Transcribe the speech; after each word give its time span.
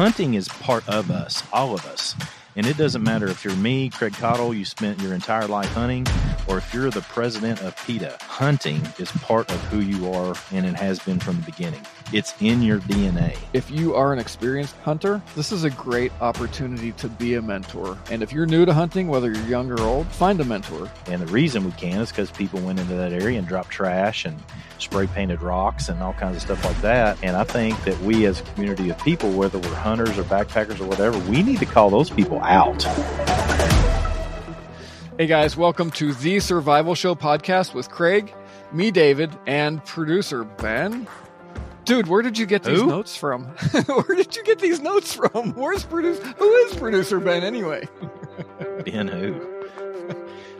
hunting 0.00 0.32
is 0.32 0.48
part 0.48 0.88
of 0.88 1.10
us, 1.10 1.42
all 1.52 1.74
of 1.74 1.84
us. 1.84 2.16
And 2.56 2.64
it 2.64 2.78
doesn't 2.78 3.02
matter 3.02 3.26
if 3.26 3.44
you're 3.44 3.54
me, 3.56 3.90
Craig 3.90 4.14
Caudill, 4.14 4.56
you 4.56 4.64
spent 4.64 4.98
your 4.98 5.12
entire 5.12 5.46
life 5.46 5.68
hunting, 5.74 6.06
or 6.50 6.58
if 6.58 6.74
you're 6.74 6.90
the 6.90 7.00
president 7.02 7.62
of 7.62 7.76
PETA, 7.86 8.16
hunting 8.22 8.82
is 8.98 9.08
part 9.12 9.48
of 9.52 9.60
who 9.66 9.78
you 9.78 10.12
are, 10.12 10.34
and 10.50 10.66
it 10.66 10.74
has 10.74 10.98
been 10.98 11.20
from 11.20 11.36
the 11.36 11.42
beginning. 11.42 11.80
It's 12.12 12.34
in 12.40 12.60
your 12.60 12.80
DNA. 12.80 13.38
If 13.52 13.70
you 13.70 13.94
are 13.94 14.12
an 14.12 14.18
experienced 14.18 14.74
hunter, 14.78 15.22
this 15.36 15.52
is 15.52 15.62
a 15.62 15.70
great 15.70 16.10
opportunity 16.20 16.90
to 16.92 17.08
be 17.08 17.34
a 17.34 17.42
mentor. 17.42 17.96
And 18.10 18.20
if 18.20 18.32
you're 18.32 18.46
new 18.46 18.66
to 18.66 18.74
hunting, 18.74 19.06
whether 19.06 19.30
you're 19.30 19.46
young 19.46 19.70
or 19.70 19.80
old, 19.82 20.08
find 20.08 20.40
a 20.40 20.44
mentor. 20.44 20.90
And 21.06 21.22
the 21.22 21.26
reason 21.28 21.64
we 21.64 21.70
can 21.72 22.00
is 22.00 22.10
because 22.10 22.32
people 22.32 22.58
went 22.60 22.80
into 22.80 22.94
that 22.94 23.12
area 23.12 23.38
and 23.38 23.46
dropped 23.46 23.70
trash 23.70 24.24
and 24.24 24.36
spray 24.78 25.06
painted 25.06 25.42
rocks 25.42 25.88
and 25.88 26.02
all 26.02 26.14
kinds 26.14 26.34
of 26.34 26.42
stuff 26.42 26.64
like 26.64 26.80
that. 26.80 27.16
And 27.22 27.36
I 27.36 27.44
think 27.44 27.80
that 27.84 27.96
we 28.00 28.26
as 28.26 28.40
a 28.40 28.42
community 28.42 28.90
of 28.90 28.98
people, 28.98 29.30
whether 29.30 29.60
we're 29.60 29.74
hunters 29.76 30.18
or 30.18 30.24
backpackers 30.24 30.80
or 30.80 30.86
whatever, 30.86 31.16
we 31.30 31.44
need 31.44 31.60
to 31.60 31.66
call 31.66 31.90
those 31.90 32.10
people 32.10 32.40
out. 32.42 32.84
Hey 35.20 35.26
guys, 35.26 35.54
welcome 35.54 35.90
to 35.90 36.14
the 36.14 36.40
Survival 36.40 36.94
Show 36.94 37.14
podcast 37.14 37.74
with 37.74 37.90
Craig, 37.90 38.32
me, 38.72 38.90
David, 38.90 39.30
and 39.46 39.84
producer 39.84 40.44
Ben. 40.44 41.06
Dude, 41.84 42.06
where 42.06 42.22
did 42.22 42.38
you 42.38 42.46
get 42.46 42.62
these 42.62 42.80
Who? 42.80 42.86
notes 42.86 43.18
from? 43.18 43.44
where 43.84 44.16
did 44.16 44.34
you 44.34 44.42
get 44.44 44.60
these 44.60 44.80
notes 44.80 45.12
from? 45.12 45.52
Where's 45.52 45.84
producer? 45.84 46.22
Who 46.38 46.50
is 46.50 46.74
producer 46.74 47.20
Ben 47.20 47.42
anyway? 47.42 47.86
Ben 48.86 49.08
who? 49.08 49.66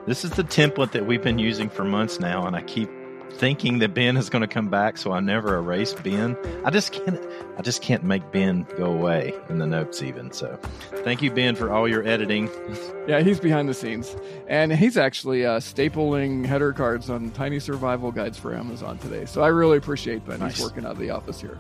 This 0.05 0.27
is 0.27 0.33
the 0.33 0.45
template 0.45 0.91
that 0.93 1.07
we've 1.07 1.23
been 1.23 1.39
using 1.39 1.71
for 1.71 1.85
months 1.85 2.21
now, 2.21 2.47
and 2.47 2.55
I 2.55 2.61
keep 2.61 2.91
thinking 3.31 3.79
that 3.79 3.95
Ben 3.95 4.17
is 4.17 4.29
going 4.29 4.43
to 4.43 4.49
come 4.49 4.69
back, 4.69 4.99
so 4.99 5.13
I 5.13 5.21
never 5.21 5.57
erase 5.57 5.95
Ben. 5.95 6.37
I 6.65 6.71
just 6.71 6.93
can't. 6.93 7.19
I 7.57 7.63
just 7.63 7.83
can't 7.83 8.05
make 8.05 8.31
Ben 8.33 8.67
go 8.77 8.87
away 8.87 9.35
in 9.49 9.59
the 9.59 9.67
notes, 9.67 10.03
even. 10.03 10.33
So, 10.33 10.59
thank 11.05 11.23
you, 11.23 11.31
Ben, 11.31 11.55
for 11.55 11.71
all 11.73 11.89
your 11.89 12.07
editing. 12.07 12.49
Yeah, 13.09 13.23
he's 13.23 13.41
behind 13.41 13.69
the 13.69 13.75
scenes, 13.75 14.15
and 14.47 14.73
he's 14.73 14.97
actually 14.97 15.45
uh, 15.45 15.59
stapling 15.59 16.45
header 16.45 16.73
cards 16.73 17.11
on 17.11 17.31
tiny 17.33 17.59
survival 17.59 18.13
guides 18.13 18.39
for 18.39 18.55
Amazon 18.55 18.99
today. 18.99 19.25
So 19.25 19.43
I 19.43 19.49
really 19.49 19.79
appreciate 19.79 20.25
Ben. 20.27 20.39
Nice. 20.39 20.57
He's 20.57 20.65
working 20.65 20.85
out 20.85 20.93
of 20.93 20.99
the 20.99 21.11
office 21.11 21.41
here. 21.41 21.59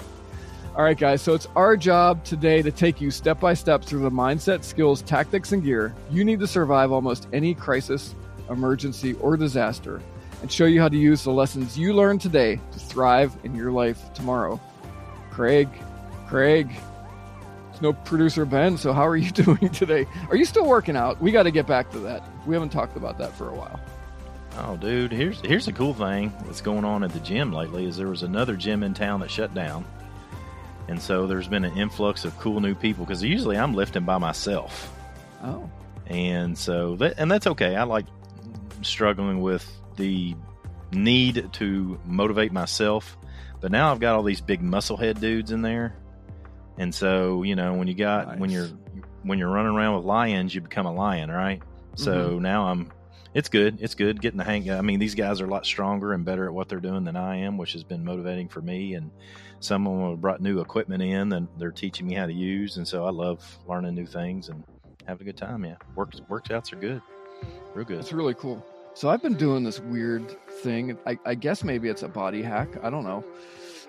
All 0.76 0.84
right, 0.84 0.96
guys. 0.96 1.22
So 1.22 1.34
it's 1.34 1.48
our 1.56 1.76
job 1.76 2.22
today 2.24 2.62
to 2.62 2.70
take 2.70 3.00
you 3.00 3.10
step 3.10 3.40
by 3.40 3.54
step 3.54 3.84
through 3.84 4.02
the 4.02 4.10
mindset, 4.10 4.62
skills, 4.62 5.02
tactics, 5.02 5.50
and 5.50 5.64
gear 5.64 5.92
you 6.10 6.24
need 6.24 6.38
to 6.40 6.46
survive 6.46 6.92
almost 6.92 7.26
any 7.32 7.54
crisis, 7.54 8.14
emergency, 8.48 9.14
or 9.14 9.36
disaster, 9.36 10.00
and 10.42 10.50
show 10.50 10.66
you 10.66 10.80
how 10.80 10.88
to 10.88 10.96
use 10.96 11.24
the 11.24 11.30
lessons 11.30 11.78
you 11.78 11.92
learned 11.92 12.20
today 12.20 12.60
to 12.72 12.78
thrive 12.78 13.36
in 13.44 13.54
your 13.54 13.72
life 13.72 14.12
tomorrow. 14.14 14.60
Craig, 15.30 15.68
Craig. 16.26 16.70
There's 17.68 17.82
no 17.82 17.92
producer 17.92 18.44
Ben, 18.44 18.76
so 18.76 18.92
how 18.92 19.06
are 19.06 19.16
you 19.16 19.30
doing 19.32 19.68
today? 19.70 20.06
Are 20.28 20.36
you 20.36 20.44
still 20.44 20.66
working 20.66 20.96
out? 20.96 21.20
We 21.20 21.32
got 21.32 21.44
to 21.44 21.50
get 21.50 21.66
back 21.66 21.90
to 21.92 21.98
that. 22.00 22.28
We 22.46 22.54
haven't 22.54 22.70
talked 22.70 22.96
about 22.96 23.18
that 23.18 23.34
for 23.34 23.48
a 23.48 23.54
while. 23.54 23.80
Oh, 24.58 24.76
dude, 24.76 25.12
here's 25.12 25.40
here's 25.40 25.68
a 25.68 25.72
cool 25.72 25.94
thing 25.94 26.34
that's 26.44 26.60
going 26.60 26.84
on 26.84 27.04
at 27.04 27.12
the 27.12 27.20
gym 27.20 27.52
lately. 27.52 27.86
Is 27.86 27.96
there 27.96 28.08
was 28.08 28.24
another 28.24 28.56
gym 28.56 28.82
in 28.82 28.94
town 28.94 29.20
that 29.20 29.30
shut 29.30 29.54
down, 29.54 29.84
and 30.88 31.00
so 31.00 31.26
there's 31.26 31.46
been 31.46 31.64
an 31.64 31.76
influx 31.78 32.24
of 32.24 32.36
cool 32.38 32.60
new 32.60 32.74
people 32.74 33.04
because 33.04 33.22
usually 33.22 33.56
I'm 33.56 33.74
lifting 33.74 34.04
by 34.04 34.18
myself. 34.18 34.92
Oh, 35.44 35.70
and 36.10 36.58
so 36.58 36.96
that 36.96 37.14
and 37.18 37.30
that's 37.30 37.46
okay 37.46 37.76
i 37.76 37.84
like 37.84 38.04
struggling 38.82 39.40
with 39.40 39.79
the 40.00 40.34
need 40.92 41.50
to 41.52 42.00
motivate 42.04 42.52
myself. 42.52 43.16
But 43.60 43.70
now 43.70 43.92
i've 43.92 44.00
got 44.00 44.16
all 44.16 44.22
these 44.22 44.40
big 44.40 44.62
musclehead 44.62 45.20
dudes 45.20 45.52
in 45.52 45.62
there. 45.62 45.94
And 46.78 46.94
so 46.94 47.42
you 47.42 47.54
know 47.54 47.74
when 47.74 47.86
you 47.88 47.94
got 47.94 48.38
when 48.38 48.50
you're 48.50 48.68
when 49.22 49.38
you're 49.38 49.50
running 49.50 49.72
around 49.72 49.96
with 49.96 50.04
lions 50.04 50.54
you 50.54 50.60
become 50.60 50.86
a 50.86 50.92
lion 50.92 51.30
right? 51.30 51.62
So 51.94 52.30
mm-hmm. 52.30 52.42
now 52.42 52.68
i'm 52.68 52.92
it's 53.32 53.48
good. 53.48 53.78
It's 53.80 53.94
good 53.94 54.20
getting 54.20 54.38
the 54.38 54.44
hang 54.44 54.70
i 54.70 54.80
mean 54.80 54.98
these 54.98 55.14
guys 55.14 55.40
are 55.40 55.44
a 55.44 55.50
lot 55.50 55.64
stronger 55.64 56.12
and 56.12 56.24
better 56.24 56.46
at 56.46 56.54
what 56.54 56.68
they're 56.68 56.80
doing 56.80 57.04
than 57.04 57.16
i 57.16 57.36
am 57.36 57.58
which 57.58 57.74
has 57.74 57.84
been 57.84 58.04
motivating 58.04 58.48
for 58.48 58.62
me. 58.62 58.94
And 58.94 59.10
some 59.60 59.86
of 59.86 59.92
them 59.92 60.10
have 60.10 60.20
brought 60.20 60.40
new 60.40 60.60
equipment 60.60 61.02
in 61.02 61.32
and 61.32 61.46
they're 61.58 61.70
teaching 61.70 62.06
me 62.06 62.14
how 62.14 62.26
to 62.26 62.32
use. 62.32 62.78
And 62.78 62.88
so 62.88 63.04
i 63.04 63.10
love 63.10 63.58
learning 63.68 63.94
new 63.94 64.06
things 64.06 64.48
and 64.48 64.64
having 65.06 65.28
a 65.28 65.32
good 65.32 65.36
time. 65.36 65.64
Yeah, 65.64 65.76
work 65.94 66.12
workouts 66.30 66.72
are 66.72 66.76
good, 66.76 67.02
real 67.74 67.84
good. 67.84 68.00
it's 68.00 68.12
really 68.12 68.34
cool. 68.34 68.64
So 68.94 69.08
I've 69.08 69.22
been 69.22 69.34
doing 69.34 69.64
this 69.64 69.80
weird 69.80 70.28
thing. 70.62 70.98
I, 71.06 71.18
I 71.24 71.34
guess 71.34 71.64
maybe 71.64 71.88
it's 71.88 72.02
a 72.02 72.08
body 72.08 72.42
hack. 72.42 72.68
I 72.82 72.90
don't 72.90 73.04
know. 73.04 73.24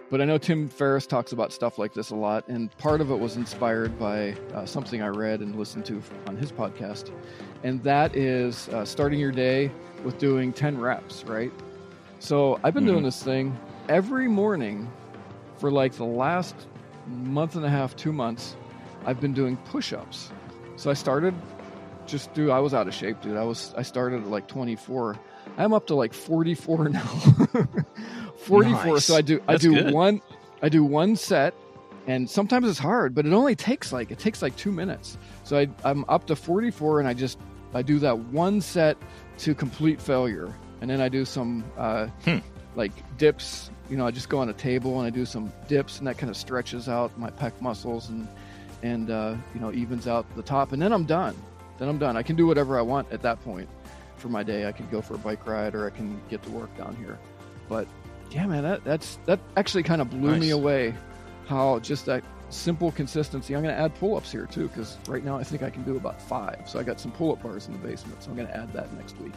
But 0.09 0.22
I 0.22 0.25
know 0.25 0.38
Tim 0.38 0.67
Ferriss 0.67 1.06
talks 1.07 1.31
about 1.31 1.53
stuff 1.53 1.78
like 1.78 1.94
this 1.94 2.09
a 2.12 2.16
lot. 2.16 2.47
And 2.47 2.75
part 2.78 3.01
of 3.01 3.12
it 3.12 3.16
was 3.19 3.35
inspired 3.38 3.97
by 3.97 4.35
uh, 4.53 4.66
something 4.66 5.01
I 5.01 5.07
read 5.07 5.39
and 5.41 5.56
listened 5.56 5.85
to 5.85 6.01
on 6.28 6.38
his 6.38 6.51
podcast. 6.51 7.12
And 7.63 7.81
that 7.84 8.16
is 8.16 8.69
uh, 8.69 8.85
starting 8.85 9.19
your 9.19 9.31
day 9.31 9.72
with 10.03 10.17
doing 10.17 10.53
10 10.53 10.79
reps, 10.79 11.23
right? 11.25 11.51
So 12.19 12.59
I've 12.63 12.73
been 12.73 12.85
doing 12.85 13.01
Mhm. 13.01 13.06
this 13.06 13.23
thing 13.23 13.57
every 13.89 14.28
morning 14.28 14.89
for 15.57 15.72
like 15.72 15.94
the 15.94 16.06
last 16.06 16.56
month 17.07 17.56
and 17.56 17.66
a 17.66 17.69
half, 17.69 17.95
two 17.95 18.13
months. 18.13 18.56
I've 19.06 19.19
been 19.19 19.33
doing 19.33 19.57
push 19.57 19.94
ups. 19.94 20.31
So 20.75 20.89
I 20.89 20.94
started 20.94 21.33
just 22.12 22.34
do 22.34 22.52
I 22.52 22.60
was 22.60 22.74
out 22.74 22.88
of 22.88 22.94
shape, 22.94 23.22
dude. 23.22 23.38
I 23.38 23.44
was 23.44 23.74
I 23.78 23.82
started 23.82 24.22
at 24.22 24.28
like 24.28 24.48
24. 24.48 25.18
I'm 25.58 25.74
up 25.74 25.88
to 25.88 25.96
like 25.96 26.14
44 26.14 26.90
now. 26.90 27.02
44. 28.38 28.94
Nice. 28.96 29.06
So 29.06 29.16
I 29.16 29.22
do 29.22 29.42
I 29.48 29.58
do 29.58 29.74
good. 29.74 29.94
one 29.94 30.22
I 30.62 30.70
do 30.70 30.84
one 30.84 31.16
set 31.16 31.54
and 32.08 32.30
sometimes 32.30 32.68
it's 32.68 32.80
hard, 32.80 33.14
but 33.16 33.26
it 33.26 33.34
only 33.34 33.56
takes 33.56 33.92
like 33.94 34.12
it 34.12 34.20
takes 34.20 34.42
like 34.42 34.56
2 34.58 34.72
minutes. 34.72 35.18
So 35.44 35.58
I 35.58 35.68
I'm 35.84 36.06
up 36.10 36.28
to 36.28 36.36
44 36.36 37.00
and 37.00 37.08
I 37.08 37.14
just 37.14 37.40
I 37.74 37.82
do 37.82 38.00
that 38.00 38.18
one 38.20 38.62
set 38.62 38.98
to 39.40 39.56
complete 39.56 40.02
failure. 40.02 40.54
And 40.82 40.90
then 40.90 41.00
I 41.02 41.10
do 41.10 41.26
some 41.26 41.64
uh 41.78 42.08
Hmm. 42.26 42.38
like 42.76 42.92
dips, 43.18 43.72
you 43.90 43.98
know, 43.98 44.06
I 44.06 44.12
just 44.12 44.30
go 44.30 44.40
on 44.40 44.50
a 44.50 44.54
table 44.54 44.98
and 45.00 45.08
I 45.08 45.10
do 45.10 45.26
some 45.26 45.52
dips 45.68 45.98
and 46.00 46.08
that 46.08 46.18
kind 46.18 46.30
of 46.30 46.38
stretches 46.38 46.88
out 46.90 47.18
my 47.18 47.30
pec 47.30 47.54
muscles 47.62 48.10
and 48.10 48.28
and 48.84 49.12
uh, 49.12 49.36
you 49.54 49.60
know 49.62 49.72
evens 49.72 50.08
out 50.08 50.26
the 50.36 50.42
top 50.42 50.72
and 50.72 50.82
then 50.82 50.92
i'm 50.92 51.06
done 51.06 51.36
then 51.81 51.90
i'm 51.90 51.97
done. 51.97 52.16
I 52.16 52.22
can 52.22 52.36
do 52.36 52.46
whatever 52.46 52.78
i 52.78 52.81
want 52.81 53.12
at 53.12 53.24
that 53.24 53.44
point 53.44 53.68
for 54.18 54.30
my 54.30 54.44
day. 54.44 54.68
I 54.68 54.72
can 54.72 54.88
go 54.90 55.02
for 55.02 55.16
a 55.16 55.18
bike 55.18 55.47
ride 55.47 55.74
or 55.74 55.88
i 55.88 55.90
can 55.90 56.22
get 56.30 56.44
to 56.44 56.52
work 56.52 56.75
down 56.78 56.96
here. 56.96 57.18
But 57.68 57.88
yeah 58.30 58.46
man 58.46 58.64
that 58.64 58.84
that's 58.84 59.18
that 59.25 59.40
actually 59.58 59.84
kind 59.84 60.00
of 60.00 60.09
blew 60.12 60.38
me 60.38 60.52
away 60.52 60.94
how 61.47 61.80
just 61.80 62.06
that 62.06 62.24
simple 62.50 62.92
consistency. 62.92 63.56
I'm 63.56 63.64
going 63.64 63.74
to 63.74 63.81
add 63.81 63.96
pull-ups 63.96 64.30
here 64.30 64.46
too 64.46 64.68
because 64.68 64.97
right 65.08 65.24
now 65.24 65.38
i 65.38 65.44
think 65.44 65.64
i 65.64 65.69
can 65.72 65.84
do 65.84 65.96
about 65.96 66.22
five. 66.22 66.69
So 66.69 66.78
i 66.78 66.84
got 66.84 67.00
some 67.00 67.12
pull-up 67.12 67.42
bars 67.42 67.66
in 67.66 67.74
the 67.74 67.80
basement 67.80 68.22
so 68.22 68.30
i'm 68.30 68.36
going 68.36 68.48
to 68.48 68.56
add 68.56 68.72
that 68.74 68.94
next 68.94 69.19
week. 69.19 69.34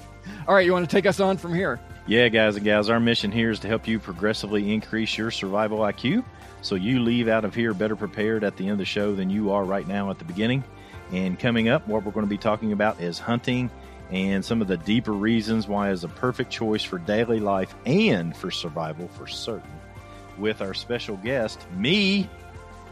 All 0.47 0.55
right 0.55 0.67
you 0.67 0.73
want 0.73 0.89
to 0.89 0.95
take 0.95 1.07
us 1.07 1.21
on 1.21 1.39
from 1.39 1.55
here? 1.55 1.81
Yeah, 2.07 2.29
guys 2.29 2.57
and 2.57 2.65
gals, 2.65 2.91
our 2.91 3.01
mission 3.01 3.33
here 3.33 3.51
is 3.51 3.59
to 3.61 3.69
help 3.69 3.89
you 3.89 3.99
progressively 3.99 4.71
increase 4.75 5.17
your 5.17 5.31
survival 5.31 5.79
IQ 5.79 6.23
so 6.61 6.75
you 6.75 7.01
leave 7.01 7.29
out 7.29 7.47
of 7.47 7.55
here 7.55 7.73
better 7.73 7.97
prepared 7.97 8.45
at 8.45 8.59
the 8.59 8.65
end 8.65 8.73
of 8.73 8.79
the 8.79 8.85
show 8.85 9.15
than 9.15 9.31
you 9.31 9.51
are 9.51 9.65
right 9.65 9.89
now 9.89 10.11
at 10.11 10.19
the 10.19 10.25
beginning. 10.27 10.63
And 11.15 11.39
coming 11.39 11.69
up, 11.69 11.87
what 11.87 12.05
we're 12.05 12.11
going 12.11 12.27
to 12.27 12.31
be 12.31 12.37
talking 12.37 12.73
about 12.73 13.01
is 13.01 13.21
hunting 13.21 13.71
and 14.11 14.45
some 14.45 14.61
of 14.61 14.67
the 14.67 14.77
deeper 14.77 15.13
reasons 15.13 15.69
why 15.69 15.91
it's 15.91 16.03
a 16.03 16.09
perfect 16.09 16.51
choice 16.51 16.83
for 16.83 16.99
daily 16.99 17.39
life 17.39 17.73
and 17.87 18.37
for 18.37 18.51
survival 18.51 19.07
for 19.07 19.29
certain. 19.29 19.71
With 20.39 20.61
our 20.61 20.75
special 20.75 21.17
guest, 21.19 21.71
me, 21.77 22.29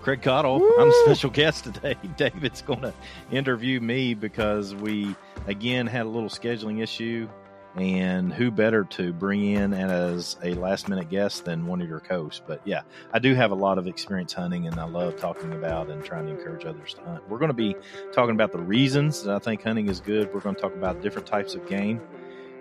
Craig 0.02 0.22
Caudill. 0.22 0.60
I'm 0.78 0.88
the 0.88 0.94
Woo! 0.94 1.04
special 1.04 1.30
guest 1.30 1.64
today. 1.64 1.96
David's 2.16 2.62
going 2.62 2.82
to 2.82 2.94
interview 3.32 3.80
me 3.80 4.14
because 4.14 4.72
we, 4.72 5.16
again, 5.48 5.88
had 5.88 6.06
a 6.06 6.08
little 6.08 6.28
scheduling 6.28 6.80
issue 6.80 7.28
and 7.76 8.32
who 8.32 8.50
better 8.50 8.84
to 8.84 9.12
bring 9.12 9.42
in 9.44 9.72
as 9.72 10.36
a 10.42 10.52
last 10.54 10.88
minute 10.88 11.08
guest 11.08 11.46
than 11.46 11.66
one 11.66 11.80
of 11.80 11.88
your 11.88 12.02
hosts 12.08 12.42
but 12.46 12.60
yeah 12.66 12.82
i 13.14 13.18
do 13.18 13.34
have 13.34 13.50
a 13.50 13.54
lot 13.54 13.78
of 13.78 13.86
experience 13.86 14.32
hunting 14.32 14.66
and 14.66 14.78
i 14.78 14.84
love 14.84 15.16
talking 15.16 15.52
about 15.52 15.88
and 15.88 16.04
trying 16.04 16.26
to 16.26 16.32
encourage 16.32 16.64
others 16.66 16.94
to 16.94 17.00
hunt. 17.02 17.26
We're 17.28 17.38
going 17.38 17.48
to 17.48 17.54
be 17.54 17.74
talking 18.12 18.34
about 18.34 18.52
the 18.52 18.58
reasons 18.58 19.22
that 19.22 19.34
i 19.34 19.38
think 19.38 19.62
hunting 19.62 19.88
is 19.88 20.00
good. 20.00 20.32
We're 20.34 20.40
going 20.40 20.54
to 20.54 20.60
talk 20.60 20.74
about 20.74 21.00
different 21.02 21.26
types 21.26 21.54
of 21.54 21.66
game 21.66 22.00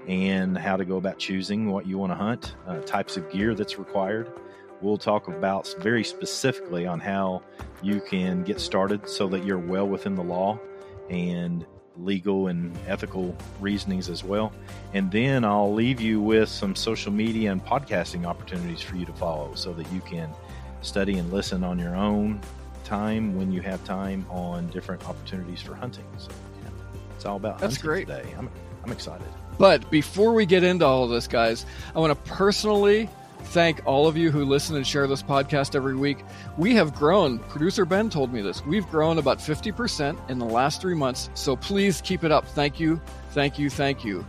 and 0.08 0.58
how 0.58 0.78
to 0.78 0.86
go 0.86 0.98
about 0.98 1.20
choosing 1.20 1.70
what 1.70 1.86
you 1.86 1.98
want 1.98 2.12
to 2.12 2.16
hunt 2.16 2.56
uh, 2.68 2.80
types 2.82 3.18
of 3.18 3.30
gear 3.32 3.54
that's 3.54 3.78
required. 3.78 4.32
We'll 4.82 4.98
talk 4.98 5.28
about 5.28 5.74
very 5.80 6.04
specifically 6.04 6.88
on 6.88 7.00
how 7.00 7.44
you 7.84 8.02
can 8.02 8.44
get 8.44 8.60
started 8.60 9.08
so 9.08 9.28
that 9.28 9.46
you're 9.46 9.60
well 9.60 9.88
within 9.88 10.16
the 10.16 10.24
law 10.24 10.60
and 11.10 11.66
legal 12.04 12.48
and 12.48 12.76
ethical 12.88 13.36
reasonings 13.60 14.10
as 14.10 14.24
well. 14.24 14.52
And 14.94 15.12
then 15.12 15.44
I'll 15.46 15.74
leave 15.74 16.02
you 16.02 16.22
with 16.22 16.50
some 16.50 16.76
social 16.76 17.12
media 17.12 17.52
and 17.52 17.64
podcasting 17.64 18.26
opportunities 18.26 18.82
for 18.82 18.96
you 18.96 19.06
to 19.06 19.14
follow 19.14 19.54
so 19.56 19.74
that 19.74 19.92
you 19.92 20.02
can 20.02 20.30
study 20.82 21.18
and 21.18 21.32
listen 21.32 21.64
on 21.64 21.78
your 21.80 21.96
own 21.96 22.42
time 22.84 23.36
when 23.38 23.52
you 23.52 23.62
have 23.62 23.84
time 23.86 24.26
on 24.30 24.68
different 24.68 25.08
opportunities 25.08 25.62
for 25.62 25.76
hunting. 25.76 26.06
So, 26.18 26.32
yeah, 26.62 26.70
it's 27.16 27.26
all 27.26 27.38
about 27.38 27.60
That's 27.60 27.76
hunting 27.76 27.90
great. 27.90 28.08
today. 28.08 28.34
I'm, 28.38 28.50
I'm 28.84 28.92
excited. 28.92 29.28
But 29.58 29.90
before 29.92 30.34
we 30.34 30.46
get 30.46 30.64
into 30.64 30.86
all 30.86 31.04
of 31.04 31.12
this, 31.12 31.28
guys, 31.28 31.66
I 31.96 32.00
want 32.00 32.12
to 32.12 32.32
personally 32.32 33.10
thank 33.46 33.82
all 33.86 34.08
of 34.08 34.16
you 34.16 34.32
who 34.32 34.46
listen 34.46 34.76
and 34.76 34.86
share 34.86 35.08
this 35.08 35.24
podcast 35.24 35.76
every 35.76 35.96
week. 35.96 36.20
We 36.58 36.74
have 36.76 36.94
grown. 36.96 37.40
Producer 37.40 37.86
Ben 37.86 38.10
told 38.10 38.32
me 38.32 38.42
this. 38.42 38.66
We've 38.66 38.88
grown 38.90 39.18
about 39.18 39.40
50% 39.40 40.30
in 40.30 40.40
the 40.40 40.46
last 40.46 40.82
three 40.82 40.96
months. 40.96 41.30
So 41.34 41.56
please 41.56 42.02
keep 42.02 42.24
it 42.24 42.32
up. 42.32 42.46
Thank 42.48 42.80
you. 42.80 43.02
Thank 43.32 43.60
you. 43.60 43.70
Thank 43.70 44.06
you. 44.06 44.26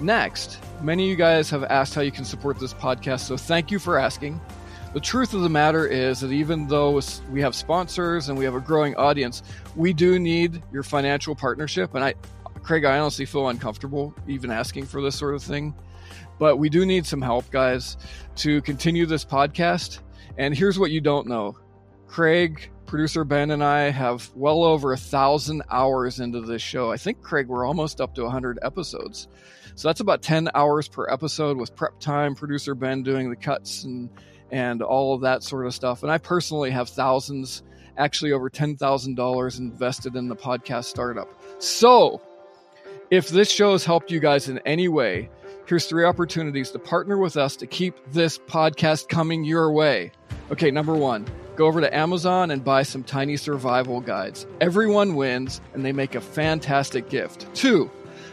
Next, 0.00 0.58
many 0.80 1.04
of 1.04 1.10
you 1.10 1.16
guys 1.16 1.50
have 1.50 1.64
asked 1.64 1.94
how 1.94 2.02
you 2.02 2.12
can 2.12 2.24
support 2.24 2.58
this 2.58 2.72
podcast. 2.72 3.20
So 3.20 3.36
thank 3.36 3.70
you 3.70 3.78
for 3.78 3.98
asking. 3.98 4.40
The 4.94 5.00
truth 5.00 5.34
of 5.34 5.42
the 5.42 5.50
matter 5.50 5.86
is 5.86 6.20
that 6.20 6.32
even 6.32 6.66
though 6.66 7.00
we 7.30 7.40
have 7.42 7.54
sponsors 7.54 8.28
and 8.28 8.38
we 8.38 8.44
have 8.44 8.54
a 8.54 8.60
growing 8.60 8.96
audience, 8.96 9.42
we 9.76 9.92
do 9.92 10.18
need 10.18 10.62
your 10.72 10.82
financial 10.82 11.34
partnership. 11.34 11.94
And 11.94 12.02
I, 12.02 12.14
Craig, 12.62 12.84
I 12.84 12.98
honestly 12.98 13.26
feel 13.26 13.48
uncomfortable 13.48 14.14
even 14.26 14.50
asking 14.50 14.86
for 14.86 15.02
this 15.02 15.16
sort 15.16 15.34
of 15.34 15.42
thing. 15.42 15.74
But 16.38 16.56
we 16.56 16.68
do 16.68 16.86
need 16.86 17.06
some 17.06 17.22
help, 17.22 17.50
guys, 17.50 17.96
to 18.36 18.62
continue 18.62 19.06
this 19.06 19.24
podcast. 19.24 20.00
And 20.36 20.56
here's 20.56 20.78
what 20.78 20.90
you 20.90 21.00
don't 21.00 21.26
know 21.26 21.56
Craig, 22.06 22.70
producer 22.86 23.24
Ben, 23.24 23.50
and 23.50 23.62
I 23.62 23.90
have 23.90 24.30
well 24.34 24.64
over 24.64 24.92
a 24.92 24.96
thousand 24.96 25.62
hours 25.70 26.20
into 26.20 26.40
this 26.40 26.62
show. 26.62 26.90
I 26.90 26.96
think, 26.96 27.22
Craig, 27.22 27.48
we're 27.48 27.66
almost 27.66 28.00
up 28.00 28.14
to 28.14 28.22
100 28.22 28.58
episodes. 28.62 29.28
So 29.74 29.88
that's 29.88 30.00
about 30.00 30.22
10 30.22 30.48
hours 30.54 30.88
per 30.88 31.08
episode 31.08 31.56
with 31.56 31.76
prep 31.76 32.00
time, 32.00 32.34
producer 32.34 32.74
Ben 32.74 33.02
doing 33.02 33.30
the 33.30 33.36
cuts 33.36 33.84
and 33.84 34.10
and 34.50 34.82
all 34.82 35.14
of 35.14 35.20
that 35.20 35.42
sort 35.42 35.66
of 35.66 35.74
stuff. 35.74 36.02
And 36.02 36.10
I 36.10 36.18
personally 36.18 36.70
have 36.70 36.88
thousands, 36.88 37.62
actually 37.96 38.32
over 38.32 38.48
$10,000 38.48 39.58
invested 39.58 40.16
in 40.16 40.28
the 40.28 40.36
podcast 40.36 40.84
startup. 40.84 41.28
So, 41.62 42.22
if 43.10 43.28
this 43.28 43.50
show 43.50 43.72
has 43.72 43.84
helped 43.84 44.10
you 44.10 44.20
guys 44.20 44.48
in 44.48 44.58
any 44.60 44.88
way, 44.88 45.30
here's 45.68 45.84
three 45.84 46.04
opportunities 46.04 46.70
to 46.70 46.78
partner 46.78 47.18
with 47.18 47.36
us 47.36 47.54
to 47.54 47.66
keep 47.66 47.94
this 48.10 48.38
podcast 48.38 49.08
coming 49.08 49.44
your 49.44 49.70
way. 49.70 50.10
Okay, 50.50 50.70
number 50.70 50.94
one, 50.94 51.26
go 51.56 51.66
over 51.66 51.82
to 51.82 51.94
Amazon 51.94 52.50
and 52.50 52.64
buy 52.64 52.82
some 52.82 53.04
tiny 53.04 53.36
survival 53.36 54.00
guides. 54.00 54.46
Everyone 54.62 55.14
wins, 55.14 55.60
and 55.74 55.84
they 55.84 55.92
make 55.92 56.14
a 56.14 56.22
fantastic 56.22 57.10
gift. 57.10 57.46
Two, 57.54 57.90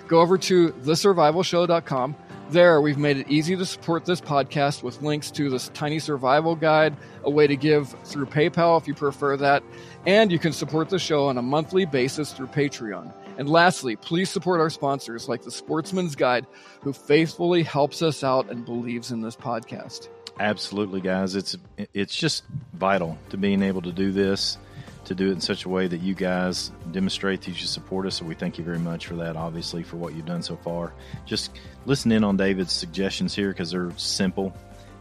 go 0.07 0.21
over 0.21 0.37
to 0.37 0.69
thesurvivalshow.com. 0.69 2.15
There, 2.51 2.79
we've 2.79 2.97
made 2.97 3.17
it 3.17 3.27
easy 3.27 3.57
to 3.57 3.65
support 3.65 4.05
this 4.05 4.21
podcast 4.21 4.81
with 4.81 5.01
links 5.01 5.29
to 5.31 5.49
this 5.49 5.69
tiny 5.69 5.99
survival 5.99 6.55
guide, 6.55 6.95
a 7.23 7.29
way 7.29 7.47
to 7.47 7.55
give 7.57 7.89
through 8.05 8.27
PayPal 8.27 8.79
if 8.79 8.87
you 8.87 8.93
prefer 8.93 9.35
that, 9.37 9.61
and 10.05 10.31
you 10.31 10.39
can 10.39 10.53
support 10.53 10.89
the 10.89 10.99
show 10.99 11.27
on 11.27 11.37
a 11.37 11.41
monthly 11.41 11.85
basis 11.85 12.31
through 12.31 12.47
Patreon. 12.47 13.11
And 13.37 13.49
lastly, 13.49 13.95
please 13.95 14.29
support 14.29 14.59
our 14.59 14.69
sponsors 14.69 15.27
like 15.27 15.43
the 15.43 15.51
Sportsman's 15.51 16.15
Guide, 16.15 16.45
who 16.81 16.93
faithfully 16.93 17.63
helps 17.63 18.01
us 18.01 18.23
out 18.23 18.49
and 18.49 18.65
believes 18.65 19.11
in 19.11 19.21
this 19.21 19.35
podcast. 19.35 20.09
Absolutely, 20.39 21.01
guys. 21.01 21.35
It's 21.35 21.57
it's 21.93 22.15
just 22.15 22.43
vital 22.73 23.17
to 23.29 23.37
being 23.37 23.61
able 23.61 23.81
to 23.83 23.91
do 23.91 24.11
this, 24.11 24.57
to 25.05 25.15
do 25.15 25.29
it 25.29 25.33
in 25.33 25.41
such 25.41 25.65
a 25.65 25.69
way 25.69 25.87
that 25.87 26.01
you 26.01 26.13
guys 26.13 26.71
demonstrate 26.91 27.41
that 27.43 27.61
you 27.61 27.67
support 27.67 28.05
us. 28.05 28.15
So 28.15 28.25
we 28.25 28.35
thank 28.35 28.57
you 28.57 28.63
very 28.63 28.79
much 28.79 29.07
for 29.07 29.15
that. 29.15 29.35
Obviously, 29.37 29.83
for 29.83 29.95
what 29.95 30.13
you've 30.13 30.25
done 30.25 30.43
so 30.43 30.57
far. 30.57 30.93
Just 31.25 31.51
listen 31.85 32.11
in 32.11 32.23
on 32.23 32.35
David's 32.35 32.73
suggestions 32.73 33.33
here 33.33 33.49
because 33.49 33.71
they're 33.71 33.91
simple. 33.97 34.53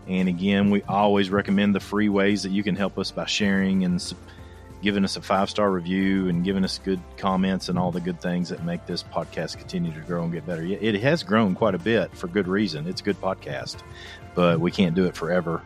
And 0.07 0.29
again, 0.29 0.71
we 0.71 0.83
always 0.83 1.31
recommend 1.31 1.75
the 1.75 1.81
free 1.81 2.09
ways 2.09 2.43
that 2.43 2.53
you 2.53 2.63
can 2.63 2.77
help 2.77 2.99
us 2.99 3.11
by 3.11 3.25
sharing 3.25 3.85
and 3.85 4.01
giving 4.85 5.03
us 5.03 5.17
a 5.17 5.23
five 5.23 5.51
star 5.51 5.71
review 5.71 6.29
and 6.29 6.45
giving 6.45 6.63
us 6.63 6.79
good 6.79 7.01
comments 7.17 7.69
and 7.69 7.79
all 7.79 7.91
the 7.91 8.01
good 8.01 8.21
things 8.21 8.51
that 8.51 8.63
make 8.65 8.87
this 8.87 9.03
podcast 9.03 9.57
continue 9.57 9.93
to 9.93 10.01
grow 10.01 10.23
and 10.23 10.33
get 10.33 10.47
better. 10.47 10.63
It 10.63 10.95
has 11.01 11.25
grown 11.25 11.55
quite 11.55 11.75
a 11.75 11.79
bit 11.79 12.15
for 12.17 12.29
good 12.29 12.47
reason. 12.47 12.87
It's 12.87 13.01
a 13.01 13.05
good 13.05 13.21
podcast, 13.21 13.79
but 14.35 14.61
we 14.61 14.71
can't 14.71 14.95
do 14.95 15.07
it 15.07 15.17
forever 15.17 15.63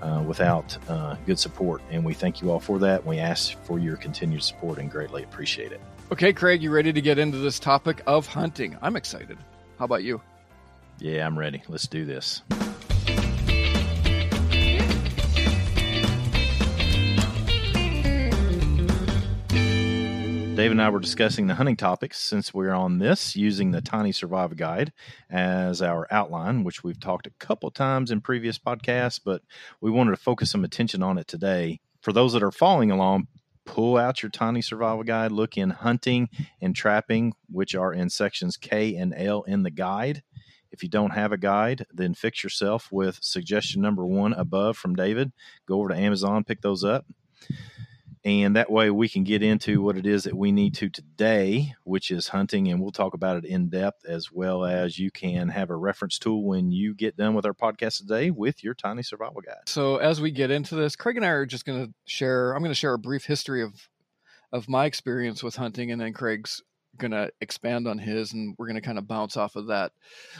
uh, 0.00 0.22
without 0.26 0.78
uh, 0.88 1.16
good 1.26 1.38
support. 1.38 1.82
And 1.90 2.04
we 2.04 2.14
thank 2.14 2.40
you 2.40 2.50
all 2.52 2.60
for 2.60 2.78
that. 2.78 3.04
We 3.04 3.18
ask 3.18 3.58
for 3.64 3.78
your 3.78 3.96
continued 3.96 4.44
support 4.44 4.78
and 4.78 4.90
greatly 4.90 5.24
appreciate 5.24 5.72
it. 5.72 5.80
Okay, 6.12 6.32
Craig, 6.32 6.62
you 6.62 6.70
ready 6.70 6.92
to 6.92 7.00
get 7.00 7.18
into 7.18 7.38
this 7.38 7.58
topic 7.58 8.02
of 8.06 8.26
hunting? 8.26 8.78
I'm 8.80 8.96
excited. 8.96 9.38
How 9.78 9.84
about 9.84 10.04
you? 10.04 10.20
Yeah, 10.98 11.26
I'm 11.26 11.38
ready. 11.38 11.62
Let's 11.68 11.88
do 11.88 12.04
this. 12.04 12.42
Dave 20.60 20.72
and 20.72 20.82
I 20.82 20.90
were 20.90 21.00
discussing 21.00 21.46
the 21.46 21.54
hunting 21.54 21.78
topics 21.78 22.20
since 22.20 22.52
we're 22.52 22.74
on 22.74 22.98
this 22.98 23.34
using 23.34 23.70
the 23.70 23.80
Tiny 23.80 24.12
Survival 24.12 24.54
Guide 24.54 24.92
as 25.30 25.80
our 25.80 26.06
outline, 26.10 26.64
which 26.64 26.84
we've 26.84 27.00
talked 27.00 27.26
a 27.26 27.32
couple 27.38 27.70
times 27.70 28.10
in 28.10 28.20
previous 28.20 28.58
podcasts, 28.58 29.18
but 29.24 29.40
we 29.80 29.90
wanted 29.90 30.10
to 30.10 30.18
focus 30.18 30.50
some 30.50 30.62
attention 30.62 31.02
on 31.02 31.16
it 31.16 31.26
today. 31.26 31.80
For 32.02 32.12
those 32.12 32.34
that 32.34 32.42
are 32.42 32.50
following 32.50 32.90
along, 32.90 33.28
pull 33.64 33.96
out 33.96 34.22
your 34.22 34.28
Tiny 34.28 34.60
Survival 34.60 35.02
Guide, 35.02 35.32
look 35.32 35.56
in 35.56 35.70
hunting 35.70 36.28
and 36.60 36.76
trapping, 36.76 37.32
which 37.48 37.74
are 37.74 37.94
in 37.94 38.10
sections 38.10 38.58
K 38.58 38.96
and 38.96 39.14
L 39.16 39.44
in 39.44 39.62
the 39.62 39.70
guide. 39.70 40.22
If 40.70 40.82
you 40.82 40.90
don't 40.90 41.14
have 41.14 41.32
a 41.32 41.38
guide, 41.38 41.86
then 41.90 42.12
fix 42.12 42.44
yourself 42.44 42.92
with 42.92 43.18
suggestion 43.22 43.80
number 43.80 44.04
one 44.04 44.34
above 44.34 44.76
from 44.76 44.94
David. 44.94 45.32
Go 45.64 45.78
over 45.78 45.88
to 45.88 45.96
Amazon, 45.96 46.44
pick 46.44 46.60
those 46.60 46.84
up 46.84 47.06
and 48.24 48.56
that 48.56 48.70
way 48.70 48.90
we 48.90 49.08
can 49.08 49.24
get 49.24 49.42
into 49.42 49.80
what 49.80 49.96
it 49.96 50.06
is 50.06 50.24
that 50.24 50.36
we 50.36 50.52
need 50.52 50.74
to 50.74 50.90
today, 50.90 51.74
which 51.84 52.10
is 52.10 52.28
hunting, 52.28 52.68
and 52.68 52.80
we'll 52.80 52.90
talk 52.90 53.14
about 53.14 53.38
it 53.38 53.44
in 53.44 53.68
depth 53.68 54.04
as 54.04 54.30
well 54.30 54.64
as 54.64 54.98
you 54.98 55.10
can 55.10 55.48
have 55.48 55.70
a 55.70 55.76
reference 55.76 56.18
tool 56.18 56.44
when 56.44 56.70
you 56.70 56.94
get 56.94 57.16
done 57.16 57.34
with 57.34 57.46
our 57.46 57.54
podcast 57.54 57.98
today 57.98 58.30
with 58.30 58.62
your 58.62 58.74
tiny 58.74 59.02
survival 59.02 59.40
guide. 59.40 59.66
So 59.66 59.96
as 59.96 60.20
we 60.20 60.30
get 60.30 60.50
into 60.50 60.74
this, 60.74 60.96
Craig 60.96 61.16
and 61.16 61.24
I 61.24 61.30
are 61.30 61.46
just 61.46 61.64
going 61.64 61.86
to 61.86 61.94
share. 62.04 62.52
I'm 62.52 62.62
going 62.62 62.70
to 62.70 62.74
share 62.74 62.94
a 62.94 62.98
brief 62.98 63.24
history 63.24 63.62
of 63.62 63.88
of 64.52 64.68
my 64.68 64.84
experience 64.84 65.42
with 65.42 65.56
hunting, 65.56 65.92
and 65.92 66.00
then 66.00 66.12
Craig's 66.12 66.60
going 66.98 67.10
to 67.12 67.30
expand 67.40 67.86
on 67.86 67.98
his 67.98 68.32
and 68.32 68.54
we're 68.58 68.66
going 68.66 68.74
to 68.74 68.80
kind 68.80 68.98
of 68.98 69.08
bounce 69.08 69.36
off 69.36 69.56
of 69.56 69.68
that. 69.68 69.92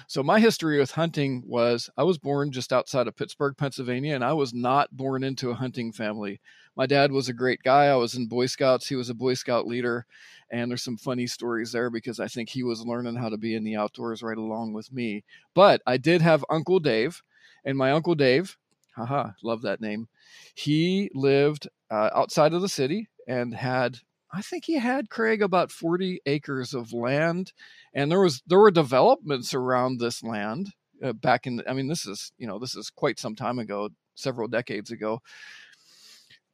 So 0.07 0.23
my 0.23 0.41
history 0.41 0.79
with 0.79 0.91
hunting 0.91 1.43
was 1.47 1.89
I 1.97 2.03
was 2.03 2.19
born 2.19 2.53
just 2.53 2.73
outside 2.73 3.07
of 3.09 3.17
Pittsburgh, 3.17 3.57
Pennsylvania 3.57 4.15
and 4.15 4.25
I 4.25 4.33
was 4.33 4.53
not 4.53 4.95
born 4.97 5.23
into 5.25 5.51
a 5.51 5.55
hunting 5.55 5.93
family 5.93 6.41
my 6.77 6.87
dad 6.87 7.13
was 7.13 7.29
a 7.29 7.35
great 7.35 7.63
guy. 7.63 7.87
I 7.87 7.97
was 7.97 8.15
in 8.15 8.27
Boy 8.27 8.47
Scouts. 8.47 8.89
He 8.89 8.95
was 8.95 9.11
a 9.11 9.15
Boy 9.15 9.35
Scout 9.35 9.67
leader. 9.67 10.07
And 10.51 10.71
there's 10.71 10.83
some 10.83 10.97
funny 10.97 11.27
stories 11.27 11.73
there 11.73 11.91
because 11.91 12.19
I 12.19 12.27
think 12.27 12.49
he 12.49 12.63
was 12.63 12.87
learning 12.87 13.17
how 13.17 13.29
to 13.29 13.37
be 13.37 13.55
in 13.55 13.65
the 13.65 13.77
outdoors 13.77 14.23
right 14.23 14.39
along 14.39 14.73
with 14.73 14.93
me. 14.93 15.25
But 15.55 15.83
I 15.87 15.97
did 15.97 16.23
have 16.23 16.45
Uncle 16.49 16.81
Dave, 16.81 17.23
and 17.65 17.77
my 17.77 17.93
Uncle 17.93 18.15
Dave, 18.15 18.57
haha, 18.97 19.33
love 19.43 19.63
that 19.63 19.81
name. 19.81 20.09
He 20.55 21.11
lived 21.15 21.69
uh, 21.91 22.11
outside 22.15 22.53
of 22.55 22.63
the 22.63 22.69
city 22.69 23.09
and 23.29 23.55
had 23.55 23.99
I 24.33 24.43
think 24.43 24.65
he 24.65 24.79
had 24.79 25.11
Craig 25.11 25.43
about 25.43 25.73
40 25.73 26.21
acres 26.27 26.73
of 26.75 26.93
land 26.93 27.53
and 27.95 28.11
there 28.11 28.21
was 28.21 28.43
there 28.47 28.59
were 28.59 28.71
developments 28.71 29.55
around 29.55 29.99
this 29.99 30.23
land 30.23 30.71
uh, 31.03 31.13
back 31.13 31.47
in 31.47 31.63
I 31.69 31.73
mean 31.73 31.89
this 31.89 32.07
is 32.07 32.33
you 32.39 32.47
know 32.47 32.59
this 32.59 32.77
is 32.77 32.91
quite 32.91 33.19
some 33.19 33.35
time 33.35 33.59
ago 33.59 33.91
several 34.15 34.49
decades 34.49 34.91
ago. 34.91 35.21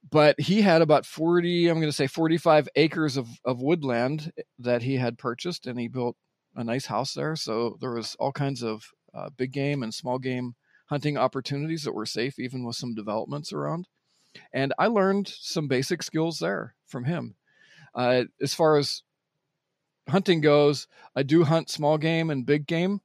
But 0.08 0.40
he 0.40 0.62
had 0.62 0.82
about 0.82 1.04
40 1.04 1.68
i'm 1.68 1.78
going 1.78 1.88
to 1.88 1.92
say 1.92 2.06
45 2.06 2.68
acres 2.76 3.16
of, 3.16 3.28
of 3.44 3.60
woodland 3.60 4.32
that 4.58 4.82
he 4.82 4.96
had 4.96 5.18
purchased 5.18 5.66
and 5.66 5.78
he 5.78 5.88
built 5.88 6.16
a 6.54 6.64
nice 6.64 6.86
house 6.86 7.12
there. 7.12 7.36
So 7.36 7.76
there 7.80 7.92
was 7.92 8.16
all 8.18 8.32
kinds 8.32 8.62
of 8.62 8.90
uh, 9.12 9.30
big 9.36 9.52
game 9.52 9.82
and 9.82 9.92
small 9.92 10.18
game 10.18 10.54
hunting 10.86 11.18
opportunities 11.18 11.82
that 11.82 11.92
were 11.92 12.06
safe 12.06 12.38
even 12.38 12.64
with 12.64 12.76
some 12.76 12.94
developments 12.94 13.52
around. 13.52 13.88
And 14.52 14.72
i 14.78 14.86
learned 14.86 15.28
some 15.28 15.68
basic 15.68 16.02
skills 16.02 16.38
there 16.38 16.74
from 16.86 17.04
him 17.04 17.34
uh, 17.96 18.24
as 18.40 18.54
far 18.54 18.76
as 18.76 19.02
hunting 20.08 20.40
goes 20.40 20.86
i 21.16 21.22
do 21.22 21.42
hunt 21.42 21.68
small 21.68 21.98
game 21.98 22.30
and 22.30 22.46
big 22.46 22.66
game 22.66 23.00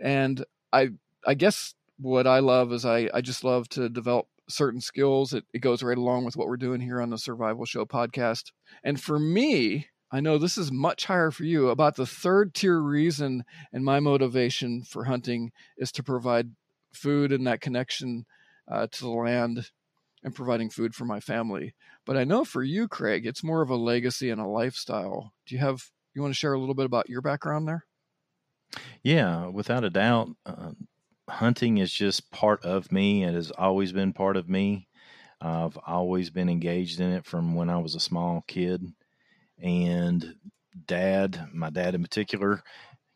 and 0.00 0.44
i 0.72 0.88
i 1.26 1.34
guess 1.34 1.74
what 1.98 2.26
i 2.26 2.38
love 2.38 2.72
is 2.72 2.86
i 2.86 3.10
i 3.12 3.20
just 3.20 3.44
love 3.44 3.68
to 3.68 3.88
develop 3.88 4.26
certain 4.48 4.80
skills. 4.80 5.32
It, 5.32 5.44
it 5.52 5.60
goes 5.60 5.82
right 5.82 5.96
along 5.98 6.24
with 6.24 6.36
what 6.36 6.48
we're 6.48 6.56
doing 6.56 6.80
here 6.80 7.00
on 7.00 7.10
the 7.10 7.18
Survival 7.18 7.64
Show 7.64 7.84
podcast. 7.84 8.52
And 8.82 9.00
for 9.00 9.18
me, 9.18 9.88
I 10.10 10.20
know 10.20 10.38
this 10.38 10.58
is 10.58 10.70
much 10.70 11.06
higher 11.06 11.30
for 11.30 11.44
you. 11.44 11.68
About 11.68 11.96
the 11.96 12.06
third 12.06 12.54
tier 12.54 12.78
reason 12.80 13.44
and 13.72 13.84
my 13.84 14.00
motivation 14.00 14.82
for 14.82 15.04
hunting 15.04 15.50
is 15.76 15.90
to 15.92 16.02
provide 16.02 16.50
food 16.92 17.32
and 17.32 17.46
that 17.46 17.60
connection 17.60 18.26
uh, 18.70 18.86
to 18.90 19.00
the 19.00 19.10
land 19.10 19.70
and 20.24 20.34
providing 20.34 20.70
food 20.70 20.94
for 20.94 21.04
my 21.04 21.20
family. 21.20 21.74
But 22.04 22.16
I 22.16 22.24
know 22.24 22.44
for 22.44 22.62
you, 22.62 22.88
Craig, 22.88 23.26
it's 23.26 23.44
more 23.44 23.62
of 23.62 23.70
a 23.70 23.76
legacy 23.76 24.30
and 24.30 24.40
a 24.40 24.46
lifestyle. 24.46 25.32
Do 25.46 25.54
you 25.54 25.60
have, 25.60 25.84
you 26.14 26.22
want 26.22 26.32
to 26.34 26.38
share 26.38 26.54
a 26.54 26.58
little 26.58 26.74
bit 26.74 26.86
about 26.86 27.08
your 27.08 27.20
background 27.20 27.68
there? 27.68 27.84
Yeah, 29.02 29.46
without 29.46 29.84
a 29.84 29.90
doubt. 29.90 30.30
Uh, 30.44 30.72
hunting 31.28 31.78
is 31.78 31.92
just 31.92 32.30
part 32.30 32.64
of 32.64 32.90
me. 32.90 33.24
It 33.24 33.34
has 33.34 33.50
always 33.50 33.92
been 33.92 34.12
part 34.12 34.36
of 34.36 34.48
me. 34.48 34.88
I've 35.40 35.78
always 35.86 36.30
been 36.30 36.48
engaged 36.48 37.00
in 37.00 37.12
it 37.12 37.26
from 37.26 37.54
when 37.54 37.68
I 37.68 37.78
was 37.78 37.94
a 37.94 38.00
small 38.00 38.44
kid. 38.46 38.82
And 39.62 40.34
dad, 40.86 41.48
my 41.52 41.70
dad 41.70 41.94
in 41.94 42.02
particular, 42.02 42.62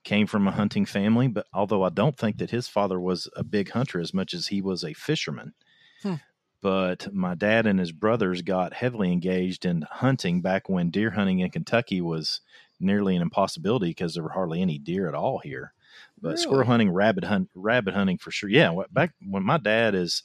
came 0.05 0.27
from 0.27 0.47
a 0.47 0.53
hunting 0.53 0.87
family, 0.87 1.29
but 1.29 1.47
although 1.53 1.83
I 1.83 1.91
don't 1.91 2.17
think 2.17 2.39
that 2.39 2.51
his 2.51 2.69
father 2.69 3.01
was 3.01 3.29
a 3.35 3.45
big 3.45 3.71
hunter 3.71 4.01
as 4.01 4.15
much 4.15 4.33
as 4.33 4.47
he 4.47 4.63
was 4.63 4.85
a 4.85 4.95
fisherman. 4.95 5.55
Hmm. 6.03 6.15
But 6.61 7.13
my 7.15 7.35
dad 7.35 7.67
and 7.67 7.79
his 7.79 7.93
brothers 7.93 8.43
got 8.43 8.73
heavily 8.73 9.13
engaged 9.13 9.65
in 9.65 9.83
hunting 9.91 10.41
back 10.41 10.69
when 10.69 10.91
deer 10.91 11.11
hunting 11.11 11.39
in 11.39 11.51
Kentucky 11.51 12.01
was 12.01 12.41
nearly 12.81 13.15
an 13.15 13.23
impossibility 13.23 13.91
because 13.91 14.15
there 14.15 14.23
were 14.23 14.31
hardly 14.31 14.61
any 14.61 14.79
deer 14.79 15.09
at 15.09 15.15
all 15.15 15.39
here. 15.39 15.73
But 16.21 16.31
Really? 16.31 16.43
squirrel 16.43 16.67
hunting, 16.67 16.91
rabbit 16.91 17.25
hunt, 17.25 17.51
rabbit 17.55 17.95
hunting 17.95 18.19
for 18.19 18.31
sure. 18.31 18.51
Yeah, 18.51 18.75
back 18.91 19.13
when 19.21 19.45
my 19.45 19.59
dad 19.59 19.95
is 19.95 20.23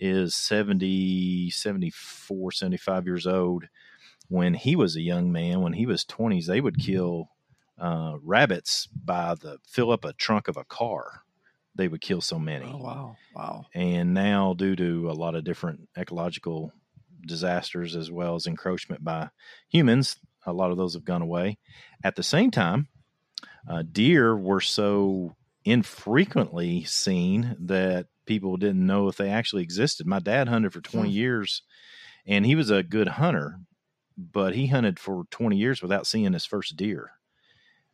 is 0.00 0.34
70, 0.36 1.50
74, 1.50 2.52
75 2.52 3.04
years 3.06 3.26
old, 3.26 3.64
when 4.28 4.54
he 4.54 4.76
was 4.76 4.94
a 4.94 5.00
young 5.00 5.32
man, 5.32 5.60
when 5.60 5.72
he 5.72 5.86
was 5.86 6.04
20s, 6.04 6.46
they 6.46 6.60
would 6.60 6.78
kill 6.78 7.30
uh, 7.78 8.16
rabbits 8.22 8.86
by 8.86 9.34
the 9.34 9.58
fill 9.66 9.90
up 9.90 10.04
a 10.04 10.12
trunk 10.12 10.46
of 10.48 10.56
a 10.56 10.64
car. 10.64 11.22
They 11.78 11.88
would 11.88 12.02
kill 12.02 12.20
so 12.20 12.38
many. 12.38 12.66
Oh 12.66 12.78
wow, 12.78 13.16
wow. 13.34 13.66
And 13.74 14.14
now, 14.14 14.54
due 14.54 14.76
to 14.76 15.10
a 15.10 15.12
lot 15.14 15.34
of 15.34 15.44
different 15.44 15.88
ecological 15.96 16.72
disasters 17.26 17.96
as 17.96 18.10
well 18.10 18.34
as 18.34 18.46
encroachment 18.46 19.04
by 19.04 19.30
humans, 19.70 20.16
a 20.46 20.52
lot 20.52 20.70
of 20.70 20.76
those 20.76 20.94
have 20.94 21.04
gone 21.04 21.22
away. 21.22 21.58
At 22.04 22.16
the 22.16 22.22
same 22.22 22.50
time, 22.50 22.88
uh, 23.68 23.82
deer 23.90 24.36
were 24.36 24.60
so 24.60 25.36
infrequently 25.64 26.84
seen 26.84 27.56
that 27.60 28.06
people 28.26 28.56
didn't 28.56 28.86
know 28.86 29.08
if 29.08 29.16
they 29.16 29.30
actually 29.30 29.62
existed. 29.62 30.06
My 30.06 30.20
dad 30.20 30.48
hunted 30.48 30.72
for 30.72 30.80
20 30.80 31.10
Hmm. 31.10 31.16
years 31.16 31.62
and 32.26 32.46
he 32.46 32.56
was 32.56 32.70
a 32.70 32.82
good 32.82 33.08
hunter, 33.08 33.60
but 34.16 34.54
he 34.54 34.68
hunted 34.68 34.98
for 35.00 35.24
20 35.30 35.56
years 35.58 35.82
without 35.82 36.06
seeing 36.06 36.32
his 36.34 36.46
first 36.46 36.76
deer. 36.76 37.12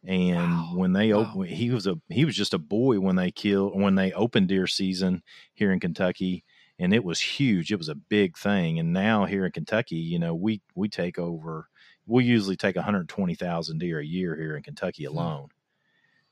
And 0.06 0.66
Wow. 0.66 0.76
when 0.76 0.92
they 0.92 1.12
Wow. 1.12 1.12
opened, 1.12 1.48
he 1.48 1.70
was 1.70 1.86
a 1.86 1.96
he 2.10 2.24
was 2.26 2.36
just 2.36 2.52
a 2.54 2.58
boy 2.58 3.00
when 3.00 3.16
they 3.16 3.30
killed 3.30 3.80
when 3.80 3.94
they 3.94 4.12
opened 4.12 4.48
deer 4.48 4.66
season 4.66 5.22
here 5.54 5.72
in 5.72 5.80
Kentucky, 5.80 6.44
and 6.78 6.92
it 6.92 7.04
was 7.04 7.20
huge. 7.20 7.72
It 7.72 7.78
was 7.78 7.88
a 7.88 7.94
big 7.94 8.36
thing. 8.36 8.78
And 8.78 8.92
now 8.92 9.24
here 9.24 9.46
in 9.46 9.52
Kentucky, 9.52 9.96
you 9.96 10.18
know, 10.18 10.34
we 10.34 10.62
we 10.74 10.88
take 10.90 11.18
over. 11.18 11.68
We 12.06 12.24
usually 12.24 12.56
take 12.56 12.76
120,000 12.76 13.78
deer 13.78 13.98
a 14.00 14.04
year 14.04 14.36
here 14.36 14.56
in 14.56 14.62
Kentucky 14.62 15.04
Hmm. 15.10 15.26
alone. 15.26 15.48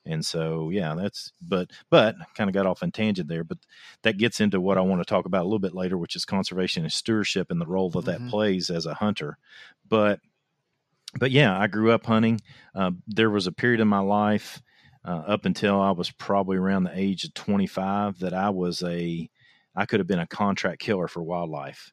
And 0.04 0.26
so, 0.26 0.70
yeah, 0.70 0.94
that's 0.96 1.32
but 1.40 1.70
but 1.88 2.16
kind 2.34 2.50
of 2.50 2.54
got 2.54 2.66
off 2.66 2.82
on 2.82 2.90
tangent 2.90 3.28
there, 3.28 3.44
but 3.44 3.58
that 4.02 4.18
gets 4.18 4.40
into 4.40 4.60
what 4.60 4.76
I 4.76 4.80
want 4.80 5.00
to 5.00 5.04
talk 5.04 5.26
about 5.26 5.42
a 5.42 5.44
little 5.44 5.60
bit 5.60 5.74
later, 5.74 5.96
which 5.96 6.16
is 6.16 6.24
conservation 6.24 6.82
and 6.82 6.92
stewardship 6.92 7.50
and 7.50 7.60
the 7.60 7.66
role 7.66 7.88
that 7.90 8.04
Mhm. 8.04 8.22
that 8.26 8.26
plays 8.26 8.68
as 8.68 8.84
a 8.86 8.94
hunter. 8.94 9.38
But 9.88 10.18
but 11.18 11.30
yeah, 11.30 11.58
I 11.58 11.66
grew 11.66 11.92
up 11.92 12.06
hunting. 12.06 12.40
Uh, 12.74 12.92
there 13.06 13.30
was 13.30 13.46
a 13.46 13.52
period 13.52 13.80
in 13.80 13.88
my 13.88 14.00
life 14.00 14.62
uh, 15.04 15.22
up 15.26 15.44
until 15.44 15.80
I 15.80 15.90
was 15.90 16.10
probably 16.10 16.56
around 16.56 16.84
the 16.84 16.98
age 16.98 17.24
of 17.24 17.34
25 17.34 18.20
that 18.20 18.34
I 18.34 18.50
was 18.50 18.82
a 18.82 19.28
I 19.74 19.86
could 19.86 20.00
have 20.00 20.06
been 20.06 20.18
a 20.18 20.26
contract 20.26 20.80
killer 20.80 21.08
for 21.08 21.22
wildlife, 21.22 21.92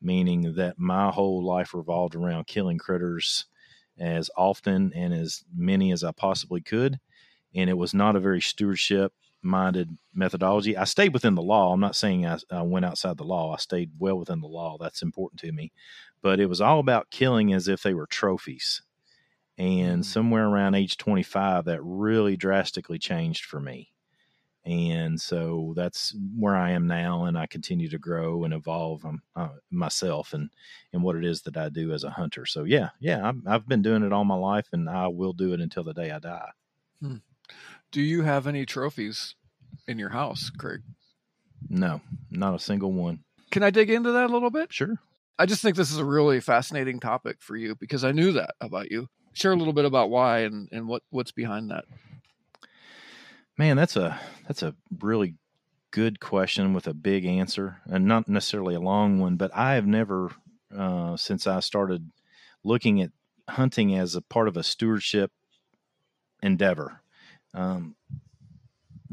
meaning 0.00 0.54
that 0.56 0.78
my 0.78 1.10
whole 1.10 1.42
life 1.42 1.72
revolved 1.72 2.14
around 2.14 2.46
killing 2.46 2.76
critters 2.76 3.46
as 3.98 4.30
often 4.36 4.92
and 4.94 5.14
as 5.14 5.42
many 5.54 5.90
as 5.92 6.04
I 6.04 6.12
possibly 6.12 6.60
could. 6.60 6.98
And 7.54 7.70
it 7.70 7.78
was 7.78 7.94
not 7.94 8.16
a 8.16 8.20
very 8.20 8.42
stewardship 8.42 9.12
minded 9.42 9.96
methodology. 10.14 10.76
I 10.76 10.84
stayed 10.84 11.12
within 11.12 11.34
the 11.34 11.42
law. 11.42 11.72
I'm 11.72 11.80
not 11.80 11.96
saying 11.96 12.26
I, 12.26 12.38
I 12.50 12.62
went 12.62 12.84
outside 12.84 13.16
the 13.16 13.24
law. 13.24 13.54
I 13.54 13.58
stayed 13.58 13.92
well 13.98 14.18
within 14.18 14.40
the 14.40 14.48
law. 14.48 14.76
That's 14.78 15.02
important 15.02 15.40
to 15.40 15.52
me. 15.52 15.72
But 16.24 16.40
it 16.40 16.46
was 16.46 16.60
all 16.62 16.80
about 16.80 17.10
killing 17.10 17.52
as 17.52 17.68
if 17.68 17.82
they 17.82 17.94
were 17.94 18.06
trophies. 18.06 18.82
And 19.58 20.02
Mm. 20.02 20.04
somewhere 20.04 20.48
around 20.48 20.74
age 20.74 20.96
25, 20.96 21.66
that 21.66 21.80
really 21.82 22.36
drastically 22.36 22.98
changed 22.98 23.44
for 23.44 23.60
me. 23.60 23.92
And 24.64 25.20
so 25.20 25.74
that's 25.76 26.14
where 26.36 26.56
I 26.56 26.70
am 26.70 26.86
now, 26.86 27.26
and 27.26 27.36
I 27.36 27.46
continue 27.46 27.88
to 27.90 27.98
grow 27.98 28.44
and 28.44 28.54
evolve 28.54 29.04
um, 29.04 29.20
uh, 29.36 29.50
myself 29.70 30.32
and 30.32 30.48
and 30.94 31.02
what 31.02 31.16
it 31.16 31.24
is 31.26 31.42
that 31.42 31.58
I 31.58 31.68
do 31.68 31.92
as 31.92 32.02
a 32.02 32.10
hunter. 32.10 32.46
So 32.46 32.64
yeah, 32.64 32.88
yeah, 32.98 33.28
I've, 33.28 33.46
I've 33.46 33.68
been 33.68 33.82
doing 33.82 34.02
it 34.02 34.12
all 34.14 34.24
my 34.24 34.34
life, 34.34 34.68
and 34.72 34.88
I 34.88 35.08
will 35.08 35.34
do 35.34 35.52
it 35.52 35.60
until 35.60 35.84
the 35.84 35.92
day 35.92 36.10
I 36.10 36.18
die. 36.18 36.50
Do 37.92 38.00
you 38.00 38.22
have 38.22 38.46
any 38.46 38.64
trophies 38.64 39.34
in 39.86 39.98
your 39.98 40.08
house, 40.08 40.48
Craig? 40.48 40.80
No, 41.68 42.00
not 42.30 42.54
a 42.54 42.58
single 42.58 42.92
one. 42.92 43.22
Can 43.50 43.62
I 43.62 43.68
dig 43.70 43.90
into 43.90 44.12
that 44.12 44.30
a 44.30 44.32
little 44.32 44.50
bit? 44.50 44.72
Sure. 44.72 44.98
I 45.38 45.46
just 45.46 45.62
think 45.62 45.76
this 45.76 45.90
is 45.90 45.98
a 45.98 46.04
really 46.04 46.40
fascinating 46.40 47.00
topic 47.00 47.38
for 47.40 47.56
you 47.56 47.74
because 47.74 48.04
I 48.04 48.12
knew 48.12 48.32
that 48.32 48.54
about 48.60 48.90
you. 48.90 49.08
Share 49.32 49.52
a 49.52 49.56
little 49.56 49.72
bit 49.72 49.84
about 49.84 50.10
why 50.10 50.40
and, 50.40 50.68
and 50.70 50.86
what, 50.86 51.02
what's 51.10 51.32
behind 51.32 51.70
that. 51.70 51.84
Man, 53.58 53.76
that's 53.76 53.96
a 53.96 54.20
that's 54.46 54.62
a 54.62 54.74
really 55.00 55.34
good 55.92 56.18
question 56.18 56.74
with 56.74 56.88
a 56.88 56.94
big 56.94 57.24
answer, 57.24 57.80
and 57.86 58.06
not 58.06 58.28
necessarily 58.28 58.74
a 58.74 58.80
long 58.80 59.20
one. 59.20 59.36
But 59.36 59.54
I 59.54 59.74
have 59.74 59.86
never, 59.86 60.32
uh, 60.76 61.16
since 61.16 61.46
I 61.46 61.60
started 61.60 62.10
looking 62.64 63.00
at 63.00 63.12
hunting 63.48 63.96
as 63.96 64.16
a 64.16 64.22
part 64.22 64.48
of 64.48 64.56
a 64.56 64.64
stewardship 64.64 65.30
endeavor, 66.42 67.00
um, 67.54 67.94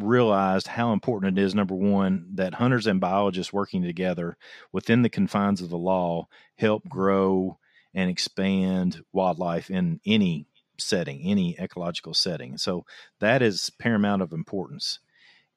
realized 0.01 0.67
how 0.67 0.93
important 0.93 1.37
it 1.37 1.41
is. 1.41 1.55
Number 1.55 1.75
one, 1.75 2.27
that 2.33 2.55
hunters 2.55 2.87
and 2.87 2.99
biologists 2.99 3.53
working 3.53 3.83
together 3.83 4.37
within 4.71 5.01
the 5.01 5.09
confines 5.09 5.61
of 5.61 5.69
the 5.69 5.77
law 5.77 6.27
help 6.55 6.87
grow 6.87 7.57
and 7.93 8.09
expand 8.09 9.03
wildlife 9.11 9.69
in 9.69 9.99
any 10.05 10.47
setting, 10.77 11.21
any 11.21 11.57
ecological 11.59 12.13
setting. 12.13 12.57
So 12.57 12.85
that 13.19 13.41
is 13.41 13.69
paramount 13.79 14.21
of 14.21 14.33
importance. 14.33 14.99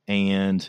And 0.06 0.68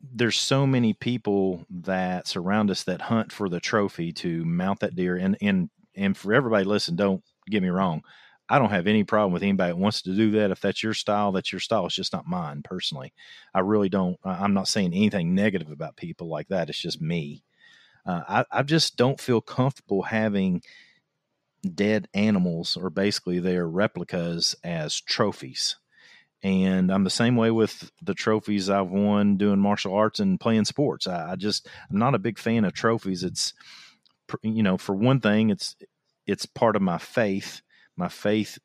there's 0.00 0.38
so 0.38 0.66
many 0.66 0.92
people 0.92 1.64
that 1.70 2.28
surround 2.28 2.70
us 2.70 2.84
that 2.84 3.02
hunt 3.02 3.32
for 3.32 3.48
the 3.48 3.60
trophy 3.60 4.12
to 4.12 4.44
mount 4.44 4.80
that 4.80 4.94
deer. 4.94 5.16
And 5.16 5.36
and 5.40 5.70
and 5.94 6.16
for 6.16 6.32
everybody, 6.32 6.64
listen, 6.64 6.94
don't 6.96 7.22
get 7.50 7.62
me 7.62 7.68
wrong. 7.68 8.02
I 8.48 8.58
don't 8.58 8.70
have 8.70 8.86
any 8.86 9.04
problem 9.04 9.32
with 9.32 9.42
anybody 9.42 9.72
that 9.72 9.78
wants 9.78 10.02
to 10.02 10.14
do 10.14 10.30
that. 10.32 10.50
If 10.50 10.60
that's 10.60 10.82
your 10.82 10.94
style, 10.94 11.32
that's 11.32 11.52
your 11.52 11.60
style. 11.60 11.86
It's 11.86 11.94
just 11.94 12.12
not 12.12 12.26
mine 12.26 12.62
personally. 12.62 13.12
I 13.54 13.60
really 13.60 13.88
don't. 13.88 14.16
I'm 14.24 14.54
not 14.54 14.68
saying 14.68 14.94
anything 14.94 15.34
negative 15.34 15.70
about 15.70 15.96
people 15.96 16.28
like 16.28 16.48
that. 16.48 16.68
It's 16.68 16.80
just 16.80 17.00
me. 17.00 17.42
Uh, 18.06 18.22
I, 18.28 18.44
I 18.50 18.62
just 18.62 18.96
don't 18.96 19.20
feel 19.20 19.40
comfortable 19.42 20.02
having 20.02 20.62
dead 21.74 22.08
animals 22.14 22.76
or 22.76 22.90
basically 22.90 23.38
their 23.38 23.68
replicas 23.68 24.54
as 24.64 25.00
trophies. 25.00 25.76
And 26.42 26.92
I'm 26.92 27.04
the 27.04 27.10
same 27.10 27.36
way 27.36 27.50
with 27.50 27.90
the 28.00 28.14
trophies 28.14 28.70
I've 28.70 28.90
won 28.90 29.36
doing 29.36 29.58
martial 29.58 29.92
arts 29.94 30.20
and 30.20 30.38
playing 30.38 30.66
sports. 30.66 31.06
I, 31.06 31.32
I 31.32 31.36
just 31.36 31.68
I'm 31.90 31.98
not 31.98 32.14
a 32.14 32.20
big 32.20 32.38
fan 32.38 32.64
of 32.64 32.72
trophies. 32.72 33.24
It's 33.24 33.54
you 34.42 34.62
know, 34.62 34.78
for 34.78 34.94
one 34.94 35.20
thing, 35.20 35.50
it's 35.50 35.74
it's 36.26 36.46
part 36.46 36.76
of 36.76 36.82
my 36.82 36.98
faith. 36.98 37.60
My 37.98 38.08
faith 38.08 38.58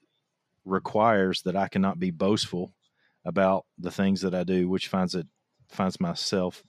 requires 0.64 1.42
that 1.42 1.56
I 1.56 1.68
cannot 1.68 2.00
be 2.00 2.12
boastful 2.12 2.74
about 3.26 3.66
the 3.80 3.92
things 3.92 4.22
that 4.22 4.36
I 4.36 4.44
do, 4.44 4.70
which 4.70 4.88
finds 4.88 5.16
it 5.16 5.28
finds 5.70 6.00
myself 6.00 6.64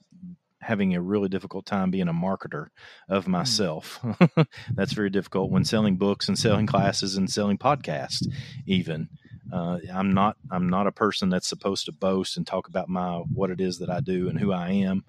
having 0.61 0.95
a 0.95 1.01
really 1.01 1.29
difficult 1.29 1.67
time 1.67 1.91
being 1.91 2.07
a 2.07 2.13
marketer 2.13 2.69
of 3.07 3.27
myself. 3.27 4.03
That's 4.73 4.93
very 4.93 5.11
difficult 5.11 5.51
when 5.51 5.63
selling 5.63 5.97
books 5.97 6.27
and 6.27 6.39
selling 6.39 6.65
classes 6.65 7.17
and 7.17 7.29
selling 7.29 7.59
podcasts. 7.59 8.25
Even 8.65 9.09
uh, 9.53 9.77
I'm 9.93 10.15
not 10.15 10.37
I'm 10.49 10.67
not 10.67 10.87
a 10.87 10.91
person 10.91 11.29
that's 11.29 11.47
supposed 11.47 11.85
to 11.85 11.91
boast 11.91 12.35
and 12.35 12.47
talk 12.47 12.67
about 12.67 12.89
my 12.89 13.17
what 13.31 13.51
it 13.51 13.61
is 13.61 13.77
that 13.77 13.91
I 13.91 13.99
do 13.99 14.27
and 14.27 14.39
who 14.39 14.51
I 14.51 14.71
am, 14.71 15.05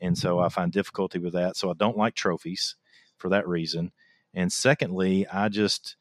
and 0.00 0.16
so 0.16 0.38
I 0.38 0.50
find 0.50 0.70
difficulty 0.70 1.18
with 1.18 1.32
that. 1.32 1.56
So 1.56 1.68
I 1.68 1.74
don't 1.74 1.96
like 1.96 2.14
trophies 2.14 2.76
for 3.18 3.28
that 3.30 3.48
reason. 3.48 3.90
And 4.34 4.52
secondly, 4.52 5.26
I 5.26 5.48
just 5.48 5.96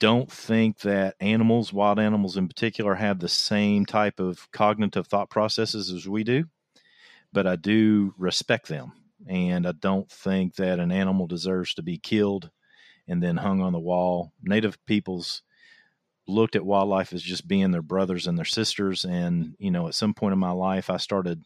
don't 0.00 0.30
think 0.30 0.80
that 0.80 1.16
animals, 1.20 1.72
wild 1.72 1.98
animals 1.98 2.36
in 2.36 2.48
particular, 2.48 2.94
have 2.94 3.18
the 3.18 3.28
same 3.28 3.86
type 3.86 4.20
of 4.20 4.50
cognitive 4.52 5.06
thought 5.06 5.30
processes 5.30 5.90
as 5.92 6.08
we 6.08 6.24
do 6.24 6.44
but 7.32 7.46
I 7.46 7.56
do 7.56 8.14
respect 8.18 8.68
them. 8.68 8.92
And 9.26 9.66
I 9.66 9.72
don't 9.72 10.10
think 10.10 10.54
that 10.56 10.78
an 10.78 10.92
animal 10.92 11.26
deserves 11.26 11.74
to 11.74 11.82
be 11.82 11.98
killed 11.98 12.50
and 13.08 13.22
then 13.22 13.36
hung 13.38 13.60
on 13.60 13.72
the 13.72 13.80
wall. 13.80 14.32
Native 14.42 14.84
peoples 14.86 15.42
looked 16.26 16.56
at 16.56 16.64
wildlife 16.64 17.12
as 17.12 17.22
just 17.22 17.48
being 17.48 17.70
their 17.70 17.82
brothers 17.82 18.26
and 18.26 18.38
their 18.38 18.44
sisters. 18.44 19.04
And, 19.04 19.54
you 19.58 19.70
know, 19.70 19.88
at 19.88 19.94
some 19.94 20.14
point 20.14 20.34
in 20.34 20.38
my 20.38 20.52
life, 20.52 20.90
I 20.90 20.98
started 20.98 21.42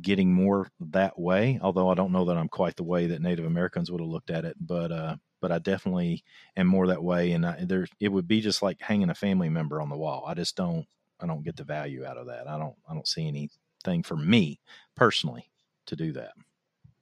getting 0.00 0.32
more 0.32 0.68
that 0.80 1.18
way, 1.18 1.58
although 1.62 1.90
I 1.90 1.94
don't 1.94 2.12
know 2.12 2.26
that 2.26 2.36
I'm 2.36 2.48
quite 2.48 2.76
the 2.76 2.84
way 2.84 3.08
that 3.08 3.22
Native 3.22 3.46
Americans 3.46 3.90
would 3.90 4.00
have 4.00 4.10
looked 4.10 4.30
at 4.30 4.44
it. 4.44 4.56
But, 4.60 4.92
uh, 4.92 5.16
but 5.40 5.52
I 5.52 5.58
definitely 5.58 6.24
am 6.56 6.66
more 6.66 6.86
that 6.86 7.02
way. 7.02 7.32
And 7.32 7.46
I, 7.46 7.64
there, 7.64 7.86
it 8.00 8.08
would 8.08 8.26
be 8.26 8.40
just 8.40 8.62
like 8.62 8.80
hanging 8.80 9.10
a 9.10 9.14
family 9.14 9.48
member 9.48 9.80
on 9.80 9.88
the 9.88 9.96
wall. 9.96 10.24
I 10.26 10.34
just 10.34 10.56
don't, 10.56 10.86
I 11.20 11.26
don't 11.26 11.44
get 11.44 11.56
the 11.56 11.64
value 11.64 12.04
out 12.04 12.16
of 12.16 12.26
that. 12.26 12.48
I 12.48 12.58
don't, 12.58 12.74
I 12.88 12.94
don't 12.94 13.08
see 13.08 13.26
anything 13.26 14.02
for 14.02 14.16
me 14.16 14.60
personally 14.94 15.50
to 15.86 15.96
do 15.96 16.12
that. 16.12 16.32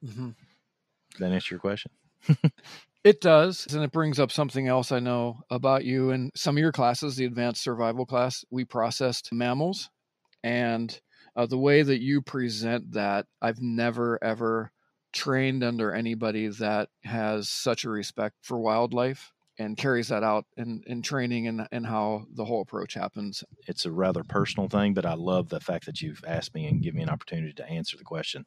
Mm-hmm. 0.05 0.29
Did 1.11 1.19
that 1.19 1.31
answer 1.31 1.55
your 1.55 1.59
question? 1.59 1.91
It 3.03 3.21
does. 3.21 3.67
And 3.71 3.83
it 3.83 3.91
brings 3.91 4.19
up 4.19 4.31
something 4.31 4.67
else 4.67 4.91
I 4.91 4.99
know 4.99 5.41
about 5.49 5.85
you. 5.85 6.09
In 6.09 6.31
some 6.35 6.57
of 6.57 6.61
your 6.61 6.71
classes, 6.71 7.15
the 7.15 7.25
advanced 7.25 7.61
survival 7.61 8.05
class, 8.05 8.43
we 8.49 8.65
processed 8.65 9.31
mammals. 9.31 9.89
And 10.43 10.99
uh, 11.35 11.45
the 11.45 11.57
way 11.57 11.83
that 11.83 12.01
you 12.01 12.21
present 12.21 12.93
that, 12.93 13.27
I've 13.41 13.61
never, 13.61 14.17
ever 14.23 14.71
trained 15.15 15.63
under 15.63 15.93
anybody 15.93 16.49
that 16.49 16.89
has 17.03 17.49
such 17.49 17.85
a 17.85 17.89
respect 17.89 18.35
for 18.41 18.59
wildlife 18.59 19.31
and 19.57 19.77
carries 19.77 20.09
that 20.09 20.21
out 20.21 20.45
in, 20.57 20.83
in 20.85 21.01
training 21.01 21.47
and, 21.47 21.65
and 21.71 21.87
how 21.87 22.25
the 22.35 22.43
whole 22.43 22.61
approach 22.61 22.93
happens. 22.93 23.41
It's 23.65 23.85
a 23.85 23.91
rather 23.91 24.23
personal 24.25 24.67
thing, 24.67 24.93
but 24.93 25.05
I 25.05 25.13
love 25.13 25.47
the 25.47 25.61
fact 25.61 25.85
that 25.85 26.01
you've 26.01 26.23
asked 26.27 26.53
me 26.53 26.67
and 26.67 26.81
give 26.81 26.93
me 26.93 27.01
an 27.01 27.09
opportunity 27.09 27.53
to 27.53 27.69
answer 27.69 27.95
the 27.97 28.03
question. 28.03 28.45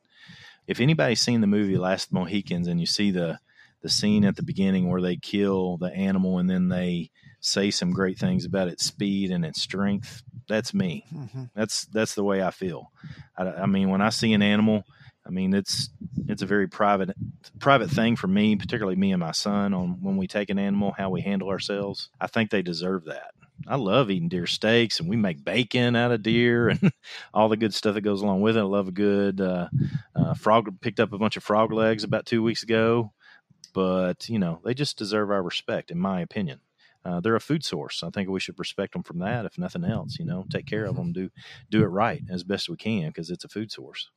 If 0.67 0.79
anybody's 0.79 1.23
seen 1.23 1.41
the 1.41 1.47
movie 1.47 1.79
Last 1.79 2.13
Mohicans 2.13 2.69
and 2.69 2.79
you 2.79 2.87
see 2.87 3.11
the 3.11 3.41
the 3.81 3.89
scene 3.89 4.25
at 4.25 4.35
the 4.35 4.43
beginning 4.43 4.91
where 4.91 5.01
they 5.01 5.15
kill 5.15 5.77
the 5.77 5.93
animal 5.95 6.39
and 6.39 6.51
then 6.51 6.69
they 6.69 7.11
say 7.39 7.71
some 7.71 7.93
great 7.93 8.19
things 8.19 8.45
about 8.45 8.67
its 8.67 8.85
speed 8.85 9.31
and 9.31 9.45
its 9.45 9.63
strength, 9.63 10.25
that's 10.49 10.75
me. 10.75 11.07
Mm-hmm. 11.15 11.45
That's 11.55 11.85
that's 11.87 12.17
the 12.17 12.25
way 12.25 12.43
I 12.43 12.51
feel. 12.51 12.91
I, 13.37 13.45
I 13.45 13.67
mean, 13.67 13.89
when 13.89 14.03
I 14.03 14.09
see 14.09 14.33
an 14.33 14.43
animal 14.43 14.85
I 15.29 15.31
mean, 15.31 15.53
it's 15.53 15.91
it's 16.27 16.43
a 16.43 16.47
very 16.47 16.69
private 16.69 17.11
private 17.61 17.91
thing 17.91 18.17
for 18.17 18.27
me, 18.27 18.57
particularly 18.57 18.97
me 18.97 19.13
and 19.13 19.21
my 19.21 19.33
son, 19.33 19.75
on 19.75 20.03
when 20.03 20.17
we 20.17 20.27
take 20.27 20.49
an 20.49 20.59
animal, 20.59 20.95
how 20.97 21.11
we 21.11 21.21
handle 21.21 21.51
ourselves. 21.51 22.09
I 22.21 22.27
think 22.27 22.51
they 22.51 22.63
deserve 22.63 23.05
that. 23.05 23.33
I 23.67 23.77
love 23.77 24.11
eating 24.11 24.31
deer 24.31 24.47
steaks, 24.47 25.01
and 25.01 25.09
we 25.09 25.17
make 25.17 25.45
bacon 25.45 25.97
out 25.97 26.13
of 26.13 26.23
deer 26.23 26.71
and 26.71 26.93
all 27.35 27.51
the 27.51 27.59
good 27.59 27.75
stuff 27.75 27.95
that 27.95 28.01
goes 28.01 28.23
along 28.23 28.41
with 28.41 28.57
it. 28.57 28.61
I 28.61 28.63
love 28.63 28.89
a 28.89 28.93
good 28.93 29.41
uh, 29.41 29.69
uh, 30.17 30.35
frog. 30.35 30.81
Picked 30.81 31.01
up 31.01 31.13
a 31.13 31.19
bunch 31.19 31.37
of 31.37 31.45
frog 31.45 31.73
legs 31.73 32.05
about 32.05 32.25
two 32.25 32.43
weeks 32.43 32.63
ago, 32.63 33.13
but 33.75 34.31
you 34.31 34.39
know 34.39 34.61
they 34.65 34.73
just 34.73 34.97
deserve 34.97 35.31
our 35.31 35.43
respect, 35.43 35.91
in 35.91 35.99
my 35.99 36.23
opinion. 36.23 36.61
Uh, 37.05 37.21
they're 37.21 37.37
a 37.37 37.41
food 37.41 37.65
source. 37.65 38.03
I 38.03 38.11
think 38.11 38.29
we 38.29 38.41
should 38.41 38.59
respect 38.59 38.93
them 38.95 39.03
from 39.03 39.19
that, 39.21 39.45
if 39.45 39.59
nothing 39.59 39.85
else. 39.85 40.19
You 40.19 40.25
know, 40.25 40.47
take 40.51 40.67
care 40.67 40.87
of 40.87 40.97
them, 40.97 41.13
do 41.13 41.29
do 41.69 41.83
it 41.83 41.87
right 41.87 42.23
as 42.31 42.45
best 42.45 42.71
we 42.71 42.77
can 42.77 43.09
because 43.09 43.31
it's 43.31 43.45
a 43.45 43.49
food 43.49 43.71
source. 43.71 44.11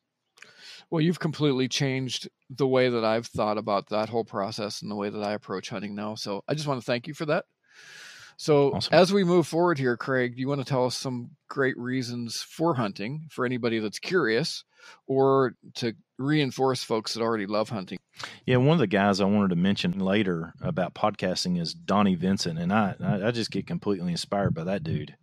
Well, 0.91 1.01
you've 1.01 1.19
completely 1.19 1.69
changed 1.69 2.29
the 2.49 2.67
way 2.67 2.89
that 2.89 3.05
I've 3.05 3.25
thought 3.25 3.57
about 3.57 3.89
that 3.89 4.09
whole 4.09 4.25
process 4.25 4.81
and 4.81 4.91
the 4.91 4.95
way 4.95 5.09
that 5.09 5.23
I 5.23 5.31
approach 5.31 5.69
hunting 5.69 5.95
now. 5.95 6.15
So 6.15 6.43
I 6.47 6.53
just 6.53 6.67
want 6.67 6.81
to 6.81 6.85
thank 6.85 7.07
you 7.07 7.13
for 7.13 7.25
that. 7.27 7.45
So 8.35 8.73
awesome. 8.73 8.93
as 8.93 9.13
we 9.13 9.23
move 9.23 9.47
forward 9.47 9.77
here, 9.77 9.95
Craig, 9.95 10.35
do 10.35 10.41
you 10.41 10.47
want 10.47 10.61
to 10.61 10.65
tell 10.65 10.85
us 10.85 10.97
some 10.97 11.31
great 11.47 11.77
reasons 11.77 12.41
for 12.41 12.73
hunting 12.73 13.27
for 13.29 13.45
anybody 13.45 13.79
that's 13.79 13.99
curious 13.99 14.63
or 15.07 15.53
to 15.75 15.93
reinforce 16.17 16.83
folks 16.83 17.13
that 17.13 17.21
already 17.21 17.45
love 17.45 17.69
hunting? 17.69 17.99
Yeah, 18.45 18.57
one 18.57 18.73
of 18.73 18.79
the 18.79 18.87
guys 18.87 19.21
I 19.21 19.25
wanted 19.25 19.51
to 19.51 19.55
mention 19.55 19.99
later 19.99 20.53
about 20.59 20.95
podcasting 20.95 21.61
is 21.61 21.73
Donnie 21.73 22.15
Vincent, 22.15 22.57
and 22.57 22.73
I 22.73 22.95
I 22.99 23.31
just 23.31 23.51
get 23.51 23.67
completely 23.67 24.11
inspired 24.11 24.53
by 24.55 24.63
that 24.63 24.83
dude. 24.83 25.15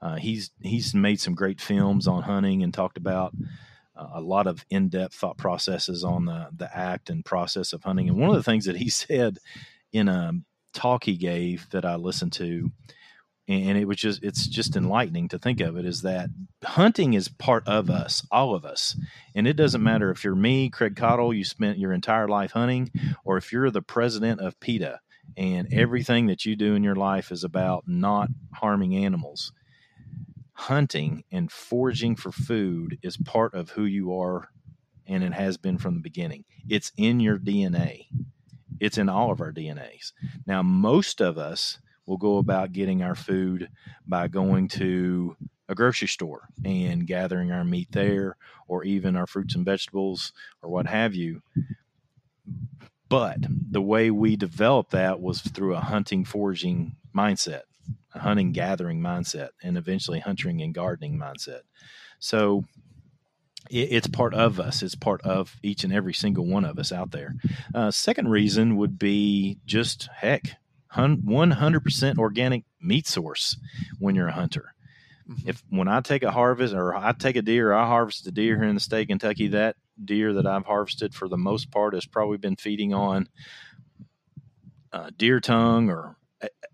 Uh, 0.00 0.16
he's 0.16 0.50
he's 0.60 0.94
made 0.94 1.20
some 1.20 1.34
great 1.34 1.60
films 1.60 2.06
on 2.06 2.22
hunting 2.22 2.62
and 2.62 2.72
talked 2.72 2.96
about 2.96 3.34
a 3.96 4.20
lot 4.20 4.46
of 4.46 4.64
in-depth 4.70 5.14
thought 5.14 5.36
processes 5.36 6.04
on 6.04 6.24
the 6.24 6.48
the 6.56 6.76
act 6.76 7.10
and 7.10 7.24
process 7.24 7.72
of 7.72 7.82
hunting. 7.82 8.08
And 8.08 8.18
one 8.18 8.30
of 8.30 8.34
the 8.34 8.40
mm-hmm. 8.40 8.50
things 8.50 8.64
that 8.66 8.76
he 8.76 8.88
said 8.90 9.38
in 9.92 10.08
a 10.08 10.32
talk 10.72 11.04
he 11.04 11.16
gave 11.16 11.68
that 11.70 11.84
I 11.84 11.96
listened 11.96 12.32
to, 12.34 12.70
and 13.48 13.76
it 13.76 13.86
was 13.86 13.96
just 13.96 14.22
it's 14.22 14.46
just 14.46 14.76
enlightening 14.76 15.28
to 15.28 15.38
think 15.38 15.60
of 15.60 15.76
it 15.76 15.84
is 15.84 16.02
that 16.02 16.30
hunting 16.64 17.14
is 17.14 17.28
part 17.28 17.66
of 17.66 17.90
us, 17.90 18.26
all 18.30 18.54
of 18.54 18.64
us, 18.64 18.96
and 19.34 19.46
it 19.46 19.54
doesn't 19.54 19.82
matter 19.82 20.10
if 20.10 20.24
you're 20.24 20.34
me, 20.34 20.70
Craig 20.70 20.94
Caudill, 20.94 21.36
you 21.36 21.44
spent 21.44 21.78
your 21.78 21.92
entire 21.92 22.28
life 22.28 22.52
hunting, 22.52 22.90
or 23.24 23.36
if 23.36 23.52
you're 23.52 23.70
the 23.70 23.82
president 23.82 24.40
of 24.40 24.58
PETA 24.60 25.00
and 25.36 25.72
everything 25.72 26.26
that 26.26 26.44
you 26.44 26.56
do 26.56 26.74
in 26.74 26.82
your 26.82 26.96
life 26.96 27.30
is 27.30 27.44
about 27.44 27.84
not 27.86 28.28
harming 28.54 28.96
animals 28.96 29.52
hunting 30.60 31.24
and 31.32 31.50
foraging 31.50 32.14
for 32.14 32.30
food 32.30 32.98
is 33.02 33.16
part 33.16 33.54
of 33.54 33.70
who 33.70 33.84
you 33.84 34.14
are 34.14 34.50
and 35.06 35.24
it 35.24 35.32
has 35.32 35.56
been 35.56 35.78
from 35.78 35.94
the 35.94 36.00
beginning. 36.00 36.44
It's 36.68 36.92
in 36.98 37.18
your 37.18 37.38
DNA. 37.38 38.08
It's 38.78 38.98
in 38.98 39.08
all 39.08 39.32
of 39.32 39.40
our 39.40 39.52
DNAs. 39.52 40.12
Now, 40.46 40.62
most 40.62 41.22
of 41.22 41.38
us 41.38 41.78
will 42.04 42.18
go 42.18 42.36
about 42.36 42.72
getting 42.72 43.02
our 43.02 43.14
food 43.14 43.70
by 44.06 44.28
going 44.28 44.68
to 44.68 45.34
a 45.68 45.74
grocery 45.74 46.08
store 46.08 46.48
and 46.62 47.06
gathering 47.06 47.50
our 47.50 47.64
meat 47.64 47.88
there 47.92 48.36
or 48.68 48.84
even 48.84 49.16
our 49.16 49.26
fruits 49.26 49.54
and 49.54 49.64
vegetables 49.64 50.34
or 50.62 50.68
what 50.68 50.86
have 50.86 51.14
you. 51.14 51.42
But 53.08 53.38
the 53.48 53.82
way 53.82 54.10
we 54.10 54.36
developed 54.36 54.90
that 54.90 55.20
was 55.20 55.40
through 55.40 55.74
a 55.74 55.80
hunting 55.80 56.24
foraging 56.24 56.96
mindset 57.16 57.62
hunting 58.12 58.52
gathering 58.52 59.00
mindset 59.00 59.50
and 59.62 59.78
eventually 59.78 60.20
hunting 60.20 60.62
and 60.62 60.74
gardening 60.74 61.18
mindset. 61.18 61.60
So 62.18 62.64
it, 63.68 63.92
it's 63.92 64.06
part 64.06 64.34
of 64.34 64.60
us. 64.60 64.82
It's 64.82 64.94
part 64.94 65.20
of 65.22 65.56
each 65.62 65.84
and 65.84 65.92
every 65.92 66.14
single 66.14 66.46
one 66.46 66.64
of 66.64 66.78
us 66.78 66.92
out 66.92 67.10
there. 67.10 67.34
Uh, 67.74 67.90
second 67.90 68.28
reason 68.28 68.76
would 68.76 68.98
be 68.98 69.58
just 69.66 70.08
heck, 70.14 70.56
100% 70.94 72.18
organic 72.18 72.64
meat 72.80 73.06
source 73.06 73.56
when 73.98 74.14
you're 74.14 74.28
a 74.28 74.32
hunter. 74.32 74.74
Mm-hmm. 75.28 75.48
If 75.48 75.62
when 75.68 75.88
I 75.88 76.00
take 76.00 76.22
a 76.22 76.30
harvest 76.30 76.74
or 76.74 76.94
I 76.94 77.12
take 77.12 77.36
a 77.36 77.42
deer, 77.42 77.72
I 77.72 77.86
harvest 77.86 78.26
a 78.26 78.32
deer 78.32 78.56
here 78.56 78.68
in 78.68 78.74
the 78.74 78.80
state 78.80 79.02
of 79.02 79.08
Kentucky, 79.08 79.48
that 79.48 79.76
deer 80.02 80.32
that 80.34 80.46
I've 80.46 80.66
harvested 80.66 81.14
for 81.14 81.28
the 81.28 81.36
most 81.36 81.70
part 81.70 81.94
has 81.94 82.06
probably 82.06 82.38
been 82.38 82.56
feeding 82.56 82.92
on 82.94 83.28
uh, 84.92 85.10
deer 85.16 85.40
tongue 85.40 85.90
or 85.90 86.16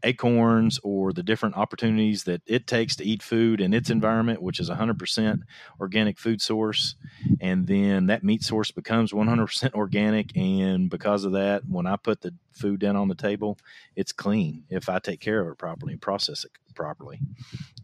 acorns 0.02 0.78
or 0.82 1.12
the 1.12 1.22
different 1.22 1.56
opportunities 1.56 2.24
that 2.24 2.42
it 2.46 2.66
takes 2.66 2.96
to 2.96 3.04
eat 3.04 3.22
food 3.22 3.60
in 3.60 3.74
its 3.74 3.90
environment, 3.90 4.42
which 4.42 4.60
is 4.60 4.70
100% 4.70 5.40
organic 5.80 6.18
food 6.18 6.40
source. 6.40 6.94
And 7.40 7.66
then 7.66 8.06
that 8.06 8.22
meat 8.22 8.42
source 8.42 8.70
becomes 8.70 9.12
100% 9.12 9.74
organic. 9.74 10.36
And 10.36 10.88
because 10.88 11.24
of 11.24 11.32
that, 11.32 11.62
when 11.68 11.86
I 11.86 11.96
put 11.96 12.20
the 12.20 12.34
food 12.52 12.80
down 12.80 12.96
on 12.96 13.08
the 13.08 13.14
table, 13.14 13.58
it's 13.96 14.12
clean 14.12 14.64
if 14.70 14.88
I 14.88 14.98
take 14.98 15.20
care 15.20 15.40
of 15.40 15.48
it 15.48 15.58
properly 15.58 15.94
and 15.94 16.02
process 16.02 16.44
it 16.44 16.52
properly. 16.74 17.20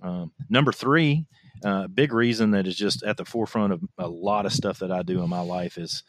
Um, 0.02 0.32
number 0.48 0.72
three, 0.72 1.26
uh, 1.64 1.86
big 1.88 2.12
reason 2.12 2.52
that 2.52 2.66
is 2.66 2.76
just 2.76 3.02
at 3.02 3.16
the 3.16 3.24
forefront 3.24 3.72
of 3.72 3.82
a 3.98 4.08
lot 4.08 4.46
of 4.46 4.52
stuff 4.52 4.78
that 4.80 4.90
I 4.90 5.02
do 5.02 5.22
in 5.22 5.28
my 5.28 5.40
life 5.40 5.78
is 5.78 6.02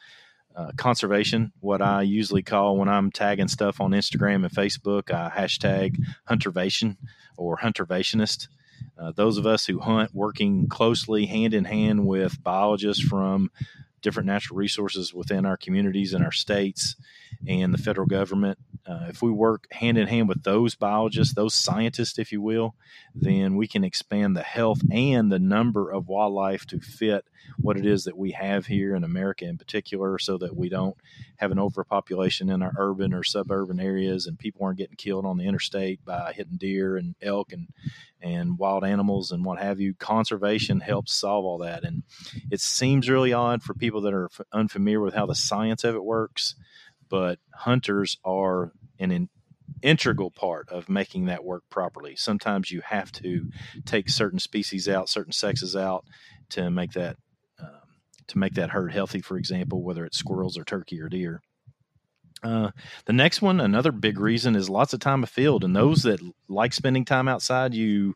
uh, 0.56 0.72
conservation, 0.78 1.52
what 1.60 1.82
I 1.82 2.02
usually 2.04 2.44
call 2.44 2.78
when 2.78 2.90
I'm 2.90 3.12
tagging 3.12 3.48
stuff 3.48 3.82
on 3.82 3.92
Instagram 3.92 4.46
and 4.46 4.54
Facebook, 4.54 5.12
I 5.12 5.30
hashtag 5.30 5.98
huntervation 6.26 6.98
or 7.38 7.58
huntervationist. 7.58 8.48
Uh, 8.98 9.12
those 9.16 9.38
of 9.38 9.46
us 9.46 9.66
who 9.66 9.80
hunt 9.80 10.14
working 10.14 10.68
closely 10.68 11.26
hand 11.26 11.54
in 11.54 11.66
hand 11.66 12.06
with 12.06 12.42
biologists 12.44 13.04
from 13.04 13.50
different 14.02 14.28
natural 14.28 14.58
resources 14.58 15.14
within 15.14 15.46
our 15.46 15.58
communities 15.58 16.14
and 16.14 16.24
our 16.24 16.32
states 16.32 16.96
and 17.48 17.74
the 17.74 17.78
federal 17.78 18.08
government. 18.08 18.58
Uh, 18.86 19.06
if 19.08 19.22
we 19.22 19.32
work 19.32 19.68
hand 19.72 19.98
in 19.98 20.08
hand 20.08 20.28
with 20.28 20.44
those 20.44 20.76
biologists, 20.76 21.34
those 21.34 21.56
scientists, 21.56 22.20
if 22.20 22.32
you 22.32 22.42
will, 22.42 22.76
then 23.16 23.56
we 23.56 23.68
can 23.68 23.84
expand 23.84 24.36
the 24.36 24.44
health 24.44 24.82
and 24.92 25.32
the 25.32 25.40
number 25.40 25.90
of 25.90 26.08
wildlife 26.10 26.66
to 26.66 26.80
fit 26.80 27.26
what 27.58 27.78
it 27.78 27.86
is 27.86 28.06
that 28.06 28.18
we 28.18 28.32
have 28.32 28.66
here 28.66 28.96
in 28.96 29.04
America 29.04 29.46
in 29.46 29.58
particular, 29.58 30.18
so 30.18 30.38
that 30.38 30.56
we 30.56 30.70
don't 30.70 30.98
have 31.38 31.52
an 31.52 31.60
overpopulation 31.60 32.50
in 32.50 32.62
our 32.62 32.74
urban 32.78 33.14
or 33.14 33.24
suburban 33.24 33.80
areas 33.80 34.28
and 34.28 34.40
people 34.40 34.66
aren't 34.66 34.78
getting 34.78 34.96
killed 34.96 35.26
on 35.26 35.38
the 35.38 35.46
interstate 35.46 36.04
by 36.06 36.34
hitting 36.34 36.58
deer 36.58 36.98
and 36.98 37.16
elk 37.22 37.54
and 37.54 37.68
and 38.22 38.58
wild 38.58 38.86
animals 38.86 39.32
and 39.32 39.44
what 39.44 39.60
have 39.60 39.82
you. 39.82 39.94
Conservation 39.94 40.80
helps 40.80 41.14
solve 41.14 41.44
all 41.44 41.58
that. 41.58 41.84
And 41.84 42.04
it 42.50 42.62
seems 42.62 43.10
really 43.10 43.34
odd 43.34 43.62
for 43.62 43.74
people 43.74 44.02
that 44.02 44.14
are 44.14 44.30
unfamiliar 44.54 45.02
with 45.02 45.14
how 45.14 45.26
the 45.26 45.36
science 45.36 45.84
of 45.84 45.96
it 45.96 46.04
works, 46.04 46.56
but 47.10 47.40
hunters 47.54 48.18
are 48.24 48.72
an 49.00 49.12
in, 49.12 49.30
integral 49.82 50.32
part 50.32 50.70
of 50.70 50.90
making 50.90 51.26
that 51.26 51.44
work 51.44 51.64
properly. 51.70 52.16
Sometimes 52.16 52.72
you 52.72 52.82
have 52.82 53.12
to 53.14 53.50
take 53.86 54.10
certain 54.10 54.40
species 54.40 54.88
out, 54.88 55.10
certain 55.10 55.34
sexes 55.34 55.76
out 55.76 56.06
to 56.50 56.70
make 56.70 56.94
that 56.94 57.18
um, 57.60 57.68
to 58.28 58.38
make 58.38 58.54
that 58.54 58.72
herd 58.72 58.92
healthy. 58.92 59.22
For 59.22 59.38
example, 59.38 59.84
whether 59.84 60.06
it's 60.06 60.18
squirrels 60.18 60.58
or 60.58 60.64
turkey 60.64 61.02
or 61.02 61.10
deer. 61.10 61.42
Uh, 62.42 62.72
the 63.06 63.14
next 63.14 63.42
one, 63.42 63.62
another 63.62 63.94
big 63.94 64.20
reason 64.20 64.56
is 64.56 64.70
lots 64.70 64.94
of 64.94 65.00
time 65.00 65.24
afield, 65.24 65.64
and 65.64 65.74
those 65.74 66.04
that 66.04 66.20
like 66.50 66.74
spending 66.74 67.06
time 67.06 67.30
outside, 67.30 67.74
you 67.74 68.16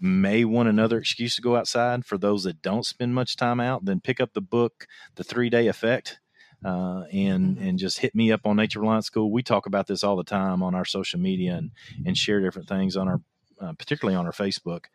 may 0.00 0.44
want 0.44 0.68
another 0.68 0.98
excuse 0.98 1.36
to 1.36 1.42
go 1.42 1.56
outside. 1.56 2.06
For 2.06 2.16
those 2.16 2.44
that 2.44 2.62
don't 2.62 2.86
spend 2.86 3.14
much 3.14 3.36
time 3.36 3.60
out, 3.60 3.84
then 3.84 4.00
pick 4.00 4.20
up 4.20 4.32
the 4.32 4.40
book, 4.40 4.86
The 5.16 5.24
Three 5.24 5.50
Day 5.50 5.66
Effect, 5.66 6.18
uh, 6.64 7.04
and 7.12 7.56
mm-hmm. 7.56 7.68
and 7.68 7.78
just 7.78 7.98
hit 7.98 8.14
me 8.14 8.32
up 8.32 8.40
on 8.44 8.56
Nature 8.56 8.80
Reliance 8.80 9.06
School. 9.06 9.30
We 9.30 9.42
talk 9.42 9.66
about 9.66 9.86
this 9.86 10.02
all 10.02 10.16
the 10.16 10.24
time 10.24 10.62
on 10.62 10.74
our 10.74 10.84
social 10.84 11.20
media 11.20 11.54
and 11.56 11.70
and 12.04 12.16
share 12.16 12.40
different 12.40 12.68
things 12.68 12.96
on 12.96 13.08
our, 13.08 13.20
uh, 13.60 13.72
particularly 13.74 14.16
on 14.16 14.26
our 14.26 14.32
Facebook, 14.32 14.86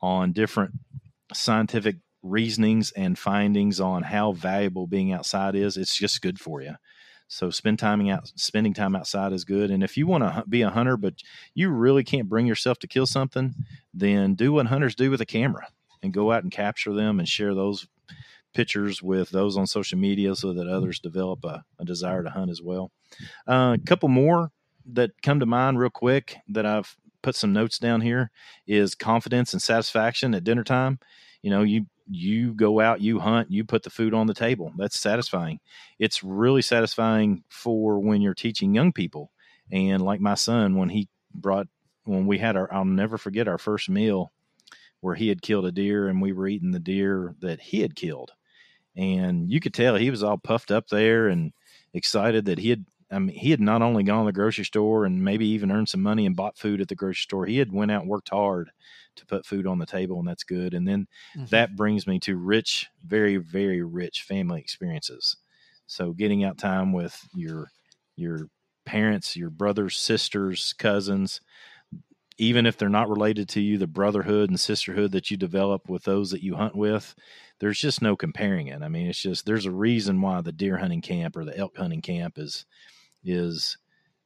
on 0.00 0.32
different 0.32 0.72
scientific 1.32 1.96
reasonings 2.22 2.92
and 2.92 3.18
findings 3.18 3.80
on 3.80 4.04
how 4.04 4.32
valuable 4.32 4.86
being 4.86 5.12
outside 5.12 5.54
is. 5.54 5.76
It's 5.76 5.96
just 5.96 6.22
good 6.22 6.38
for 6.38 6.62
you. 6.62 6.74
So 7.32 7.50
spend 7.50 7.78
timing 7.78 8.10
out, 8.10 8.30
spending 8.36 8.74
time 8.74 8.94
outside 8.94 9.32
is 9.32 9.44
good. 9.44 9.70
And 9.70 9.82
if 9.82 9.96
you 9.96 10.06
want 10.06 10.22
to 10.22 10.44
be 10.48 10.62
a 10.62 10.70
hunter, 10.70 10.98
but 10.98 11.14
you 11.54 11.70
really 11.70 12.04
can't 12.04 12.28
bring 12.28 12.46
yourself 12.46 12.78
to 12.80 12.86
kill 12.86 13.06
something, 13.06 13.54
then 13.94 14.34
do 14.34 14.52
what 14.52 14.66
hunters 14.66 14.94
do 14.94 15.10
with 15.10 15.20
a 15.22 15.26
camera 15.26 15.66
and 16.02 16.12
go 16.12 16.30
out 16.30 16.42
and 16.42 16.52
capture 16.52 16.92
them 16.92 17.18
and 17.18 17.26
share 17.26 17.54
those 17.54 17.86
pictures 18.52 19.02
with 19.02 19.30
those 19.30 19.56
on 19.56 19.66
social 19.66 19.98
media 19.98 20.34
so 20.34 20.52
that 20.52 20.68
others 20.68 21.00
develop 21.00 21.44
a, 21.44 21.64
a 21.78 21.84
desire 21.84 22.22
to 22.22 22.30
hunt 22.30 22.50
as 22.50 22.62
well. 22.62 22.90
Uh, 23.48 23.76
a 23.78 23.84
couple 23.84 24.08
more 24.08 24.50
that 24.86 25.10
come 25.22 25.40
to 25.40 25.46
mind 25.46 25.78
real 25.78 25.90
quick 25.90 26.36
that 26.48 26.66
I've 26.66 26.96
put 27.22 27.36
some 27.36 27.52
notes 27.52 27.78
down 27.78 28.00
here 28.00 28.30
is 28.66 28.94
confidence 28.94 29.52
and 29.52 29.62
satisfaction 29.62 30.34
at 30.34 30.44
dinner 30.44 30.64
time. 30.64 30.98
You 31.40 31.50
know, 31.50 31.62
you 31.62 31.86
you 32.08 32.52
go 32.52 32.80
out, 32.80 33.00
you 33.00 33.20
hunt, 33.20 33.50
you 33.50 33.64
put 33.64 33.84
the 33.84 33.90
food 33.90 34.12
on 34.12 34.26
the 34.26 34.34
table. 34.34 34.72
That's 34.76 34.98
satisfying. 34.98 35.60
It's 35.98 36.22
really 36.22 36.62
satisfying 36.62 37.44
for 37.48 38.00
when 38.00 38.20
you're 38.20 38.34
teaching 38.34 38.74
young 38.74 38.92
people. 38.92 39.30
And 39.70 40.02
like 40.02 40.20
my 40.20 40.34
son, 40.34 40.76
when 40.76 40.88
he 40.88 41.08
brought, 41.32 41.68
when 42.04 42.26
we 42.26 42.38
had 42.38 42.56
our, 42.56 42.72
I'll 42.72 42.84
never 42.84 43.16
forget 43.16 43.48
our 43.48 43.58
first 43.58 43.88
meal 43.88 44.32
where 45.00 45.14
he 45.14 45.28
had 45.28 45.42
killed 45.42 45.66
a 45.66 45.72
deer 45.72 46.08
and 46.08 46.20
we 46.20 46.32
were 46.32 46.48
eating 46.48 46.72
the 46.72 46.80
deer 46.80 47.34
that 47.40 47.60
he 47.60 47.80
had 47.80 47.94
killed. 47.94 48.32
And 48.96 49.50
you 49.50 49.60
could 49.60 49.74
tell 49.74 49.94
he 49.94 50.10
was 50.10 50.22
all 50.22 50.38
puffed 50.38 50.70
up 50.70 50.88
there 50.88 51.28
and 51.28 51.52
excited 51.94 52.44
that 52.46 52.58
he 52.58 52.70
had 52.70 52.84
I 53.12 53.18
mean, 53.18 53.36
he 53.36 53.50
had 53.50 53.60
not 53.60 53.82
only 53.82 54.02
gone 54.04 54.24
to 54.24 54.28
the 54.28 54.32
grocery 54.32 54.64
store 54.64 55.04
and 55.04 55.22
maybe 55.22 55.46
even 55.48 55.70
earned 55.70 55.90
some 55.90 56.02
money 56.02 56.24
and 56.24 56.34
bought 56.34 56.56
food 56.56 56.80
at 56.80 56.88
the 56.88 56.94
grocery 56.94 57.22
store. 57.22 57.44
He 57.44 57.58
had 57.58 57.70
went 57.70 57.90
out 57.90 58.00
and 58.02 58.10
worked 58.10 58.30
hard 58.30 58.70
to 59.16 59.26
put 59.26 59.44
food 59.44 59.66
on 59.66 59.78
the 59.78 59.84
table, 59.84 60.18
and 60.18 60.26
that's 60.26 60.44
good. 60.44 60.72
And 60.72 60.88
then 60.88 61.06
mm-hmm. 61.36 61.44
that 61.50 61.76
brings 61.76 62.06
me 62.06 62.18
to 62.20 62.36
rich, 62.36 62.88
very, 63.04 63.36
very 63.36 63.82
rich 63.82 64.22
family 64.22 64.60
experiences. 64.60 65.36
So 65.86 66.12
getting 66.12 66.42
out 66.42 66.56
time 66.56 66.94
with 66.94 67.28
your 67.34 67.70
your 68.16 68.48
parents, 68.86 69.36
your 69.36 69.50
brothers, 69.50 69.98
sisters, 69.98 70.74
cousins, 70.78 71.40
even 72.38 72.66
if 72.66 72.76
they're 72.76 72.88
not 72.88 73.08
related 73.08 73.48
to 73.50 73.60
you, 73.60 73.78
the 73.78 73.86
brotherhood 73.86 74.48
and 74.48 74.58
sisterhood 74.58 75.12
that 75.12 75.30
you 75.30 75.36
develop 75.36 75.88
with 75.88 76.04
those 76.04 76.30
that 76.30 76.42
you 76.42 76.56
hunt 76.56 76.74
with, 76.74 77.14
there's 77.60 77.78
just 77.78 78.02
no 78.02 78.16
comparing 78.16 78.68
it. 78.68 78.82
I 78.82 78.88
mean, 78.88 79.06
it's 79.06 79.20
just 79.20 79.46
there's 79.46 79.66
a 79.66 79.70
reason 79.70 80.20
why 80.20 80.40
the 80.40 80.52
deer 80.52 80.78
hunting 80.78 81.02
camp 81.02 81.36
or 81.36 81.44
the 81.44 81.56
elk 81.56 81.76
hunting 81.76 82.02
camp 82.02 82.38
is 82.38 82.64
is 83.24 83.76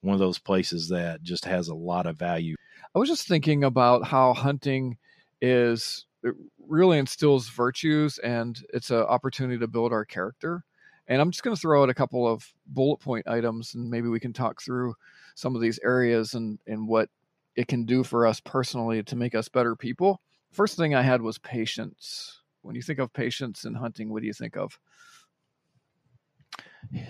one 0.01 0.15
of 0.15 0.21
those 0.21 0.39
places 0.39 0.89
that 0.89 1.23
just 1.23 1.45
has 1.45 1.69
a 1.69 1.75
lot 1.75 2.07
of 2.07 2.17
value. 2.17 2.55
I 2.95 2.99
was 2.99 3.09
just 3.09 3.29
thinking 3.29 3.65
about 3.65 4.07
how 4.07 4.33
hunting 4.33 4.97
is 5.41 6.07
it 6.23 6.35
really 6.67 6.99
instills 6.99 7.49
virtues 7.49 8.19
and 8.19 8.59
it's 8.73 8.91
an 8.91 8.99
opportunity 8.99 9.59
to 9.59 9.69
build 9.69 9.93
our 9.93 10.05
character. 10.05 10.65
And 11.09 11.21
I'm 11.21 11.31
just 11.31 11.45
going 11.45 11.55
to 11.55 11.61
throw 11.61 11.83
out 11.83 11.91
a 11.91 11.95
couple 11.95 12.27
of 12.27 12.53
bullet 12.67 12.99
point 12.99 13.29
items 13.29 13.75
and 13.75 13.91
maybe 13.91 14.09
we 14.09 14.19
can 14.19 14.33
talk 14.33 14.63
through 14.63 14.95
some 15.35 15.55
of 15.55 15.61
these 15.61 15.79
areas 15.85 16.35
and, 16.35 16.59
and 16.67 16.89
what 16.89 17.09
it 17.57 17.69
can 17.69 17.85
do 17.85 18.05
for 18.05 18.27
us 18.27 18.39
personally 18.41 19.03
to 19.03 19.17
make 19.17 19.35
us 19.35 19.49
better 19.49 19.75
people. 19.75 20.21
First 20.53 20.77
thing 20.77 20.95
I 20.95 21.03
had 21.03 21.23
was 21.23 21.39
patience. 21.39 22.41
When 22.63 22.77
you 22.77 22.83
think 22.83 22.99
of 22.99 23.13
patience 23.13 23.65
in 23.65 23.75
hunting, 23.75 24.11
what 24.11 24.21
do 24.21 24.27
you 24.27 24.33
think 24.33 24.57
of? 24.57 24.79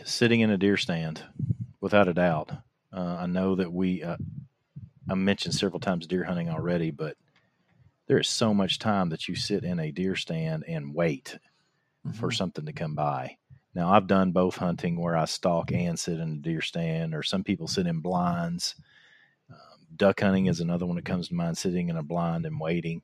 Sitting 0.04 0.40
in 0.40 0.50
a 0.50 0.56
deer 0.58 0.76
stand 0.76 1.22
without 1.80 2.08
a 2.08 2.14
doubt. 2.14 2.52
Uh, 2.92 3.16
I 3.20 3.26
know 3.26 3.56
that 3.56 3.72
we, 3.72 4.02
uh, 4.02 4.16
I 5.10 5.14
mentioned 5.14 5.54
several 5.54 5.80
times 5.80 6.06
deer 6.06 6.24
hunting 6.24 6.48
already, 6.48 6.90
but 6.90 7.16
there 8.06 8.18
is 8.18 8.28
so 8.28 8.54
much 8.54 8.78
time 8.78 9.08
that 9.10 9.28
you 9.28 9.34
sit 9.34 9.64
in 9.64 9.80
a 9.80 9.90
deer 9.90 10.14
stand 10.14 10.64
and 10.66 10.94
wait 10.94 11.38
mm-hmm. 12.06 12.16
for 12.16 12.30
something 12.30 12.64
to 12.66 12.72
come 12.72 12.94
by. 12.94 13.36
Now, 13.74 13.92
I've 13.92 14.06
done 14.06 14.32
both 14.32 14.56
hunting 14.56 15.00
where 15.00 15.16
I 15.16 15.26
stalk 15.26 15.72
and 15.72 15.98
sit 15.98 16.18
in 16.18 16.32
a 16.32 16.36
deer 16.36 16.62
stand, 16.62 17.14
or 17.14 17.22
some 17.22 17.44
people 17.44 17.66
sit 17.66 17.86
in 17.86 18.00
blinds. 18.00 18.74
Duck 19.96 20.20
hunting 20.20 20.46
is 20.46 20.60
another 20.60 20.86
one 20.86 20.96
that 20.96 21.04
comes 21.04 21.28
to 21.28 21.34
mind, 21.34 21.58
sitting 21.58 21.88
in 21.88 21.96
a 21.96 22.02
blind 22.02 22.46
and 22.46 22.60
waiting. 22.60 23.02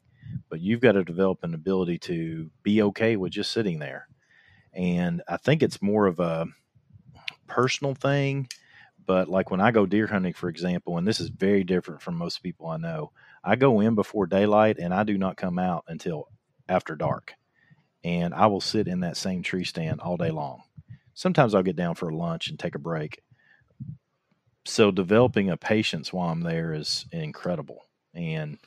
But 0.49 0.61
you've 0.61 0.81
got 0.81 0.93
to 0.93 1.05
develop 1.05 1.43
an 1.43 1.55
ability 1.55 1.99
to 2.01 2.51
be 2.63 2.83
okay 2.83 3.17
with 3.17 3.33
just 3.33 3.53
sitting 3.53 3.79
there. 3.79 4.09
And 4.73 5.23
I 5.29 5.37
think 5.37 5.63
it's 5.63 5.83
more 5.83 6.07
of 6.07 6.21
a 6.21 6.47
personal 7.47 7.95
thing 7.95 8.49
but 9.07 9.29
like 9.29 9.51
when 9.51 9.61
I 9.61 9.71
go 9.71 9.87
deer 9.87 10.07
hunting, 10.07 10.33
for 10.33 10.49
example, 10.49 10.99
and 10.99 11.07
this 11.07 11.21
is 11.21 11.29
very 11.29 11.65
different 11.65 12.03
from 12.03 12.17
most 12.17 12.43
people 12.43 12.69
I 12.69 12.77
know, 12.77 13.13
I 13.43 13.57
go 13.57 13.81
in 13.81 13.95
before 13.95 14.27
daylight 14.27 14.79
and 14.79 14.95
I 14.95 15.03
do 15.05 15.19
not 15.19 15.37
come 15.37 15.59
out 15.59 15.85
until 15.89 16.29
after 16.69 16.95
dark. 16.95 17.35
And 18.05 18.35
I 18.35 18.47
will 18.47 18.61
sit 18.61 18.89
in 18.89 19.01
that 19.01 19.17
same 19.17 19.43
tree 19.43 19.65
stand 19.65 20.01
all 20.01 20.17
day 20.17 20.31
long. 20.31 20.63
Sometimes 21.15 21.55
I'll 21.55 21.63
get 21.63 21.77
down 21.77 21.95
for 21.95 22.13
lunch 22.13 22.49
and 22.49 22.59
take 22.59 22.75
a 22.75 22.81
break. 22.81 23.21
So 24.65 24.91
developing 24.91 25.51
a 25.51 25.57
patience 25.57 26.13
while 26.13 26.29
I'm 26.29 26.41
there 26.43 26.73
is 26.73 27.07
incredible. 27.13 27.85
And 28.15 28.59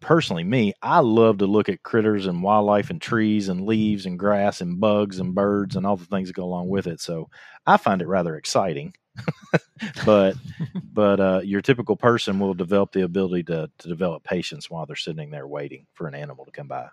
personally, 0.00 0.44
me, 0.44 0.72
I 0.80 1.00
love 1.00 1.38
to 1.38 1.46
look 1.46 1.68
at 1.68 1.82
critters 1.82 2.26
and 2.26 2.42
wildlife 2.42 2.90
and 2.90 3.00
trees 3.00 3.48
and 3.48 3.66
leaves 3.66 4.06
and 4.06 4.18
grass 4.18 4.60
and 4.60 4.80
bugs 4.80 5.18
and 5.18 5.34
birds 5.34 5.76
and 5.76 5.86
all 5.86 5.96
the 5.96 6.06
things 6.06 6.28
that 6.28 6.36
go 6.36 6.44
along 6.44 6.68
with 6.68 6.86
it. 6.86 7.00
So 7.00 7.28
I 7.66 7.76
find 7.76 8.00
it 8.00 8.08
rather 8.08 8.36
exciting 8.36 8.94
but 10.04 10.36
but 10.92 11.20
uh, 11.20 11.40
your 11.44 11.60
typical 11.60 11.96
person 11.96 12.38
will 12.38 12.54
develop 12.54 12.92
the 12.92 13.02
ability 13.02 13.44
to 13.44 13.70
to 13.78 13.88
develop 13.88 14.24
patience 14.24 14.70
while 14.70 14.86
they're 14.86 14.96
sitting 14.96 15.30
there 15.30 15.46
waiting 15.46 15.86
for 15.94 16.06
an 16.06 16.14
animal 16.14 16.44
to 16.44 16.50
come 16.50 16.68
by. 16.68 16.88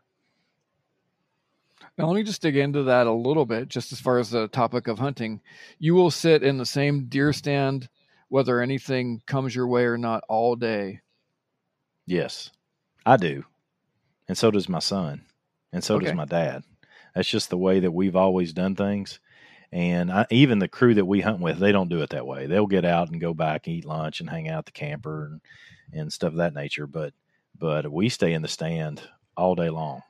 Now, 1.98 2.08
let 2.08 2.16
me 2.16 2.24
just 2.24 2.42
dig 2.42 2.58
into 2.58 2.84
that 2.84 3.08
a 3.08 3.12
little 3.12 3.46
bit, 3.46 3.68
just 3.68 3.92
as 3.92 4.00
far 4.00 4.18
as 4.18 4.30
the 4.30 4.48
topic 4.48 4.88
of 4.88 5.00
hunting. 5.00 5.42
You 5.78 5.94
will 5.94 6.12
sit 6.12 6.44
in 6.44 6.58
the 6.58 6.66
same 6.66 7.06
deer 7.06 7.32
stand, 7.32 7.90
whether 8.30 8.62
anything 8.62 9.22
comes 9.26 9.56
your 9.56 9.68
way 9.68 9.86
or 9.86 9.98
not, 9.98 10.24
all 10.30 10.56
day. 10.56 11.02
Yes, 12.06 12.52
I 13.06 13.18
do. 13.18 13.44
And 14.28 14.38
so 14.38 14.52
does 14.52 14.70
my 14.70 14.80
son. 14.80 15.26
And 15.72 15.84
so 15.84 15.96
okay. 15.96 16.06
does 16.06 16.16
my 16.16 16.26
dad. 16.26 16.64
That's 17.14 17.30
just 17.30 17.50
the 17.50 17.58
way 17.58 17.80
that 17.80 17.92
we've 17.92 18.16
always 18.16 18.54
done 18.54 18.76
things. 18.76 19.20
And 19.72 20.12
I, 20.12 20.26
even 20.30 20.60
the 20.60 20.68
crew 20.68 20.94
that 20.94 21.06
we 21.06 21.22
hunt 21.22 21.40
with, 21.40 21.60
they 21.60 21.72
don't 21.72 21.90
do 21.90 22.02
it 22.02 22.12
that 22.12 22.28
way. 22.28 22.48
They'll 22.48 22.68
get 22.68 22.86
out 22.86 23.10
and 23.10 23.20
go 23.20 23.34
back 23.34 23.68
and 23.68 23.76
eat 23.76 23.86
lunch 23.86 24.20
and 24.20 24.30
hang 24.30 24.48
out 24.48 24.60
at 24.60 24.66
the 24.66 24.72
camper 24.72 25.26
and, 25.26 25.42
and 25.94 26.14
stuff 26.14 26.32
of 26.32 26.38
that 26.38 26.54
nature. 26.54 26.88
But 26.88 27.14
but 27.58 27.92
we 27.92 28.10
stay 28.10 28.34
in 28.34 28.42
the 28.42 28.48
stand 28.48 29.02
all 29.38 29.56
day 29.56 29.70
long. 29.70 30.02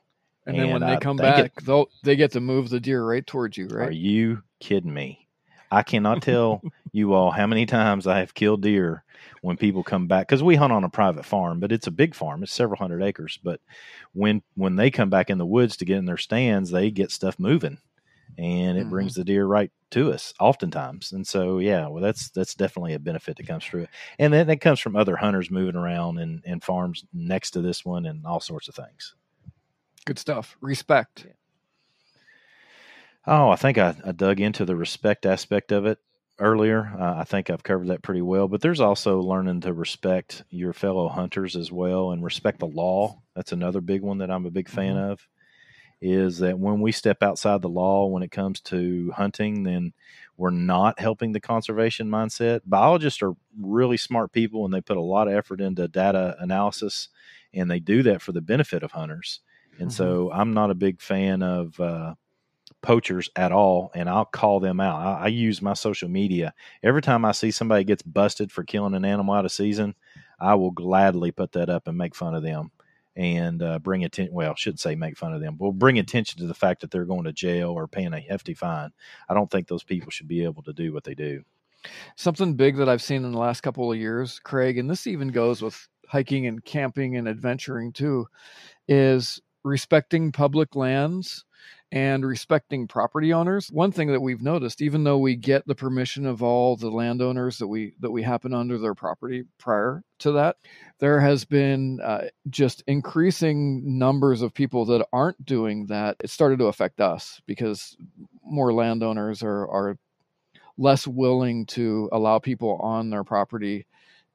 And, 0.46 0.56
and 0.56 0.64
then 0.64 0.72
when 0.72 0.82
they 0.82 0.96
come 0.98 1.16
back, 1.16 1.52
get, 1.64 1.86
they 2.04 2.16
get 2.16 2.32
to 2.32 2.40
move 2.40 2.70
the 2.70 2.80
deer 2.80 3.04
right 3.04 3.26
towards 3.26 3.56
you, 3.56 3.66
right? 3.66 3.88
Are 3.88 3.92
you 3.92 4.42
kidding 4.60 4.92
me? 4.92 5.26
I 5.70 5.82
cannot 5.82 6.22
tell 6.22 6.62
you 6.96 7.14
all 7.14 7.30
how 7.30 7.46
many 7.46 7.66
times 7.66 8.06
I 8.06 8.20
have 8.20 8.34
killed 8.34 8.62
deer 8.62 9.04
when 9.42 9.56
people 9.56 9.82
come 9.82 10.06
back 10.06 10.28
because 10.28 10.42
we 10.42 10.56
hunt 10.56 10.72
on 10.72 10.84
a 10.84 10.88
private 10.88 11.24
farm, 11.24 11.60
but 11.60 11.72
it's 11.72 11.86
a 11.86 11.92
big 11.92 12.14
farm. 12.14 12.42
It's 12.42 12.52
several 12.52 12.78
hundred 12.78 13.02
acres. 13.02 13.38
But 13.42 13.60
when 14.12 14.42
when 14.54 14.76
they 14.76 14.90
come 14.90 15.10
back 15.10 15.30
in 15.30 15.38
the 15.38 15.46
woods 15.46 15.76
to 15.78 15.84
get 15.84 15.98
in 15.98 16.06
their 16.06 16.16
stands, 16.16 16.70
they 16.70 16.90
get 16.90 17.10
stuff 17.10 17.38
moving 17.38 17.78
and 18.38 18.76
it 18.76 18.82
mm-hmm. 18.82 18.90
brings 18.90 19.14
the 19.14 19.24
deer 19.24 19.46
right 19.46 19.70
to 19.90 20.12
us 20.12 20.34
oftentimes. 20.40 21.12
And 21.12 21.26
so, 21.26 21.58
yeah, 21.58 21.86
well, 21.86 22.02
that's 22.02 22.30
that's 22.30 22.54
definitely 22.54 22.94
a 22.94 22.98
benefit 22.98 23.36
that 23.36 23.46
comes 23.46 23.64
through 23.64 23.82
it, 23.82 23.90
and 24.18 24.32
then 24.32 24.50
it 24.50 24.60
comes 24.60 24.80
from 24.80 24.96
other 24.96 25.16
hunters 25.16 25.50
moving 25.50 25.76
around 25.76 26.18
and, 26.18 26.42
and 26.44 26.62
farms 26.62 27.04
next 27.12 27.52
to 27.52 27.60
this 27.60 27.84
one 27.84 28.06
and 28.06 28.26
all 28.26 28.40
sorts 28.40 28.68
of 28.68 28.74
things. 28.74 29.14
Good 30.04 30.18
stuff. 30.18 30.56
Respect. 30.60 31.24
Yeah. 31.26 31.32
Oh, 33.28 33.50
I 33.50 33.56
think 33.56 33.76
I, 33.76 33.96
I, 34.06 34.12
dug 34.12 34.38
into 34.38 34.64
the 34.64 34.76
respect 34.76 35.26
aspect 35.26 35.72
of 35.72 35.84
it 35.84 35.98
earlier. 36.38 36.92
Uh, 36.98 37.16
I 37.16 37.24
think 37.24 37.50
I've 37.50 37.62
covered 37.62 37.88
that 37.88 38.02
pretty 38.02 38.22
well. 38.22 38.48
But 38.48 38.60
there's 38.60 38.80
also 38.80 39.20
learning 39.20 39.62
to 39.62 39.72
respect 39.72 40.44
your 40.50 40.72
fellow 40.72 41.08
hunters 41.08 41.56
as 41.56 41.72
well 41.72 42.10
and 42.12 42.22
respect 42.22 42.60
the 42.60 42.66
law. 42.66 43.20
That's 43.34 43.52
another 43.52 43.80
big 43.80 44.02
one 44.02 44.18
that 44.18 44.30
I'm 44.30 44.46
a 44.46 44.50
big 44.50 44.68
fan 44.68 44.94
mm-hmm. 44.94 45.10
of 45.10 45.26
is 46.02 46.38
that 46.38 46.58
when 46.58 46.80
we 46.82 46.92
step 46.92 47.22
outside 47.22 47.62
the 47.62 47.68
law 47.68 48.06
when 48.06 48.22
it 48.22 48.30
comes 48.30 48.60
to 48.60 49.10
hunting, 49.16 49.62
then 49.62 49.92
we're 50.36 50.50
not 50.50 51.00
helping 51.00 51.32
the 51.32 51.40
conservation 51.40 52.08
mindset. 52.08 52.60
Biologists 52.66 53.22
are 53.22 53.32
really 53.58 53.96
smart 53.96 54.32
people 54.32 54.66
and 54.66 54.74
they 54.74 54.82
put 54.82 54.98
a 54.98 55.02
lot 55.02 55.26
of 55.26 55.34
effort 55.34 55.60
into 55.60 55.88
data 55.88 56.36
analysis 56.38 57.08
and 57.54 57.70
they 57.70 57.80
do 57.80 58.02
that 58.02 58.20
for 58.20 58.32
the 58.32 58.42
benefit 58.42 58.82
of 58.82 58.92
hunters. 58.92 59.40
And 59.78 59.88
mm-hmm. 59.88 59.96
so 59.96 60.30
I'm 60.32 60.52
not 60.52 60.70
a 60.70 60.74
big 60.74 61.00
fan 61.00 61.42
of 61.42 61.80
uh, 61.80 62.14
poachers 62.86 63.28
at 63.34 63.50
all, 63.50 63.90
and 63.96 64.08
I'll 64.08 64.24
call 64.24 64.60
them 64.60 64.78
out. 64.78 65.00
I, 65.00 65.24
I, 65.24 65.26
use 65.26 65.60
my 65.60 65.74
social 65.74 66.08
media. 66.08 66.54
Every 66.84 67.02
time 67.02 67.24
I 67.24 67.32
see 67.32 67.50
somebody 67.50 67.82
gets 67.82 68.04
busted 68.04 68.52
for 68.52 68.62
killing 68.62 68.94
an 68.94 69.04
animal 69.04 69.34
out 69.34 69.44
of 69.44 69.50
season, 69.50 69.96
I 70.38 70.54
will 70.54 70.70
gladly 70.70 71.32
put 71.32 71.50
that 71.52 71.68
up 71.68 71.88
and 71.88 71.98
make 71.98 72.14
fun 72.14 72.36
of 72.36 72.44
them 72.44 72.70
and 73.16 73.60
uh, 73.60 73.80
bring 73.80 74.04
attention. 74.04 74.32
Well, 74.32 74.52
I 74.52 74.54
shouldn't 74.56 74.78
say 74.78 74.94
make 74.94 75.18
fun 75.18 75.34
of 75.34 75.40
them, 75.40 75.56
but 75.56 75.72
bring 75.72 75.98
attention 75.98 76.38
to 76.38 76.46
the 76.46 76.54
fact 76.54 76.80
that 76.80 76.92
they're 76.92 77.04
going 77.04 77.24
to 77.24 77.32
jail 77.32 77.70
or 77.70 77.88
paying 77.88 78.14
a 78.14 78.20
hefty 78.20 78.54
fine. 78.54 78.92
I 79.28 79.34
don't 79.34 79.50
think 79.50 79.66
those 79.66 79.82
people 79.82 80.12
should 80.12 80.28
be 80.28 80.44
able 80.44 80.62
to 80.62 80.72
do 80.72 80.92
what 80.92 81.02
they 81.02 81.16
do. 81.16 81.42
Something 82.14 82.54
big 82.54 82.76
that 82.76 82.88
I've 82.88 83.02
seen 83.02 83.24
in 83.24 83.32
the 83.32 83.38
last 83.38 83.62
couple 83.62 83.90
of 83.90 83.98
years, 83.98 84.40
Craig, 84.44 84.78
and 84.78 84.88
this 84.88 85.08
even 85.08 85.28
goes 85.28 85.60
with 85.60 85.88
hiking 86.06 86.46
and 86.46 86.64
camping 86.64 87.16
and 87.16 87.26
adventuring 87.26 87.92
too, 87.92 88.28
is 88.86 89.40
respecting 89.64 90.30
public 90.30 90.76
lands 90.76 91.44
and 91.92 92.26
respecting 92.26 92.88
property 92.88 93.32
owners. 93.32 93.68
One 93.68 93.92
thing 93.92 94.08
that 94.08 94.20
we've 94.20 94.42
noticed, 94.42 94.82
even 94.82 95.04
though 95.04 95.18
we 95.18 95.36
get 95.36 95.66
the 95.66 95.74
permission 95.74 96.26
of 96.26 96.42
all 96.42 96.76
the 96.76 96.90
landowners 96.90 97.58
that 97.58 97.68
we 97.68 97.94
that 98.00 98.10
we 98.10 98.22
happen 98.22 98.52
under 98.52 98.78
their 98.78 98.94
property 98.94 99.44
prior 99.58 100.02
to 100.20 100.32
that, 100.32 100.56
there 100.98 101.20
has 101.20 101.44
been 101.44 102.00
uh, 102.02 102.26
just 102.50 102.82
increasing 102.86 103.98
numbers 103.98 104.42
of 104.42 104.52
people 104.52 104.84
that 104.86 105.06
aren't 105.12 105.44
doing 105.44 105.86
that. 105.86 106.16
It 106.20 106.30
started 106.30 106.58
to 106.58 106.66
affect 106.66 107.00
us 107.00 107.40
because 107.46 107.96
more 108.42 108.72
landowners 108.72 109.42
are 109.42 109.68
are 109.68 109.98
less 110.78 111.06
willing 111.06 111.66
to 111.66 112.08
allow 112.12 112.38
people 112.38 112.76
on 112.82 113.10
their 113.10 113.24
property 113.24 113.86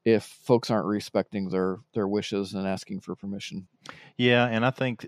if 0.04 0.24
folks 0.24 0.70
aren't 0.70 0.86
respecting 0.86 1.48
their 1.48 1.78
their 1.94 2.08
wishes 2.08 2.54
and 2.54 2.66
asking 2.66 3.00
for 3.00 3.14
permission. 3.14 3.68
Yeah, 4.16 4.46
and 4.46 4.64
I 4.64 4.70
think 4.70 5.06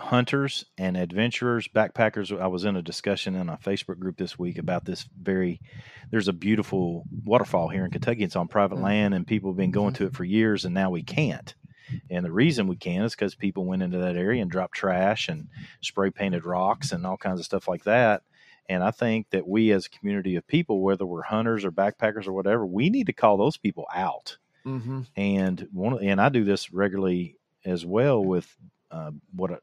hunters 0.00 0.64
and 0.76 0.96
adventurers, 0.96 1.68
backpackers. 1.68 2.38
I 2.38 2.46
was 2.46 2.64
in 2.64 2.76
a 2.76 2.82
discussion 2.82 3.34
in 3.34 3.48
a 3.48 3.56
Facebook 3.56 3.98
group 3.98 4.16
this 4.16 4.38
week 4.38 4.58
about 4.58 4.84
this 4.84 5.06
very. 5.20 5.60
There's 6.10 6.28
a 6.28 6.32
beautiful 6.32 7.04
waterfall 7.24 7.68
here 7.68 7.84
in 7.84 7.90
Kentucky. 7.90 8.24
It's 8.24 8.36
on 8.36 8.48
private 8.48 8.76
mm-hmm. 8.76 8.84
land, 8.84 9.14
and 9.14 9.26
people 9.26 9.50
have 9.50 9.56
been 9.56 9.70
going 9.70 9.94
mm-hmm. 9.94 10.04
to 10.04 10.08
it 10.08 10.16
for 10.16 10.24
years, 10.24 10.64
and 10.64 10.74
now 10.74 10.90
we 10.90 11.02
can't. 11.02 11.54
And 12.10 12.24
the 12.24 12.32
reason 12.32 12.66
we 12.66 12.76
can 12.76 13.02
is 13.02 13.14
because 13.14 13.34
people 13.34 13.66
went 13.66 13.82
into 13.82 13.98
that 13.98 14.16
area 14.16 14.42
and 14.42 14.50
dropped 14.50 14.74
trash 14.74 15.28
and 15.28 15.48
spray 15.82 16.10
painted 16.10 16.44
rocks 16.44 16.92
and 16.92 17.06
all 17.06 17.16
kinds 17.16 17.40
of 17.40 17.44
stuff 17.44 17.68
like 17.68 17.84
that. 17.84 18.22
And 18.68 18.82
I 18.82 18.90
think 18.90 19.28
that 19.30 19.46
we, 19.46 19.70
as 19.72 19.86
a 19.86 19.90
community 19.90 20.36
of 20.36 20.46
people, 20.46 20.80
whether 20.80 21.04
we're 21.04 21.22
hunters 21.22 21.64
or 21.64 21.70
backpackers 21.70 22.26
or 22.26 22.32
whatever, 22.32 22.64
we 22.64 22.88
need 22.88 23.06
to 23.06 23.12
call 23.12 23.36
those 23.36 23.58
people 23.58 23.86
out. 23.94 24.38
Mm-hmm. 24.64 25.02
And 25.16 25.68
one, 25.72 26.02
and 26.02 26.20
I 26.20 26.30
do 26.30 26.44
this 26.44 26.72
regularly 26.72 27.36
as 27.66 27.84
well 27.84 28.24
with 28.24 28.56
uh, 28.90 29.10
what 29.34 29.62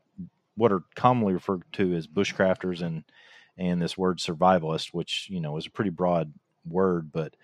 what 0.55 0.71
are 0.71 0.83
commonly 0.95 1.33
referred 1.33 1.63
to 1.73 1.93
as 1.93 2.07
bushcrafters 2.07 2.81
and 2.81 3.03
and 3.57 3.81
this 3.81 3.97
word 3.97 4.19
survivalist, 4.19 4.89
which 4.93 5.27
you 5.29 5.39
know 5.39 5.57
is 5.57 5.67
a 5.67 5.71
pretty 5.71 5.89
broad 5.91 6.33
word, 6.65 7.11
but 7.11 7.35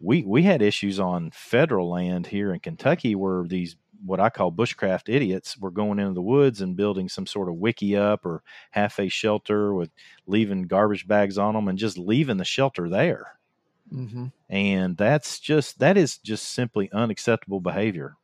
we 0.00 0.22
we 0.22 0.42
had 0.42 0.62
issues 0.62 1.00
on 1.00 1.30
federal 1.30 1.90
land 1.90 2.26
here 2.26 2.52
in 2.52 2.60
Kentucky 2.60 3.14
where 3.14 3.44
these 3.44 3.76
what 4.04 4.20
I 4.20 4.30
call 4.30 4.52
bushcraft 4.52 5.12
idiots 5.12 5.58
were 5.58 5.72
going 5.72 5.98
into 5.98 6.14
the 6.14 6.22
woods 6.22 6.60
and 6.60 6.76
building 6.76 7.08
some 7.08 7.26
sort 7.26 7.48
of 7.48 7.56
wickiup 7.56 8.24
or 8.24 8.42
half 8.70 9.00
a 9.00 9.08
shelter 9.08 9.74
with 9.74 9.90
leaving 10.26 10.62
garbage 10.62 11.08
bags 11.08 11.36
on 11.36 11.54
them 11.54 11.66
and 11.66 11.78
just 11.78 11.98
leaving 11.98 12.36
the 12.36 12.44
shelter 12.44 12.88
there. 12.88 13.38
Mm-hmm. 13.92 14.26
And 14.48 14.96
that's 14.96 15.40
just 15.40 15.78
that 15.80 15.96
is 15.96 16.18
just 16.18 16.52
simply 16.52 16.90
unacceptable 16.92 17.60
behavior. 17.60 18.16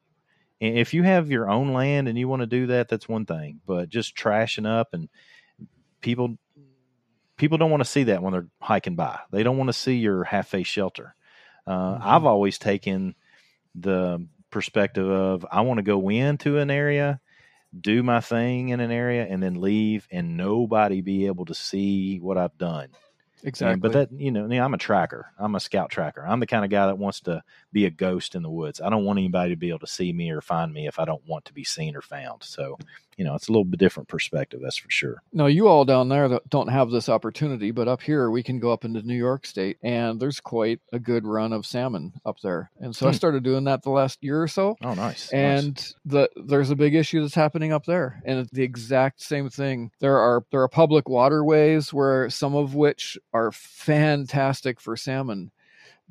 If 0.64 0.94
you 0.94 1.02
have 1.02 1.30
your 1.30 1.50
own 1.50 1.72
land 1.72 2.08
and 2.08 2.18
you 2.18 2.28
want 2.28 2.40
to 2.40 2.46
do 2.46 2.68
that, 2.68 2.88
that's 2.88 3.08
one 3.08 3.26
thing. 3.26 3.60
But 3.66 3.88
just 3.88 4.16
trashing 4.16 4.66
up 4.66 4.88
and 4.92 5.08
people 6.00 6.36
people 7.36 7.58
don't 7.58 7.70
want 7.70 7.82
to 7.82 7.88
see 7.88 8.04
that 8.04 8.22
when 8.22 8.32
they're 8.32 8.48
hiking 8.60 8.96
by. 8.96 9.18
They 9.30 9.42
don't 9.42 9.58
want 9.58 9.68
to 9.68 9.72
see 9.72 9.96
your 9.96 10.24
half 10.24 10.48
face 10.48 10.66
shelter. 10.66 11.14
Uh, 11.66 11.94
mm-hmm. 11.94 12.02
I've 12.02 12.24
always 12.24 12.58
taken 12.58 13.14
the 13.74 14.26
perspective 14.50 15.08
of 15.08 15.44
I 15.50 15.62
want 15.62 15.78
to 15.78 15.82
go 15.82 16.08
into 16.08 16.58
an 16.58 16.70
area, 16.70 17.20
do 17.78 18.02
my 18.02 18.20
thing 18.20 18.68
in 18.68 18.80
an 18.80 18.90
area, 18.90 19.26
and 19.28 19.42
then 19.42 19.60
leave, 19.60 20.06
and 20.10 20.36
nobody 20.36 21.00
be 21.00 21.26
able 21.26 21.46
to 21.46 21.54
see 21.54 22.18
what 22.18 22.38
I've 22.38 22.56
done. 22.56 22.88
Exactly. 23.44 23.72
And, 23.74 23.82
but 23.82 23.92
that 23.92 24.12
you 24.12 24.30
know, 24.30 24.46
I'm 24.50 24.74
a 24.74 24.78
tracker. 24.78 25.30
I'm 25.38 25.54
a 25.54 25.60
scout 25.60 25.90
tracker. 25.90 26.26
I'm 26.26 26.40
the 26.40 26.46
kind 26.46 26.64
of 26.64 26.70
guy 26.70 26.86
that 26.86 26.98
wants 26.98 27.20
to 27.22 27.42
be 27.72 27.84
a 27.84 27.90
ghost 27.90 28.34
in 28.34 28.42
the 28.42 28.50
woods. 28.50 28.80
I 28.80 28.88
don't 28.88 29.04
want 29.04 29.18
anybody 29.18 29.50
to 29.50 29.56
be 29.56 29.68
able 29.68 29.80
to 29.80 29.86
see 29.86 30.12
me 30.12 30.30
or 30.30 30.40
find 30.40 30.72
me 30.72 30.86
if 30.86 30.98
I 30.98 31.04
don't 31.04 31.26
want 31.26 31.44
to 31.44 31.52
be 31.52 31.62
seen 31.62 31.94
or 31.94 32.00
found. 32.00 32.42
So 32.42 32.78
you 33.16 33.24
know, 33.24 33.34
it's 33.34 33.48
a 33.48 33.52
little 33.52 33.64
bit 33.64 33.80
different 33.80 34.08
perspective, 34.08 34.60
that's 34.62 34.76
for 34.76 34.90
sure. 34.90 35.22
No, 35.32 35.46
you 35.46 35.68
all 35.68 35.84
down 35.84 36.08
there 36.08 36.40
don't 36.48 36.68
have 36.68 36.90
this 36.90 37.08
opportunity, 37.08 37.70
but 37.70 37.88
up 37.88 38.02
here 38.02 38.30
we 38.30 38.42
can 38.42 38.58
go 38.58 38.72
up 38.72 38.84
into 38.84 39.02
New 39.02 39.16
York 39.16 39.46
State 39.46 39.78
and 39.82 40.20
there's 40.20 40.40
quite 40.40 40.80
a 40.92 40.98
good 40.98 41.26
run 41.26 41.52
of 41.52 41.66
salmon 41.66 42.12
up 42.24 42.40
there. 42.40 42.70
And 42.80 42.94
so 42.94 43.06
hmm. 43.06 43.10
I 43.10 43.12
started 43.12 43.42
doing 43.42 43.64
that 43.64 43.82
the 43.82 43.90
last 43.90 44.22
year 44.22 44.42
or 44.42 44.48
so. 44.48 44.76
Oh, 44.82 44.94
nice. 44.94 45.30
And 45.30 45.76
nice. 45.76 45.94
the 46.04 46.30
there's 46.36 46.70
a 46.70 46.76
big 46.76 46.94
issue 46.94 47.20
that's 47.20 47.34
happening 47.34 47.72
up 47.72 47.84
there. 47.84 48.22
And 48.24 48.40
it's 48.40 48.50
the 48.50 48.62
exact 48.62 49.22
same 49.22 49.50
thing. 49.50 49.90
There 50.00 50.18
are 50.18 50.44
there 50.50 50.62
are 50.62 50.68
public 50.68 51.08
waterways 51.08 51.92
where 51.92 52.30
some 52.30 52.54
of 52.54 52.74
which 52.74 53.18
are 53.32 53.52
fantastic 53.52 54.80
for 54.80 54.96
salmon 54.96 55.50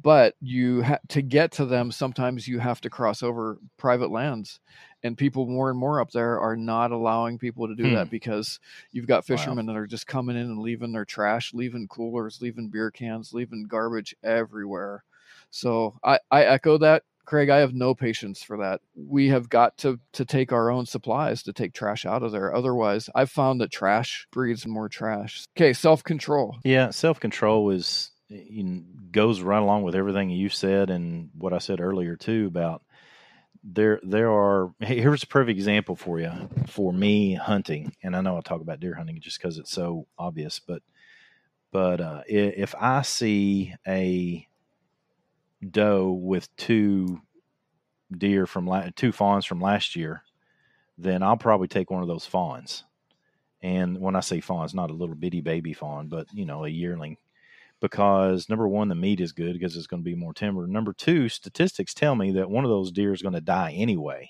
but 0.02 0.36
you 0.42 0.84
ha- 0.84 1.00
to 1.10 1.22
get 1.22 1.52
to 1.52 1.66
them 1.66 1.92
sometimes 1.92 2.48
you 2.48 2.60
have 2.60 2.82
to 2.82 2.90
cross 2.90 3.24
over 3.24 3.58
private 3.78 4.12
lands 4.12 4.60
and 5.04 5.18
people 5.18 5.46
more 5.46 5.70
and 5.70 5.78
more 5.78 6.00
up 6.00 6.12
there 6.12 6.40
are 6.40 6.56
not 6.56 6.92
allowing 6.92 7.38
people 7.38 7.68
to 7.68 7.76
do 7.76 7.90
hmm. 7.90 7.96
that 7.96 8.10
because 8.10 8.60
you've 8.92 9.08
got 9.08 9.26
fishermen 9.26 9.68
wow. 9.68 9.74
that 9.74 9.80
are 9.80 9.88
just 9.88 10.08
coming 10.08 10.36
in 10.36 10.44
and 10.44 10.60
leaving 10.60 10.92
their 10.92 11.06
trash 11.06 11.54
leaving 11.54 11.88
coolers 11.88 12.42
leaving 12.42 12.70
beer 12.70 12.92
cans 12.92 13.34
leaving 13.34 13.66
garbage 13.68 14.16
everywhere 14.24 15.04
so 15.50 15.96
i 16.04 16.20
i 16.32 16.44
echo 16.44 16.78
that 16.78 17.04
Craig, 17.26 17.50
I 17.50 17.60
have 17.60 17.74
no 17.74 17.96
patience 17.96 18.44
for 18.44 18.58
that. 18.58 18.82
We 18.96 19.30
have 19.30 19.50
got 19.50 19.78
to 19.80 20.00
to 20.14 20.26
take 20.26 20.52
our 20.52 20.70
own 20.70 20.86
supplies 20.86 21.44
to 21.44 21.54
take 21.54 21.74
trash 21.74 22.06
out 22.06 22.24
of 22.24 22.32
there. 22.32 22.54
Otherwise, 22.54 23.10
I've 23.16 23.32
found 23.32 23.62
that 23.62 23.72
trash 23.72 24.28
breeds 24.32 24.68
more 24.68 24.90
trash. 24.90 25.46
Okay, 25.58 25.74
self 25.74 26.04
control. 26.04 26.58
Yeah, 26.66 26.90
self 26.90 27.20
control 27.20 27.70
know, 27.70 28.12
goes 29.12 29.42
right 29.42 29.62
along 29.62 29.84
with 29.84 29.96
everything 29.96 30.30
you 30.30 30.50
said 30.50 30.90
and 30.90 31.30
what 31.38 31.54
I 31.54 31.60
said 31.60 31.80
earlier 31.80 32.16
too 32.16 32.48
about 32.48 32.84
there 33.64 34.00
there 34.04 34.32
are 34.32 34.74
here's 34.80 35.24
a 35.24 35.28
perfect 35.28 35.58
example 35.58 35.96
for 35.96 36.20
you 36.20 36.32
for 36.68 36.92
me 36.92 37.36
hunting. 37.36 37.94
And 38.04 38.16
I 38.16 38.22
know 38.22 38.38
I 38.38 38.42
talk 38.42 38.62
about 38.62 38.80
deer 38.80 38.96
hunting 38.96 39.20
just 39.22 39.40
because 39.40 39.58
it's 39.58 39.72
so 39.72 40.08
obvious 40.18 40.60
but 40.60 40.82
but 41.72 42.02
uh, 42.02 42.22
if 42.28 42.76
I 42.80 43.02
see 43.02 43.74
a 43.88 44.48
doe 45.68 46.12
with 46.12 46.56
two 46.56 47.22
deer 48.16 48.46
from 48.46 48.68
la- 48.68 48.90
two 48.96 49.12
fawns 49.12 49.46
from 49.46 49.62
last 49.62 49.96
year 49.96 50.24
then 50.98 51.24
I'll 51.24 51.38
probably 51.38 51.68
take 51.68 51.90
one 51.90 52.04
of 52.04 52.08
those 52.08 52.26
fawns. 52.28 52.84
And 53.64 54.00
when 54.00 54.16
I 54.16 54.20
say 54.20 54.42
fawns 54.42 54.76
not 54.76 54.92
a 54.92 54.94
little 54.94 55.16
bitty 55.16 55.42
baby 55.42 55.74
fawn 55.74 56.10
but 56.10 56.28
you 56.34 56.46
know 56.46 56.66
a 56.66 56.70
yearling 56.70 57.18
because 57.84 58.48
number 58.48 58.66
one, 58.66 58.88
the 58.88 58.96
meat 58.96 59.20
is 59.20 59.34
good 59.34 59.52
because 59.52 59.76
it's 59.76 59.88
going 59.88 60.02
to 60.02 60.10
be 60.10 60.16
more 60.16 60.34
timber. 60.34 60.66
Number 60.66 60.94
two, 60.94 61.28
statistics 61.28 61.94
tell 61.94 62.16
me 62.16 62.32
that 62.32 62.50
one 62.50 62.64
of 62.64 62.70
those 62.70 62.94
deer 62.94 63.12
is 63.12 63.22
going 63.22 63.34
to 63.34 63.42
die 63.42 63.74
anyway 63.74 64.30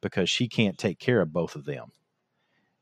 because 0.00 0.30
she 0.30 0.48
can't 0.48 0.78
take 0.78 0.98
care 0.98 1.20
of 1.20 1.30
both 1.30 1.54
of 1.54 1.66
them. 1.66 1.92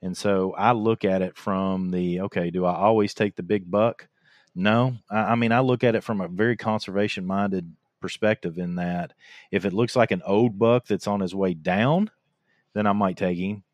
And 0.01 0.17
so 0.17 0.55
I 0.57 0.71
look 0.71 1.05
at 1.05 1.23
it 1.23 1.37
from 1.37 1.91
the 1.91 2.21
okay, 2.21 2.51
do 2.51 2.65
I 2.65 2.77
always 2.77 3.15
take 3.15 3.35
the 3.35 3.43
big 3.43 3.69
buck? 3.69 4.07
No. 4.55 4.95
I, 5.11 5.33
I 5.33 5.35
mean, 5.35 5.51
I 5.51 5.59
look 5.59 5.83
at 5.83 5.97
it 5.97 6.05
from 6.05 6.21
a 6.21 6.29
very 6.29 6.57
conservation 6.57 7.27
minded 7.27 7.75
perspective 8.01 8.59
in 8.59 8.77
that 8.77 9.13
if 9.51 9.65
it 9.65 9.73
looks 9.73 9.97
like 9.97 10.13
an 10.13 10.23
old 10.25 10.57
buck 10.57 10.87
that's 10.87 11.09
on 11.09 11.19
his 11.19 11.35
way 11.35 11.53
down, 11.53 12.13
then 12.75 12.87
I 12.87 12.93
might 12.93 13.17
take 13.17 13.39
him 13.39 13.65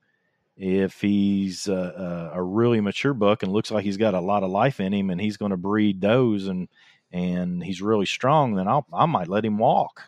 if 0.63 1.01
he's 1.01 1.67
a, 1.67 2.31
a, 2.33 2.41
really 2.41 2.81
mature 2.81 3.15
buck 3.15 3.43
and 3.43 3.51
looks 3.51 3.73
like 3.73 3.83
he's 3.83 3.97
got 3.97 4.15
a 4.15 4.21
lot 4.21 4.45
of 4.45 4.51
life 4.51 4.79
in 4.79 4.95
him 4.95 5.11
and 5.11 5.21
he's 5.21 5.37
going 5.37 5.51
to 5.51 5.57
breed 5.57 6.01
those 6.01 6.47
and 6.47 6.69
and 7.11 7.63
he's 7.63 7.83
really 7.83 8.07
strong, 8.07 8.55
then 8.55 8.69
I'll, 8.69 8.87
I 8.91 9.05
might 9.05 9.29
let 9.29 9.45
him 9.45 9.59
walk. 9.59 10.03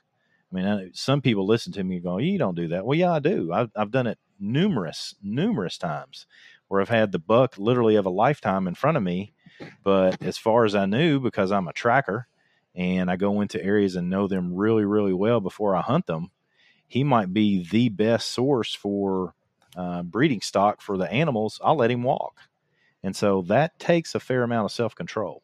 I 0.50 0.54
mean, 0.54 0.90
some 0.94 1.20
people 1.20 1.44
listen 1.44 1.72
to 1.72 1.82
me 1.82 1.96
and 1.96 2.04
go, 2.04 2.18
"You 2.18 2.38
don't 2.38 2.54
do 2.54 2.68
that." 2.68 2.86
Well, 2.86 2.96
yeah, 2.96 3.12
I 3.12 3.18
do. 3.18 3.52
I've, 3.52 3.70
I've 3.74 3.90
done 3.90 4.06
it 4.06 4.18
numerous, 4.38 5.16
numerous 5.22 5.76
times 5.76 6.26
where 6.68 6.80
I've 6.80 6.88
had 6.88 7.10
the 7.10 7.18
buck 7.18 7.58
literally 7.58 7.96
of 7.96 8.06
a 8.06 8.10
lifetime 8.10 8.68
in 8.68 8.76
front 8.76 8.96
of 8.96 9.02
me. 9.02 9.34
But 9.82 10.22
as 10.22 10.38
far 10.38 10.64
as 10.64 10.76
I 10.76 10.86
knew, 10.86 11.18
because 11.18 11.50
I'm 11.50 11.68
a 11.68 11.72
tracker 11.72 12.28
and 12.76 13.10
I 13.10 13.16
go 13.16 13.40
into 13.40 13.62
areas 13.62 13.96
and 13.96 14.08
know 14.08 14.28
them 14.28 14.54
really, 14.54 14.84
really 14.84 15.12
well 15.12 15.40
before 15.40 15.74
I 15.74 15.82
hunt 15.82 16.06
them, 16.06 16.30
he 16.86 17.02
might 17.02 17.34
be 17.34 17.68
the 17.68 17.88
best 17.88 18.30
source 18.30 18.72
for 18.72 19.34
uh, 19.76 20.02
breeding 20.02 20.40
stock 20.40 20.80
for 20.80 20.96
the 20.96 21.10
animals, 21.10 21.60
I'll 21.62 21.76
let 21.76 21.90
him 21.90 22.02
walk. 22.02 22.38
And 23.02 23.14
so 23.14 23.42
that 23.42 23.78
takes 23.78 24.14
a 24.14 24.20
fair 24.20 24.42
amount 24.42 24.64
of 24.64 24.72
self 24.72 24.94
control 24.94 25.42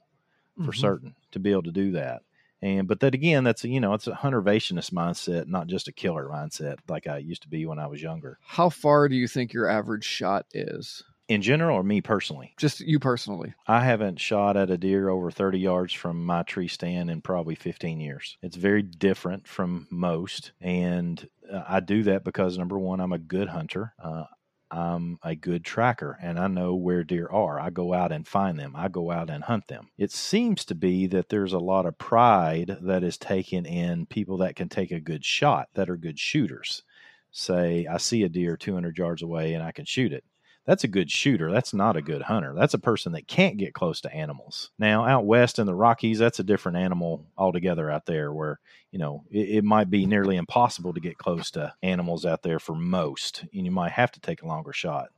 for 0.56 0.62
mm-hmm. 0.62 0.80
certain 0.80 1.14
to 1.32 1.38
be 1.38 1.52
able 1.52 1.62
to 1.64 1.72
do 1.72 1.92
that. 1.92 2.22
And 2.62 2.86
but 2.86 3.00
that 3.00 3.14
again, 3.14 3.44
that's 3.44 3.64
a, 3.64 3.68
you 3.68 3.80
know, 3.80 3.94
it's 3.94 4.06
a 4.06 4.12
huntervationist 4.12 4.92
mindset, 4.92 5.46
not 5.46 5.66
just 5.66 5.88
a 5.88 5.92
killer 5.92 6.26
mindset 6.26 6.76
like 6.88 7.06
I 7.06 7.18
used 7.18 7.42
to 7.42 7.48
be 7.48 7.64
when 7.64 7.78
I 7.78 7.86
was 7.86 8.02
younger. 8.02 8.38
How 8.42 8.68
far 8.68 9.08
do 9.08 9.16
you 9.16 9.28
think 9.28 9.52
your 9.52 9.68
average 9.68 10.04
shot 10.04 10.46
is? 10.52 11.02
In 11.30 11.42
general 11.42 11.76
or 11.76 11.84
me 11.84 12.00
personally? 12.00 12.52
Just 12.58 12.80
you 12.80 12.98
personally. 12.98 13.54
I 13.68 13.84
haven't 13.84 14.18
shot 14.18 14.56
at 14.56 14.68
a 14.68 14.76
deer 14.76 15.08
over 15.08 15.30
30 15.30 15.60
yards 15.60 15.92
from 15.92 16.26
my 16.26 16.42
tree 16.42 16.66
stand 16.66 17.08
in 17.08 17.22
probably 17.22 17.54
15 17.54 18.00
years. 18.00 18.36
It's 18.42 18.56
very 18.56 18.82
different 18.82 19.46
from 19.46 19.86
most. 19.90 20.50
And 20.60 21.26
uh, 21.50 21.62
I 21.68 21.80
do 21.80 22.02
that 22.02 22.24
because 22.24 22.58
number 22.58 22.76
one, 22.76 23.00
I'm 23.00 23.12
a 23.12 23.18
good 23.18 23.46
hunter. 23.46 23.94
Uh, 24.02 24.24
I'm 24.72 25.18
a 25.22 25.36
good 25.36 25.64
tracker 25.64 26.18
and 26.20 26.36
I 26.36 26.48
know 26.48 26.74
where 26.74 27.04
deer 27.04 27.28
are. 27.30 27.60
I 27.60 27.70
go 27.70 27.94
out 27.94 28.10
and 28.10 28.26
find 28.26 28.58
them. 28.58 28.74
I 28.74 28.88
go 28.88 29.12
out 29.12 29.30
and 29.30 29.44
hunt 29.44 29.68
them. 29.68 29.88
It 29.96 30.10
seems 30.10 30.64
to 30.64 30.74
be 30.74 31.06
that 31.08 31.28
there's 31.28 31.52
a 31.52 31.58
lot 31.58 31.86
of 31.86 31.96
pride 31.96 32.76
that 32.82 33.04
is 33.04 33.16
taken 33.16 33.66
in 33.66 34.06
people 34.06 34.38
that 34.38 34.56
can 34.56 34.68
take 34.68 34.90
a 34.90 35.00
good 35.00 35.24
shot, 35.24 35.68
that 35.74 35.88
are 35.88 35.96
good 35.96 36.18
shooters. 36.18 36.82
Say, 37.30 37.86
I 37.86 37.98
see 37.98 38.24
a 38.24 38.28
deer 38.28 38.56
200 38.56 38.98
yards 38.98 39.22
away 39.22 39.54
and 39.54 39.62
I 39.62 39.70
can 39.70 39.84
shoot 39.84 40.12
it 40.12 40.24
that's 40.66 40.84
a 40.84 40.88
good 40.88 41.10
shooter. 41.10 41.50
That's 41.50 41.72
not 41.72 41.96
a 41.96 42.02
good 42.02 42.22
hunter. 42.22 42.54
That's 42.54 42.74
a 42.74 42.78
person 42.78 43.12
that 43.12 43.26
can't 43.26 43.56
get 43.56 43.74
close 43.74 44.00
to 44.02 44.14
animals. 44.14 44.70
Now, 44.78 45.04
out 45.06 45.24
west 45.24 45.58
in 45.58 45.66
the 45.66 45.74
Rockies, 45.74 46.18
that's 46.18 46.38
a 46.38 46.44
different 46.44 46.78
animal 46.78 47.26
altogether 47.36 47.90
out 47.90 48.06
there 48.06 48.32
where, 48.32 48.60
you 48.90 48.98
know, 48.98 49.24
it, 49.30 49.48
it 49.48 49.64
might 49.64 49.90
be 49.90 50.06
nearly 50.06 50.36
impossible 50.36 50.92
to 50.94 51.00
get 51.00 51.18
close 51.18 51.50
to 51.52 51.74
animals 51.82 52.26
out 52.26 52.42
there 52.42 52.58
for 52.58 52.74
most. 52.74 53.44
And 53.54 53.64
you 53.64 53.70
might 53.70 53.92
have 53.92 54.12
to 54.12 54.20
take 54.20 54.42
a 54.42 54.46
longer 54.46 54.72
shot. 54.72 55.08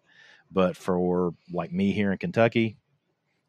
But 0.51 0.77
for 0.77 1.35
like 1.53 1.73
me 1.73 1.93
here 1.93 2.13
in 2.13 2.19
Kentucky, 2.19 2.77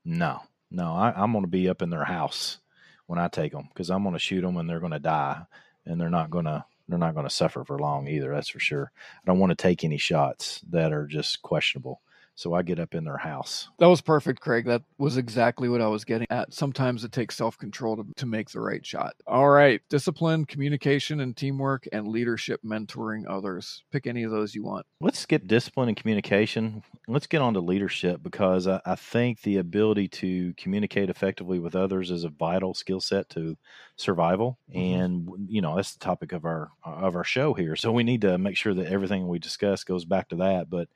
no, 0.03 0.41
no, 0.71 0.93
I, 0.93 1.13
I'm 1.15 1.31
going 1.31 1.43
to 1.43 1.49
be 1.49 1.69
up 1.69 1.81
in 1.81 1.89
their 1.89 2.05
house 2.05 2.59
when 3.05 3.19
I 3.19 3.27
take 3.27 3.51
them 3.51 3.69
because 3.71 3.89
I'm 3.89 4.03
going 4.03 4.13
to 4.13 4.19
shoot 4.19 4.41
them 4.41 4.57
and 4.57 4.69
they're 4.69 4.79
going 4.79 4.93
to 4.93 4.99
die 4.99 5.43
and 5.85 5.99
they're 5.99 6.09
not 6.09 6.31
going 6.31 6.45
to 6.45 6.65
they're 6.87 6.99
not 6.99 7.15
going 7.15 7.27
to 7.27 7.33
suffer 7.33 7.63
for 7.63 7.79
long 7.79 8.07
either. 8.07 8.31
That's 8.31 8.49
for 8.49 8.59
sure. 8.59 8.91
I 8.95 9.25
don't 9.25 9.39
want 9.39 9.51
to 9.51 9.55
take 9.55 9.83
any 9.83 9.97
shots 9.97 10.61
that 10.69 10.93
are 10.93 11.07
just 11.07 11.41
questionable. 11.41 12.01
So 12.35 12.53
I 12.53 12.63
get 12.63 12.79
up 12.79 12.95
in 12.95 13.03
their 13.03 13.17
house. 13.17 13.69
That 13.79 13.87
was 13.89 14.01
perfect, 14.01 14.39
Craig. 14.39 14.65
That 14.65 14.81
was 14.97 15.17
exactly 15.17 15.69
what 15.69 15.81
I 15.81 15.87
was 15.87 16.03
getting 16.03 16.27
at. 16.31 16.53
Sometimes 16.53 17.03
it 17.03 17.11
takes 17.11 17.35
self 17.35 17.57
control 17.57 17.95
to, 17.97 18.05
to 18.17 18.25
make 18.25 18.49
the 18.49 18.59
right 18.59 18.83
shot. 18.85 19.13
All 19.27 19.49
right. 19.49 19.81
Discipline, 19.89 20.45
communication, 20.45 21.19
and 21.19 21.37
teamwork, 21.37 21.87
and 21.93 22.07
leadership, 22.07 22.61
mentoring 22.65 23.23
others. 23.29 23.83
Pick 23.91 24.07
any 24.07 24.23
of 24.23 24.31
those 24.31 24.55
you 24.55 24.63
want. 24.63 24.85
Let's 24.99 25.19
skip 25.19 25.47
discipline 25.47 25.89
and 25.89 25.97
communication. 25.97 26.83
Let's 27.07 27.27
get 27.27 27.41
on 27.41 27.53
to 27.53 27.59
leadership 27.59 28.23
because 28.23 28.67
I, 28.67 28.81
I 28.85 28.95
think 28.95 29.41
the 29.41 29.57
ability 29.57 30.07
to 30.09 30.53
communicate 30.55 31.09
effectively 31.09 31.59
with 31.59 31.75
others 31.75 32.09
is 32.09 32.23
a 32.23 32.29
vital 32.29 32.73
skill 32.73 32.99
set 32.99 33.29
to 33.29 33.57
survival. 33.95 34.57
Mm-hmm. 34.73 35.01
And, 35.01 35.29
you 35.49 35.61
know, 35.61 35.75
that's 35.75 35.93
the 35.93 36.03
topic 36.03 36.31
of 36.31 36.45
our 36.45 36.71
of 36.83 37.15
our 37.15 37.23
show 37.23 37.53
here. 37.53 37.75
So 37.75 37.91
we 37.91 38.03
need 38.03 38.21
to 38.21 38.37
make 38.37 38.57
sure 38.57 38.73
that 38.73 38.87
everything 38.87 39.27
we 39.27 39.37
discuss 39.37 39.83
goes 39.83 40.05
back 40.05 40.29
to 40.29 40.35
that. 40.37 40.69
But 40.69 40.87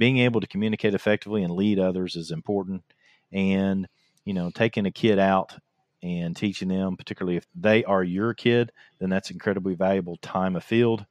being 0.00 0.16
able 0.16 0.40
to 0.40 0.46
communicate 0.46 0.94
effectively 0.94 1.44
and 1.44 1.52
lead 1.52 1.78
others 1.78 2.16
is 2.16 2.30
important. 2.30 2.82
And, 3.32 3.86
you 4.24 4.32
know, 4.32 4.50
taking 4.50 4.86
a 4.86 4.90
kid 4.90 5.18
out 5.18 5.54
and 6.02 6.34
teaching 6.34 6.68
them, 6.68 6.96
particularly 6.96 7.36
if 7.36 7.46
they 7.54 7.84
are 7.84 8.02
your 8.02 8.32
kid, 8.32 8.72
then 8.98 9.10
that's 9.10 9.30
incredibly 9.30 9.74
valuable 9.74 10.16
time 10.22 10.56
afield. 10.56 11.04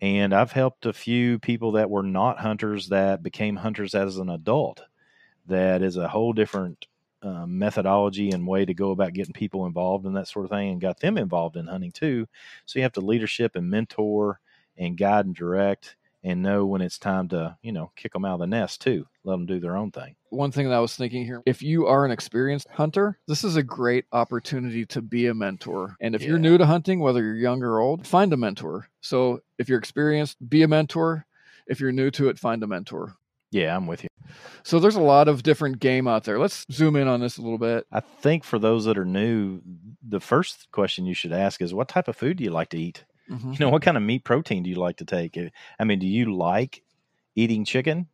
And 0.00 0.32
I've 0.32 0.52
helped 0.52 0.86
a 0.86 0.92
few 0.92 1.40
people 1.40 1.72
that 1.72 1.90
were 1.90 2.04
not 2.04 2.38
hunters 2.38 2.90
that 2.90 3.24
became 3.24 3.56
hunters 3.56 3.96
as 3.96 4.18
an 4.18 4.30
adult. 4.30 4.82
That 5.48 5.82
is 5.82 5.96
a 5.96 6.06
whole 6.06 6.32
different 6.32 6.86
uh, 7.20 7.44
methodology 7.44 8.30
and 8.30 8.46
way 8.46 8.64
to 8.64 8.72
go 8.72 8.92
about 8.92 9.14
getting 9.14 9.32
people 9.32 9.66
involved 9.66 10.06
in 10.06 10.12
that 10.12 10.28
sort 10.28 10.44
of 10.44 10.52
thing 10.52 10.70
and 10.70 10.80
got 10.80 11.00
them 11.00 11.18
involved 11.18 11.56
in 11.56 11.66
hunting 11.66 11.90
too. 11.90 12.28
So 12.66 12.78
you 12.78 12.84
have 12.84 12.92
to 12.92 13.00
leadership 13.00 13.56
and 13.56 13.68
mentor 13.68 14.38
and 14.76 14.96
guide 14.96 15.26
and 15.26 15.34
direct 15.34 15.96
and 16.22 16.42
know 16.42 16.66
when 16.66 16.80
it's 16.80 16.98
time 16.98 17.28
to, 17.28 17.56
you 17.62 17.72
know, 17.72 17.92
kick 17.96 18.12
them 18.12 18.24
out 18.24 18.34
of 18.34 18.40
the 18.40 18.46
nest 18.46 18.80
too. 18.80 19.06
Let 19.24 19.34
them 19.34 19.46
do 19.46 19.60
their 19.60 19.76
own 19.76 19.90
thing. 19.90 20.16
One 20.30 20.50
thing 20.50 20.68
that 20.68 20.74
I 20.74 20.80
was 20.80 20.96
thinking 20.96 21.24
here 21.24 21.42
if 21.46 21.62
you 21.62 21.86
are 21.86 22.04
an 22.04 22.10
experienced 22.10 22.66
hunter, 22.70 23.18
this 23.26 23.44
is 23.44 23.56
a 23.56 23.62
great 23.62 24.04
opportunity 24.12 24.84
to 24.86 25.02
be 25.02 25.26
a 25.26 25.34
mentor. 25.34 25.96
And 26.00 26.14
if 26.14 26.22
yeah. 26.22 26.28
you're 26.28 26.38
new 26.38 26.58
to 26.58 26.66
hunting, 26.66 27.00
whether 27.00 27.22
you're 27.22 27.36
young 27.36 27.62
or 27.62 27.80
old, 27.80 28.06
find 28.06 28.32
a 28.32 28.36
mentor. 28.36 28.88
So 29.00 29.40
if 29.58 29.68
you're 29.68 29.78
experienced, 29.78 30.36
be 30.48 30.62
a 30.62 30.68
mentor. 30.68 31.26
If 31.66 31.80
you're 31.80 31.92
new 31.92 32.10
to 32.12 32.28
it, 32.28 32.38
find 32.38 32.62
a 32.62 32.66
mentor. 32.66 33.14
Yeah, 33.50 33.74
I'm 33.74 33.86
with 33.86 34.02
you. 34.02 34.08
So 34.62 34.78
there's 34.78 34.96
a 34.96 35.00
lot 35.00 35.28
of 35.28 35.42
different 35.42 35.80
game 35.80 36.06
out 36.06 36.24
there. 36.24 36.38
Let's 36.38 36.66
zoom 36.70 36.96
in 36.96 37.08
on 37.08 37.20
this 37.20 37.38
a 37.38 37.42
little 37.42 37.58
bit. 37.58 37.86
I 37.90 38.00
think 38.00 38.44
for 38.44 38.58
those 38.58 38.84
that 38.84 38.98
are 38.98 39.04
new, 39.04 39.62
the 40.06 40.20
first 40.20 40.70
question 40.70 41.06
you 41.06 41.14
should 41.14 41.32
ask 41.32 41.62
is 41.62 41.72
what 41.72 41.88
type 41.88 42.08
of 42.08 42.16
food 42.16 42.36
do 42.36 42.44
you 42.44 42.50
like 42.50 42.68
to 42.70 42.78
eat? 42.78 43.04
Mm-hmm. 43.30 43.52
You 43.52 43.58
know, 43.60 43.68
what 43.68 43.82
kind 43.82 43.96
of 43.96 44.02
meat 44.02 44.24
protein 44.24 44.62
do 44.62 44.70
you 44.70 44.76
like 44.76 44.96
to 44.98 45.04
take? 45.04 45.36
Eh, 45.36 45.50
I 45.78 45.84
mean, 45.84 45.98
do 45.98 46.06
you 46.06 46.34
like 46.34 46.82
eating 47.34 47.64
chicken 47.64 48.08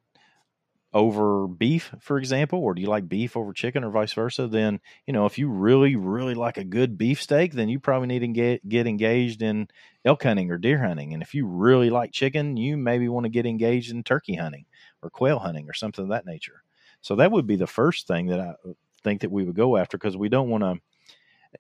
over 0.93 1.49
beef, 1.49 1.93
for 2.01 2.19
example, 2.19 2.61
or 2.61 2.73
do 2.73 2.81
you 2.81 2.87
like 2.87 3.09
beef 3.09 3.37
over 3.37 3.53
chicken 3.53 3.83
or 3.83 3.91
vice 3.91 4.13
versa? 4.13 4.47
Then, 4.47 4.81
you 5.07 5.13
know, 5.13 5.27
if 5.27 5.39
you 5.39 5.49
really, 5.49 5.97
really 5.97 6.35
like 6.35 6.57
a 6.57 6.65
good 6.65 6.97
beef 6.97 7.21
steak, 7.21 7.53
then 7.53 7.69
you 7.69 7.81
probably 7.81 8.07
need 8.07 8.21
to 8.21 8.29
get, 8.29 8.69
get 8.69 8.87
engaged 8.87 9.43
in 9.43 9.67
elk 10.05 10.23
hunting 10.23 10.53
or 10.53 10.57
deer 10.57 10.79
hunting. 10.79 11.13
And 11.13 11.23
if 11.23 11.35
you 11.35 11.47
really 11.47 11.91
like 11.91 12.13
chicken, 12.13 12.57
you 12.57 12.77
maybe 12.77 13.09
want 13.09 13.25
to 13.25 13.31
get 13.31 13.45
engaged 13.45 13.91
in 13.91 14.05
turkey 14.05 14.37
hunting 14.37 14.67
or 15.03 15.11
quail 15.11 15.41
hunting 15.41 15.69
or 15.69 15.75
something 15.75 16.05
of 16.05 16.11
that 16.11 16.27
nature. 16.27 16.63
So 17.01 17.17
that 17.17 17.33
would 17.33 17.47
be 17.47 17.57
the 17.57 17.67
first 17.67 18.07
thing 18.07 18.27
that 18.29 18.41
I 18.41 18.51
uh, 18.51 18.73
think 19.03 19.23
that 19.23 19.33
we 19.33 19.45
would 19.45 19.57
go 19.57 19.77
after 19.77 19.99
because 19.99 20.17
we 20.17 20.29
don't 20.29 20.49
want 20.49 20.63
to, 20.63 20.77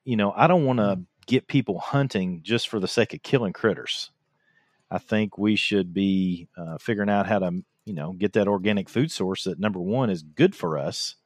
you 0.04 0.16
know, 0.16 0.32
I 0.34 0.46
don't 0.46 0.64
want 0.64 0.78
to 0.78 1.00
get 1.26 1.48
people 1.48 1.78
hunting 1.78 2.40
just 2.42 2.68
for 2.68 2.80
the 2.80 2.88
sake 2.88 3.14
of 3.14 3.22
killing 3.22 3.52
critters. 3.52 4.10
I 4.90 4.98
think 4.98 5.38
we 5.38 5.56
should 5.56 5.92
be 5.92 6.48
uh, 6.56 6.78
figuring 6.78 7.10
out 7.10 7.26
how 7.26 7.40
to, 7.40 7.64
you 7.84 7.94
know, 7.94 8.12
get 8.12 8.32
that 8.34 8.48
organic 8.48 8.88
food 8.88 9.10
source 9.10 9.44
that 9.44 9.58
number 9.58 9.80
one 9.80 10.10
is 10.10 10.22
good 10.22 10.54
for 10.54 10.78
us, 10.78 11.16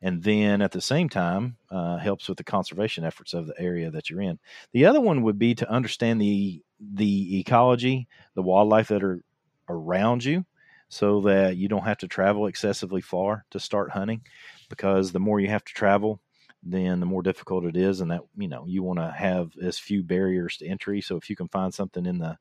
and 0.00 0.22
then 0.22 0.62
at 0.62 0.72
the 0.72 0.80
same 0.80 1.08
time 1.08 1.56
uh, 1.70 1.98
helps 1.98 2.28
with 2.28 2.38
the 2.38 2.44
conservation 2.44 3.04
efforts 3.04 3.34
of 3.34 3.46
the 3.46 3.60
area 3.60 3.90
that 3.90 4.08
you're 4.08 4.22
in. 4.22 4.38
The 4.72 4.86
other 4.86 5.00
one 5.00 5.22
would 5.22 5.38
be 5.38 5.54
to 5.56 5.70
understand 5.70 6.20
the 6.20 6.62
the 6.94 7.40
ecology, 7.40 8.06
the 8.34 8.42
wildlife 8.42 8.88
that 8.88 9.02
are 9.02 9.22
around 9.68 10.24
you, 10.24 10.46
so 10.88 11.20
that 11.22 11.56
you 11.56 11.68
don't 11.68 11.84
have 11.84 11.98
to 11.98 12.08
travel 12.08 12.46
excessively 12.46 13.00
far 13.00 13.44
to 13.50 13.58
start 13.60 13.90
hunting, 13.90 14.22
because 14.68 15.12
the 15.12 15.20
more 15.20 15.40
you 15.40 15.48
have 15.48 15.64
to 15.64 15.74
travel, 15.74 16.20
then 16.62 17.00
the 17.00 17.06
more 17.06 17.22
difficult 17.22 17.64
it 17.64 17.76
is 17.76 18.00
and 18.00 18.10
that 18.10 18.22
you 18.36 18.48
know 18.48 18.64
you 18.66 18.82
want 18.82 18.98
to 18.98 19.10
have 19.10 19.50
as 19.62 19.78
few 19.78 20.02
barriers 20.02 20.56
to 20.58 20.66
entry. 20.66 21.00
So 21.00 21.16
if 21.16 21.30
you 21.30 21.36
can 21.36 21.48
find 21.48 21.72
something 21.72 22.06
in 22.06 22.18
the 22.18 22.36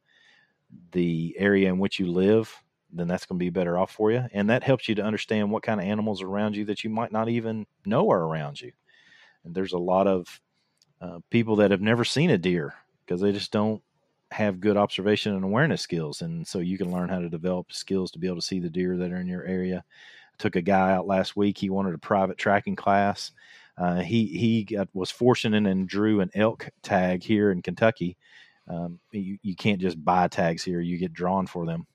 the 0.91 1.35
area 1.37 1.69
in 1.69 1.79
which 1.79 1.99
you 1.99 2.07
live 2.07 2.53
then 2.91 3.07
that's 3.07 3.25
going 3.25 3.37
to 3.37 3.43
be 3.43 3.49
better 3.49 3.77
off 3.77 3.91
for 3.91 4.11
you. 4.11 4.25
And 4.33 4.49
that 4.49 4.63
helps 4.63 4.87
you 4.87 4.95
to 4.95 5.03
understand 5.03 5.51
what 5.51 5.63
kind 5.63 5.79
of 5.79 5.85
animals 5.85 6.21
around 6.21 6.55
you 6.55 6.65
that 6.65 6.83
you 6.83 6.89
might 6.89 7.11
not 7.11 7.29
even 7.29 7.65
know 7.85 8.09
are 8.09 8.23
around 8.23 8.61
you. 8.61 8.71
And 9.43 9.53
there's 9.53 9.73
a 9.73 9.77
lot 9.77 10.07
of 10.07 10.41
uh, 11.01 11.19
people 11.29 11.57
that 11.57 11.71
have 11.71 11.81
never 11.81 12.03
seen 12.03 12.29
a 12.29 12.37
deer 12.37 12.73
because 13.05 13.21
they 13.21 13.31
just 13.31 13.51
don't 13.51 13.81
have 14.31 14.59
good 14.59 14.77
observation 14.77 15.33
and 15.35 15.43
awareness 15.43 15.81
skills. 15.81 16.21
And 16.21 16.45
so 16.47 16.59
you 16.59 16.77
can 16.77 16.91
learn 16.91 17.09
how 17.09 17.19
to 17.19 17.29
develop 17.29 17.71
skills 17.71 18.11
to 18.11 18.19
be 18.19 18.27
able 18.27 18.37
to 18.37 18.41
see 18.45 18.59
the 18.59 18.69
deer 18.69 18.97
that 18.97 19.11
are 19.11 19.21
in 19.21 19.27
your 19.27 19.45
area. 19.45 19.83
I 19.87 20.35
took 20.37 20.55
a 20.55 20.61
guy 20.61 20.91
out 20.91 21.07
last 21.07 21.35
week. 21.35 21.57
He 21.57 21.69
wanted 21.69 21.93
a 21.93 21.99
private 21.99 22.37
tracking 22.37 22.75
class 22.75 23.31
uh, 23.77 24.01
he 24.01 24.25
he 24.25 24.63
got, 24.63 24.89
was 24.93 25.11
fortunate 25.11 25.67
and 25.67 25.87
drew 25.87 26.21
an 26.21 26.31
elk 26.33 26.69
tag 26.81 27.23
here 27.23 27.51
in 27.51 27.61
Kentucky. 27.61 28.17
Um, 28.67 28.99
you, 29.11 29.37
you 29.43 29.55
can't 29.55 29.79
just 29.79 30.03
buy 30.03 30.27
tags 30.27 30.63
here; 30.63 30.81
you 30.81 30.97
get 30.97 31.13
drawn 31.13 31.47
for 31.47 31.65
them. 31.65 31.85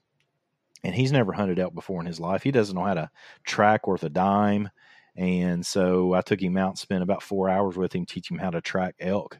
And 0.85 0.95
he's 0.95 1.13
never 1.13 1.33
hunted 1.33 1.59
elk 1.59 1.75
before 1.75 2.01
in 2.01 2.07
his 2.07 2.19
life. 2.21 2.43
He 2.43 2.51
doesn't 2.51 2.75
know 2.75 2.85
how 2.85 2.95
to 2.95 3.11
track 3.45 3.87
worth 3.87 4.03
a 4.03 4.09
dime. 4.09 4.69
And 5.15 5.65
so 5.65 6.15
I 6.15 6.23
took 6.23 6.43
him 6.43 6.57
out 6.57 6.71
and 6.71 6.79
spent 6.79 7.03
about 7.03 7.23
four 7.23 7.49
hours 7.49 7.77
with 7.77 7.95
him, 7.95 8.07
teaching 8.07 8.37
him 8.37 8.43
how 8.43 8.51
to 8.51 8.61
track 8.61 8.95
elk. 8.99 9.39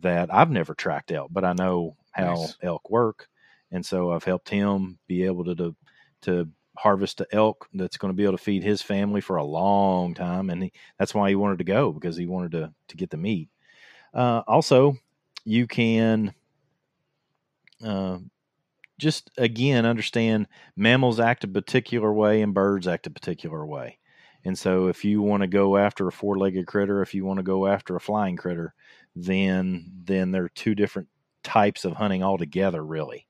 That 0.00 0.32
I've 0.32 0.50
never 0.50 0.74
tracked 0.74 1.12
elk, 1.12 1.28
but 1.32 1.44
I 1.44 1.54
know 1.54 1.96
how 2.12 2.34
nice. 2.34 2.56
elk 2.62 2.90
work, 2.90 3.28
and 3.70 3.84
so 3.84 4.12
I've 4.12 4.24
helped 4.24 4.50
him 4.50 4.98
be 5.06 5.24
able 5.24 5.44
to 5.44 5.54
to, 5.54 5.76
to 6.22 6.48
harvest 6.78 7.20
a 7.20 7.26
elk 7.32 7.68
that's 7.74 7.96
going 7.96 8.12
to 8.12 8.16
be 8.16 8.24
able 8.24 8.36
to 8.36 8.42
feed 8.42 8.62
his 8.62 8.82
family 8.82 9.20
for 9.20 9.36
a 9.36 9.44
long 9.44 10.14
time, 10.14 10.50
and 10.50 10.64
he, 10.64 10.72
that's 10.98 11.14
why 11.14 11.28
he 11.28 11.34
wanted 11.34 11.58
to 11.58 11.64
go 11.64 11.92
because 11.92 12.16
he 12.16 12.26
wanted 12.26 12.52
to 12.52 12.72
to 12.88 12.96
get 12.96 13.10
the 13.10 13.16
meat. 13.16 13.48
Uh, 14.14 14.42
also, 14.46 14.96
you 15.44 15.66
can 15.66 16.34
uh, 17.84 18.18
just 18.98 19.30
again 19.38 19.86
understand 19.86 20.46
mammals 20.76 21.20
act 21.20 21.44
a 21.44 21.48
particular 21.48 22.12
way 22.12 22.42
and 22.42 22.54
birds 22.54 22.88
act 22.88 23.06
a 23.06 23.10
particular 23.10 23.64
way. 23.66 23.98
And 24.44 24.56
so, 24.58 24.86
if 24.86 25.04
you 25.04 25.22
want 25.22 25.42
to 25.42 25.48
go 25.48 25.76
after 25.76 26.06
a 26.06 26.12
four-legged 26.12 26.66
critter, 26.66 27.02
if 27.02 27.14
you 27.14 27.24
want 27.24 27.38
to 27.38 27.42
go 27.42 27.66
after 27.66 27.96
a 27.96 28.00
flying 28.00 28.36
critter, 28.36 28.74
then 29.14 29.90
then 30.04 30.30
they're 30.30 30.48
two 30.48 30.74
different 30.74 31.08
types 31.42 31.84
of 31.84 31.92
hunting 31.92 32.22
altogether, 32.22 32.84
really. 32.84 33.26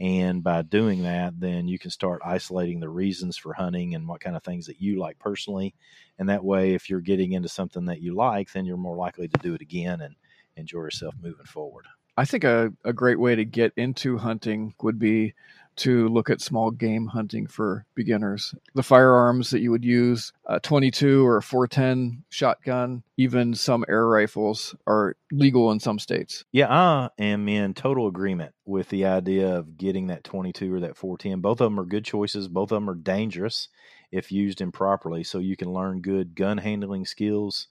And 0.00 0.42
by 0.42 0.62
doing 0.62 1.04
that, 1.04 1.38
then 1.38 1.68
you 1.68 1.78
can 1.78 1.90
start 1.90 2.20
isolating 2.24 2.80
the 2.80 2.88
reasons 2.88 3.36
for 3.36 3.52
hunting 3.52 3.94
and 3.94 4.08
what 4.08 4.20
kind 4.20 4.34
of 4.34 4.42
things 4.42 4.66
that 4.66 4.80
you 4.80 4.98
like 4.98 5.18
personally. 5.18 5.74
And 6.18 6.28
that 6.28 6.44
way, 6.44 6.74
if 6.74 6.90
you're 6.90 7.00
getting 7.00 7.32
into 7.32 7.48
something 7.48 7.84
that 7.86 8.00
you 8.00 8.14
like, 8.14 8.52
then 8.52 8.64
you're 8.64 8.76
more 8.76 8.96
likely 8.96 9.28
to 9.28 9.38
do 9.38 9.54
it 9.54 9.60
again 9.60 10.00
and 10.00 10.16
enjoy 10.56 10.80
yourself 10.80 11.14
moving 11.20 11.46
forward. 11.46 11.86
I 12.16 12.24
think 12.24 12.44
a, 12.44 12.72
a 12.84 12.92
great 12.92 13.18
way 13.18 13.34
to 13.34 13.44
get 13.44 13.72
into 13.76 14.18
hunting 14.18 14.74
would 14.82 14.98
be 14.98 15.34
to 15.76 16.08
look 16.08 16.30
at 16.30 16.40
small 16.40 16.70
game 16.70 17.06
hunting 17.06 17.46
for 17.46 17.86
beginners. 17.94 18.54
The 18.74 18.82
firearms 18.82 19.50
that 19.50 19.60
you 19.60 19.70
would 19.70 19.84
use, 19.84 20.32
a 20.46 20.60
22 20.60 21.26
or 21.26 21.38
a 21.38 21.42
410 21.42 22.24
shotgun, 22.28 23.02
even 23.16 23.54
some 23.54 23.84
air 23.88 24.06
rifles 24.06 24.74
are 24.86 25.16
legal 25.32 25.70
in 25.70 25.80
some 25.80 25.98
states. 25.98 26.44
Yeah, 26.52 26.68
I 26.70 27.10
am 27.18 27.48
in 27.48 27.74
total 27.74 28.06
agreement 28.06 28.54
with 28.64 28.88
the 28.88 29.06
idea 29.06 29.56
of 29.56 29.76
getting 29.76 30.08
that 30.08 30.24
22 30.24 30.72
or 30.72 30.80
that 30.80 30.96
410. 30.96 31.40
Both 31.40 31.60
of 31.60 31.66
them 31.66 31.80
are 31.80 31.84
good 31.84 32.04
choices, 32.04 32.48
both 32.48 32.72
of 32.72 32.76
them 32.76 32.90
are 32.90 32.94
dangerous 32.94 33.68
if 34.12 34.30
used 34.30 34.60
improperly. 34.60 35.24
So 35.24 35.38
you 35.38 35.56
can 35.56 35.72
learn 35.72 36.00
good 36.00 36.34
gun 36.34 36.58
handling 36.58 37.04
skills, 37.04 37.68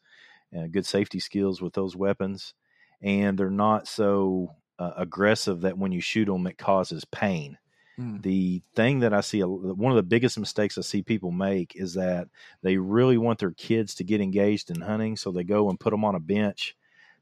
uh, 0.56 0.68
good 0.68 0.86
safety 0.86 1.20
skills 1.20 1.62
with 1.62 1.74
those 1.74 1.96
weapons. 1.96 2.54
And 3.02 3.38
they're 3.38 3.50
not 3.50 3.88
so 3.88 4.56
uh, 4.80 4.92
aggressive 4.98 5.62
that 5.62 5.78
when 5.78 5.92
you 5.92 6.02
shoot 6.02 6.26
them, 6.26 6.48
it 6.48 6.58
causes 6.58 7.06
pain 7.06 7.58
Mm. 8.00 8.22
The 8.24 8.62
thing 8.76 9.00
that 9.00 9.14
I 9.14 9.22
see, 9.22 9.42
one 9.42 9.92
of 9.92 9.96
the 9.96 10.04
biggest 10.04 10.40
mistakes 10.40 10.78
I 10.78 10.82
see 10.82 11.04
people 11.04 11.32
make 11.32 11.76
is 11.76 11.94
that 11.94 12.28
they 12.62 12.78
really 12.78 13.18
want 13.18 13.40
their 13.40 13.52
kids 13.52 13.96
to 13.96 14.04
get 14.04 14.22
engaged 14.22 14.72
in 14.72 14.82
hunting, 14.82 15.16
so 15.16 15.32
they 15.32 15.44
go 15.44 15.70
and 15.70 15.80
put 15.80 15.92
them 15.92 16.04
on 16.04 16.16
a 16.16 16.20
bench, 16.20 16.76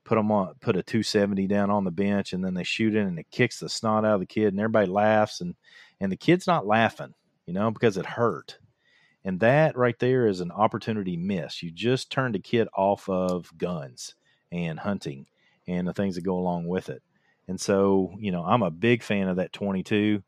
put 0.04 0.16
them 0.16 0.32
on, 0.32 0.56
put 0.62 0.78
a 0.78 0.84
270 0.84 1.48
down 1.48 1.70
on 1.70 1.84
the 1.84 1.92
bench, 1.92 2.32
and 2.34 2.44
then 2.44 2.54
they 2.54 2.64
shoot 2.64 2.96
it, 2.96 3.06
and 3.06 3.20
it 3.20 3.30
kicks 3.32 3.60
the 3.60 3.68
snot 3.68 4.06
out 4.06 4.16
of 4.16 4.20
the 4.22 4.26
kid, 4.26 4.54
and 4.54 4.60
everybody 4.60 4.88
laughs, 4.88 5.42
and 5.42 5.56
and 6.00 6.12
the 6.12 6.18
kid's 6.18 6.48
not 6.48 6.66
laughing, 6.66 7.14
you 7.46 7.54
know, 7.54 7.70
because 7.70 7.98
it 7.98 8.06
hurt. 8.06 8.58
And 9.24 9.40
that 9.42 9.78
right 9.78 9.98
there 10.00 10.26
is 10.26 10.42
an 10.42 10.52
opportunity 10.52 11.16
miss. 11.16 11.62
You 11.62 11.70
just 11.70 12.12
turned 12.12 12.36
a 12.36 12.40
kid 12.40 12.68
off 12.76 13.08
of 13.08 13.56
guns 13.56 14.16
and 14.52 14.80
hunting 14.80 15.28
and 15.68 15.88
the 15.88 15.94
things 15.94 16.16
that 16.16 16.22
go 16.22 16.38
along 16.38 16.68
with 16.68 16.90
it. 16.90 17.04
And 17.48 17.62
so, 17.62 18.16
you 18.20 18.32
know, 18.32 18.44
I'm 18.44 18.64
a 18.64 18.72
big 18.72 19.04
fan 19.04 19.28
of 19.28 19.36
that 19.36 19.54
22 19.54 20.24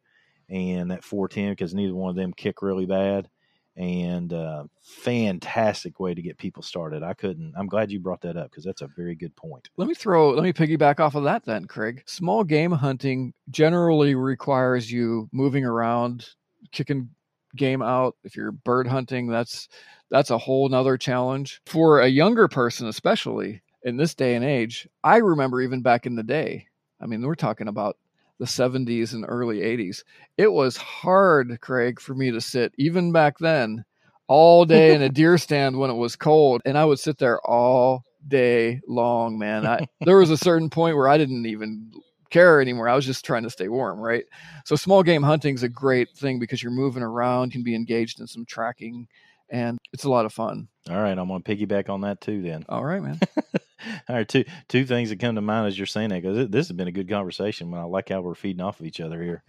and 0.54 0.92
that 0.92 1.04
410 1.04 1.52
because 1.52 1.74
neither 1.74 1.96
one 1.96 2.12
of 2.12 2.16
them 2.16 2.32
kick 2.32 2.62
really 2.62 2.86
bad. 2.86 3.28
And 3.76 4.32
uh, 4.32 4.66
fantastic 4.84 6.00
way 6.00 6.14
to 6.14 6.22
get 6.22 6.38
people 6.38 6.62
started. 6.62 7.02
I 7.02 7.16
couldn't. 7.16 7.56
I'm 7.58 7.66
glad 7.66 7.92
you 7.92 8.00
brought 8.00 8.22
that 8.22 8.38
up 8.38 8.52
because 8.52 8.64
that's 8.64 8.84
a 8.84 8.90
very 8.96 9.16
good 9.16 9.36
point. 9.36 9.68
Let 9.78 9.88
me 9.88 9.96
throw. 9.96 10.30
Let 10.30 10.44
me 10.44 10.54
piggyback 10.54 11.00
off 11.00 11.16
of 11.16 11.24
that 11.24 11.44
then, 11.44 11.66
Craig. 11.66 12.04
Small 12.06 12.44
game 12.44 12.70
hunting 12.72 13.34
generally 13.50 14.14
requires 14.14 14.92
you 14.92 15.28
moving 15.32 15.66
around, 15.66 16.30
kicking 16.72 17.10
game 17.56 17.82
out. 17.82 18.16
If 18.24 18.36
you're 18.36 18.52
bird 18.52 18.86
hunting, 18.86 19.26
that's 19.26 19.70
that's 20.12 20.30
a 20.30 20.38
whole 20.38 20.70
nother 20.70 20.96
challenge 20.96 21.60
for 21.66 22.02
a 22.02 22.08
younger 22.08 22.48
person, 22.48 22.88
especially 22.88 23.64
in 23.82 23.98
this 23.98 24.14
day 24.14 24.36
and 24.36 24.46
age. 24.46 24.88
I 25.04 25.18
remember 25.18 25.62
even 25.62 25.82
back 25.82 26.06
in 26.06 26.16
the 26.16 26.22
day. 26.22 26.68
I 27.02 27.08
mean, 27.08 27.24
we're 27.24 27.34
talking 27.34 27.68
about 27.68 27.98
the 28.44 28.48
70s 28.48 29.14
and 29.14 29.24
early 29.26 29.60
80s. 29.60 30.04
It 30.38 30.52
was 30.52 30.76
hard, 30.76 31.60
Craig, 31.62 32.02
for 32.02 32.14
me 32.14 32.30
to 32.32 32.42
sit, 32.42 32.74
even 32.78 33.14
back 33.14 33.38
then, 33.40 33.86
all 34.28 34.66
day 34.66 34.94
in 34.94 35.02
a 35.02 35.08
deer 35.22 35.38
stand 35.38 35.80
when 35.80 35.90
it 35.90 35.96
was 35.96 36.18
cold. 36.18 36.62
And 36.66 36.78
I 36.78 36.84
would 36.84 37.00
sit 37.00 37.18
there 37.20 37.40
all 37.40 38.04
day 38.28 38.82
long, 38.86 39.40
man. 39.40 39.66
I, 39.66 39.88
there 40.02 40.18
was 40.18 40.30
a 40.30 40.36
certain 40.36 40.70
point 40.70 40.98
where 40.98 41.08
I 41.08 41.18
didn't 41.18 41.46
even 41.46 41.90
care 42.30 42.60
anymore. 42.60 42.90
I 42.90 42.96
was 42.96 43.06
just 43.06 43.24
trying 43.24 43.44
to 43.44 43.50
stay 43.50 43.70
warm, 43.70 44.00
right? 44.00 44.26
So 44.66 44.76
small 44.76 45.04
game 45.04 45.24
hunting 45.24 45.56
is 45.56 45.64
a 45.64 45.70
great 45.70 46.10
thing 46.10 46.40
because 46.40 46.62
you're 46.62 46.74
moving 46.74 47.04
around, 47.04 47.54
can 47.54 47.64
be 47.64 47.76
engaged 47.76 48.20
in 48.20 48.28
some 48.28 48.46
tracking, 48.46 49.08
and 49.50 49.78
it's 49.94 50.04
a 50.04 50.10
lot 50.10 50.26
of 50.26 50.34
fun. 50.34 50.68
All 50.90 51.02
right, 51.02 51.18
I'm 51.18 51.30
going 51.30 51.44
to 51.44 51.56
piggyback 51.56 51.90
on 51.90 52.02
that 52.02 52.20
too. 52.20 52.42
Then. 52.42 52.66
All 52.68 52.84
right, 52.84 53.02
man. 53.02 53.22
All 54.10 54.16
right, 54.16 54.28
two 54.28 54.46
two 54.68 54.86
things 54.86 55.10
that 55.10 55.20
come 55.20 55.36
to 55.36 55.42
mind 55.42 55.68
as 55.68 55.78
you're 55.78 55.86
saying 55.86 56.10
that 56.10 56.22
because 56.22 56.50
this 56.50 56.68
has 56.68 56.76
been 56.76 56.88
a 56.88 56.92
good 56.92 57.10
conversation. 57.10 57.74
I 57.74 57.84
like 57.84 58.10
how 58.10 58.22
we're 58.22 58.36
feeding 58.36 58.62
off 58.62 58.80
of 58.80 58.86
each 58.86 59.02
other 59.02 59.22
here. 59.22 59.44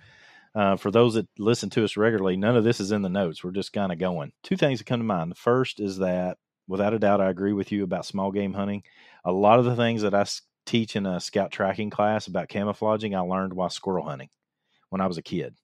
Uh, 0.54 0.76
for 0.76 0.90
those 0.90 1.14
that 1.14 1.26
listen 1.38 1.68
to 1.70 1.84
us 1.84 1.96
regularly, 1.96 2.36
none 2.36 2.56
of 2.56 2.62
this 2.64 2.78
is 2.78 2.92
in 2.92 3.02
the 3.02 3.08
notes. 3.08 3.42
We're 3.42 3.50
just 3.50 3.72
kind 3.72 3.90
of 3.90 3.98
going. 3.98 4.32
Two 4.42 4.56
things 4.56 4.78
that 4.78 4.84
come 4.86 5.00
to 5.00 5.04
mind. 5.04 5.30
The 5.30 5.36
first 5.36 5.80
is 5.80 5.98
that, 5.98 6.38
without 6.68 6.94
a 6.94 6.98
doubt, 6.98 7.20
I 7.20 7.28
agree 7.28 7.52
with 7.52 7.72
you 7.72 7.82
about 7.82 8.06
small 8.06 8.30
game 8.30 8.54
hunting. 8.54 8.84
A 9.24 9.32
lot 9.32 9.58
of 9.58 9.64
the 9.64 9.74
things 9.74 10.02
that 10.02 10.14
I 10.14 10.24
teach 10.64 10.94
in 10.94 11.06
a 11.06 11.18
scout 11.18 11.50
tracking 11.50 11.90
class 11.90 12.28
about 12.28 12.48
camouflaging, 12.48 13.16
I 13.16 13.20
learned 13.20 13.52
while 13.52 13.68
squirrel 13.68 14.06
hunting 14.06 14.28
when 14.90 15.00
I 15.00 15.06
was 15.08 15.18
a 15.18 15.22
kid. 15.22 15.56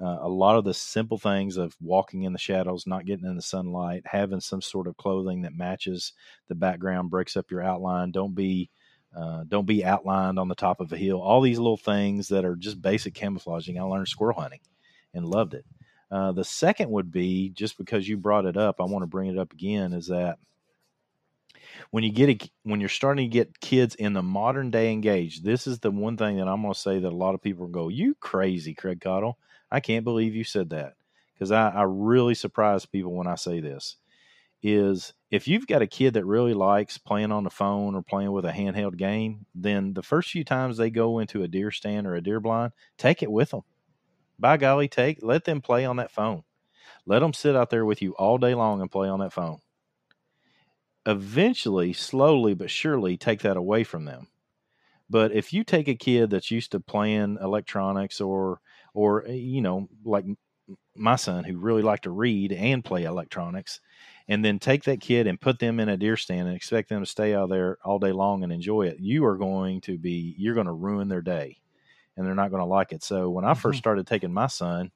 Uh, 0.00 0.18
a 0.20 0.28
lot 0.28 0.56
of 0.56 0.64
the 0.64 0.74
simple 0.74 1.18
things 1.18 1.56
of 1.56 1.76
walking 1.80 2.22
in 2.22 2.32
the 2.32 2.38
shadows, 2.38 2.86
not 2.86 3.04
getting 3.04 3.26
in 3.26 3.34
the 3.34 3.42
sunlight, 3.42 4.02
having 4.06 4.40
some 4.40 4.62
sort 4.62 4.86
of 4.86 4.96
clothing 4.96 5.42
that 5.42 5.56
matches 5.56 6.12
the 6.46 6.54
background, 6.54 7.10
breaks 7.10 7.36
up 7.36 7.50
your 7.50 7.62
outline. 7.62 8.12
Don't 8.12 8.34
be 8.34 8.70
uh, 9.16 9.42
don't 9.48 9.66
be 9.66 9.84
outlined 9.84 10.38
on 10.38 10.48
the 10.48 10.54
top 10.54 10.80
of 10.80 10.92
a 10.92 10.96
hill. 10.96 11.20
All 11.20 11.40
these 11.40 11.58
little 11.58 11.78
things 11.78 12.28
that 12.28 12.44
are 12.44 12.54
just 12.54 12.80
basic 12.80 13.14
camouflaging. 13.14 13.78
I 13.78 13.82
learned 13.82 14.06
squirrel 14.06 14.38
hunting 14.40 14.60
and 15.14 15.24
loved 15.24 15.54
it. 15.54 15.64
Uh, 16.10 16.32
the 16.32 16.44
second 16.44 16.90
would 16.90 17.10
be 17.10 17.50
just 17.50 17.76
because 17.76 18.08
you 18.08 18.16
brought 18.16 18.46
it 18.46 18.56
up, 18.56 18.76
I 18.80 18.84
want 18.84 19.02
to 19.02 19.06
bring 19.08 19.30
it 19.30 19.38
up 19.38 19.52
again. 19.52 19.92
Is 19.92 20.06
that 20.08 20.38
when 21.90 22.04
you 22.04 22.12
get 22.12 22.28
a, 22.28 22.50
when 22.62 22.80
you're 22.80 22.88
starting 22.88 23.28
to 23.28 23.32
get 23.32 23.60
kids 23.60 23.94
in 23.94 24.12
the 24.12 24.22
modern 24.22 24.70
day 24.70 24.92
engaged, 24.92 25.44
this 25.44 25.66
is 25.66 25.80
the 25.80 25.90
one 25.90 26.16
thing 26.16 26.36
that 26.36 26.48
I'm 26.48 26.62
going 26.62 26.74
to 26.74 26.78
say 26.78 26.98
that 26.98 27.08
a 27.08 27.16
lot 27.16 27.34
of 27.34 27.42
people 27.42 27.66
go, 27.66 27.88
"You 27.88 28.14
crazy, 28.20 28.74
Craig 28.74 29.00
Caudill." 29.00 29.34
I 29.70 29.80
can't 29.80 30.04
believe 30.04 30.34
you 30.34 30.44
said 30.44 30.70
that 30.70 30.94
because 31.34 31.52
I, 31.52 31.68
I 31.68 31.82
really 31.82 32.34
surprise 32.34 32.86
people 32.86 33.12
when 33.12 33.26
I 33.26 33.36
say 33.36 33.60
this. 33.60 33.96
Is 34.60 35.14
if 35.30 35.46
you've 35.46 35.68
got 35.68 35.82
a 35.82 35.86
kid 35.86 36.14
that 36.14 36.26
really 36.26 36.52
likes 36.52 36.98
playing 36.98 37.30
on 37.30 37.44
the 37.44 37.50
phone 37.50 37.94
or 37.94 38.02
playing 38.02 38.32
with 38.32 38.44
a 38.44 38.50
handheld 38.50 38.96
game, 38.96 39.46
then 39.54 39.94
the 39.94 40.02
first 40.02 40.30
few 40.30 40.42
times 40.42 40.76
they 40.76 40.90
go 40.90 41.20
into 41.20 41.44
a 41.44 41.48
deer 41.48 41.70
stand 41.70 42.08
or 42.08 42.16
a 42.16 42.20
deer 42.20 42.40
blind, 42.40 42.72
take 42.96 43.22
it 43.22 43.30
with 43.30 43.50
them. 43.50 43.62
By 44.36 44.56
golly, 44.56 44.88
take 44.88 45.20
let 45.22 45.44
them 45.44 45.60
play 45.60 45.84
on 45.84 45.96
that 45.96 46.10
phone. 46.10 46.42
Let 47.06 47.20
them 47.20 47.32
sit 47.32 47.54
out 47.54 47.70
there 47.70 47.84
with 47.84 48.02
you 48.02 48.12
all 48.12 48.36
day 48.38 48.54
long 48.54 48.80
and 48.80 48.90
play 48.90 49.08
on 49.08 49.20
that 49.20 49.32
phone. 49.32 49.60
Eventually, 51.06 51.92
slowly 51.92 52.54
but 52.54 52.70
surely, 52.70 53.16
take 53.16 53.40
that 53.40 53.56
away 53.56 53.84
from 53.84 54.04
them. 54.04 54.28
But 55.08 55.32
if 55.32 55.52
you 55.52 55.64
take 55.64 55.88
a 55.88 55.94
kid 55.94 56.30
that's 56.30 56.50
used 56.50 56.72
to 56.72 56.80
playing 56.80 57.38
electronics 57.40 58.20
or 58.20 58.60
or 58.98 59.24
eh, 59.28 59.32
you 59.32 59.62
know 59.62 59.88
like 60.04 60.24
my 60.96 61.14
son 61.14 61.44
who 61.44 61.56
really 61.56 61.82
liked 61.82 62.02
to 62.02 62.10
read 62.10 62.52
and 62.52 62.84
play 62.84 63.04
electronics 63.04 63.80
and 64.26 64.44
then 64.44 64.58
take 64.58 64.82
that 64.84 65.00
kid 65.00 65.28
and 65.28 65.40
put 65.40 65.60
them 65.60 65.78
in 65.78 65.88
a 65.88 65.96
deer 65.96 66.16
stand 66.16 66.48
and 66.48 66.56
expect 66.56 66.88
them 66.88 67.02
to 67.02 67.06
stay 67.06 67.32
out 67.32 67.48
there 67.48 67.78
all 67.84 68.00
day 68.00 68.10
long 68.10 68.42
and 68.42 68.52
enjoy 68.52 68.82
it 68.82 68.98
you 68.98 69.24
are 69.24 69.36
going 69.36 69.80
to 69.80 69.96
be 69.96 70.34
you're 70.36 70.54
going 70.54 70.66
to 70.66 70.72
ruin 70.72 71.08
their 71.08 71.22
day 71.22 71.56
and 72.16 72.26
they're 72.26 72.34
not 72.34 72.50
going 72.50 72.60
to 72.60 72.66
like 72.66 72.90
it. 72.92 73.04
So 73.04 73.30
when 73.30 73.44
i 73.44 73.52
mm-hmm. 73.52 73.60
first 73.60 73.78
started 73.78 74.06
taking 74.06 74.32
my 74.32 74.48
son 74.48 74.90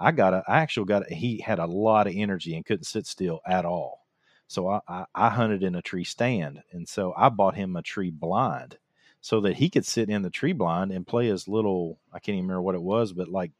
i 0.00 0.10
got 0.10 0.34
a 0.34 0.42
i 0.48 0.58
actually 0.58 0.86
got 0.86 1.08
a, 1.08 1.14
he 1.14 1.40
had 1.40 1.60
a 1.60 1.66
lot 1.66 2.08
of 2.08 2.14
energy 2.16 2.56
and 2.56 2.66
couldn't 2.66 2.84
sit 2.84 3.06
still 3.06 3.40
at 3.46 3.64
all. 3.64 4.00
So 4.48 4.68
I, 4.68 4.80
I, 4.88 5.04
I 5.14 5.28
hunted 5.30 5.62
in 5.62 5.76
a 5.76 5.82
tree 5.82 6.04
stand 6.04 6.60
and 6.72 6.88
so 6.88 7.14
i 7.16 7.28
bought 7.28 7.54
him 7.54 7.76
a 7.76 7.82
tree 7.82 8.10
blind 8.10 8.78
so 9.24 9.40
that 9.40 9.56
he 9.56 9.70
could 9.70 9.86
sit 9.86 10.10
in 10.10 10.20
the 10.20 10.28
tree 10.28 10.52
blind 10.52 10.92
and 10.92 11.06
play 11.06 11.28
his 11.28 11.48
little 11.48 11.98
I 12.12 12.18
can't 12.18 12.36
even 12.36 12.46
remember 12.46 12.60
what 12.60 12.74
it 12.74 12.82
was, 12.82 13.14
but 13.14 13.26
like 13.26 13.52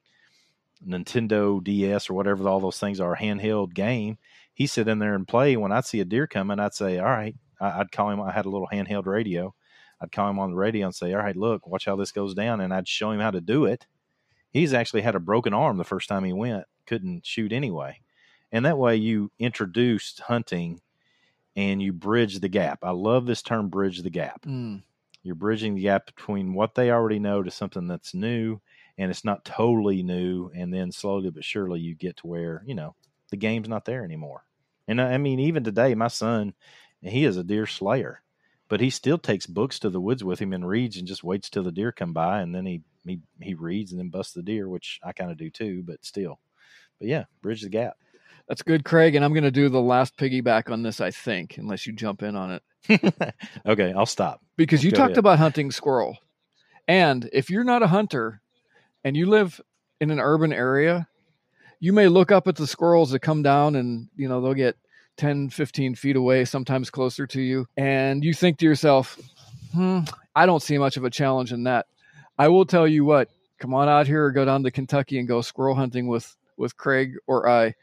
Nintendo 0.87 1.65
DS 1.65 2.11
or 2.11 2.12
whatever 2.12 2.47
all 2.47 2.61
those 2.61 2.79
things 2.79 3.01
are, 3.01 3.17
handheld 3.17 3.73
game. 3.73 4.19
He 4.53 4.67
sit 4.67 4.89
in 4.89 4.99
there 4.99 5.15
and 5.15 5.27
play. 5.27 5.57
When 5.57 5.73
I'd 5.73 5.87
see 5.87 6.01
a 6.01 6.05
deer 6.05 6.27
coming, 6.27 6.61
I'd 6.61 6.75
say, 6.75 6.99
"All 6.99 7.07
right." 7.07 7.35
I'd 7.62 7.93
call 7.93 8.11
him. 8.11 8.21
I 8.21 8.31
had 8.31 8.45
a 8.45 8.51
little 8.51 8.69
handheld 8.71 9.07
radio. 9.07 9.55
I'd 10.03 10.12
call 10.12 10.29
him 10.29 10.39
on 10.39 10.51
the 10.51 10.57
radio 10.57 10.85
and 10.85 10.95
say, 10.95 11.15
"All 11.15 11.23
right, 11.23 11.35
look, 11.35 11.67
watch 11.67 11.87
how 11.87 11.97
this 11.97 12.12
goes 12.12 12.35
down," 12.35 12.61
and 12.61 12.75
I'd 12.75 12.87
show 12.87 13.11
him 13.11 13.21
how 13.21 13.31
to 13.31 13.41
do 13.41 13.65
it. 13.65 13.87
He's 14.51 14.75
actually 14.75 15.01
had 15.01 15.15
a 15.15 15.21
broken 15.21 15.55
arm 15.55 15.79
the 15.79 15.85
first 15.85 16.11
time 16.11 16.25
he 16.25 16.35
went, 16.35 16.67
couldn't 16.85 17.25
shoot 17.25 17.55
anyway, 17.55 18.01
and 18.53 18.67
that 18.67 18.77
way 18.77 18.97
you 18.97 19.33
introduced 19.39 20.21
hunting 20.21 20.83
and 21.57 21.81
you 21.81 21.95
bridge 21.95 22.41
the 22.41 22.51
gap. 22.51 22.81
I 22.83 22.91
love 22.91 23.25
this 23.25 23.41
term, 23.41 23.71
bridge 23.71 24.03
the 24.03 24.11
gap. 24.11 24.43
Mm 24.43 24.83
you're 25.25 25.35
bridging 25.35 25.75
the 25.75 25.83
gap 25.83 26.07
between 26.07 26.55
what 26.55 26.75
they 26.75 26.91
already 26.91 27.18
know 27.18 27.43
to 27.43 27.51
something 27.51 27.89
that's 27.89 28.14
new, 28.14 28.61
and 28.97 29.11
it's 29.11 29.25
not 29.25 29.45
totally 29.45 30.03
new. 30.05 30.51
And 30.55 30.72
then 30.72 30.93
slowly 30.93 31.31
but 31.31 31.45
surely, 31.45 31.81
you 31.81 31.97
get 31.97 32.18
to 32.18 32.27
where 32.29 32.62
you 32.66 32.75
know 32.75 32.95
the 33.31 33.37
game's 33.37 33.68
not 33.68 33.87
there 33.87 34.05
anymore. 34.05 34.45
And 34.87 35.01
I 35.01 35.18
mean, 35.18 35.41
even 35.41 35.64
today, 35.64 35.95
my 35.95 36.09
son, 36.09 36.55
he 37.01 37.25
is 37.25 37.37
a 37.37 37.43
deer 37.45 37.66
slayer, 37.66 38.22
but 38.68 38.81
he 38.81 38.91
still 38.91 39.18
takes 39.18 39.47
books 39.47 39.79
to 39.81 39.91
the 39.91 40.01
woods 40.01 40.22
with 40.22 40.39
him 40.39 40.53
and 40.53 40.68
reads, 40.68 40.97
and 40.99 41.09
just 41.09 41.25
waits 41.25 41.51
till 41.51 41.62
the 41.64 41.72
deer 41.72 41.91
come 41.91 42.12
by, 42.12 42.41
and 42.43 42.55
then 42.55 42.66
he 42.66 42.83
he 43.05 43.20
he 43.41 43.55
reads 43.55 43.93
and 43.93 43.99
then 43.99 44.11
busts 44.11 44.35
the 44.35 44.43
deer, 44.43 44.68
which 44.68 45.01
I 45.03 45.12
kind 45.12 45.31
of 45.31 45.39
do 45.39 45.51
too, 45.51 45.83
but 45.85 46.05
still. 46.05 46.39
But 47.01 47.09
yeah, 47.09 47.25
bridge 47.43 47.62
the 47.62 47.70
gap. 47.70 47.97
That's 48.49 48.62
good, 48.62 48.84
Craig. 48.84 49.14
And 49.14 49.24
I'm 49.24 49.32
going 49.32 49.45
to 49.45 49.51
do 49.51 49.68
the 49.68 49.80
last 49.80 50.16
piggyback 50.16 50.70
on 50.70 50.82
this, 50.82 51.01
I 51.01 51.11
think, 51.11 51.57
unless 51.57 51.86
you 51.86 51.92
jump 51.92 52.22
in 52.22 52.36
on 52.36 52.53
it. 52.53 53.34
okay, 53.66 53.92
I'll 53.92 54.07
stop. 54.07 54.40
Because 54.57 54.84
you 54.84 54.90
talked 54.90 55.12
ahead. 55.12 55.18
about 55.18 55.38
hunting 55.38 55.70
squirrel. 55.70 56.18
And 56.86 57.28
if 57.32 57.51
you're 57.51 57.64
not 57.64 57.82
a 57.82 57.86
hunter 57.86 58.42
and 59.03 59.16
you 59.16 59.26
live 59.26 59.61
in 60.01 60.11
an 60.11 60.20
urban 60.20 60.53
area, 60.53 61.09
you 61.80 61.92
may 61.92 62.09
look 62.09 62.30
up 62.30 62.47
at 62.47 62.57
the 62.57 62.66
squirrels 62.66 63.11
that 63.11 63.20
come 63.20 63.42
down 63.42 63.76
and, 63.76 64.09
you 64.16 64.28
know, 64.28 64.40
they'll 64.40 64.55
get 64.55 64.76
10, 65.16 65.51
15 65.51 65.95
feet 65.95 66.16
away, 66.16 66.45
sometimes 66.45 66.90
closer 66.90 67.26
to 67.28 67.40
you. 67.40 67.66
And 67.76 68.22
you 68.22 68.34
think 68.34 68.59
to 68.59 68.66
yourself, 68.66 69.18
hmm, 69.72 70.01
I 70.34 70.47
don't 70.47 70.62
see 70.62 70.76
much 70.76 70.97
of 70.97 71.05
a 71.05 71.11
challenge 71.11 71.53
in 71.53 71.64
that. 71.64 71.86
I 72.38 72.49
will 72.49 72.66
tell 72.66 72.86
you 72.86 73.05
what, 73.05 73.28
come 73.59 73.74
on 73.74 73.88
out 73.88 74.07
here 74.07 74.24
or 74.26 74.30
go 74.32 74.45
down 74.45 74.64
to 74.64 74.70
Kentucky 74.70 75.18
and 75.18 75.28
go 75.28 75.40
squirrel 75.40 75.74
hunting 75.74 76.07
with, 76.07 76.36
with 76.57 76.76
Craig 76.76 77.14
or 77.26 77.49
I 77.49 77.74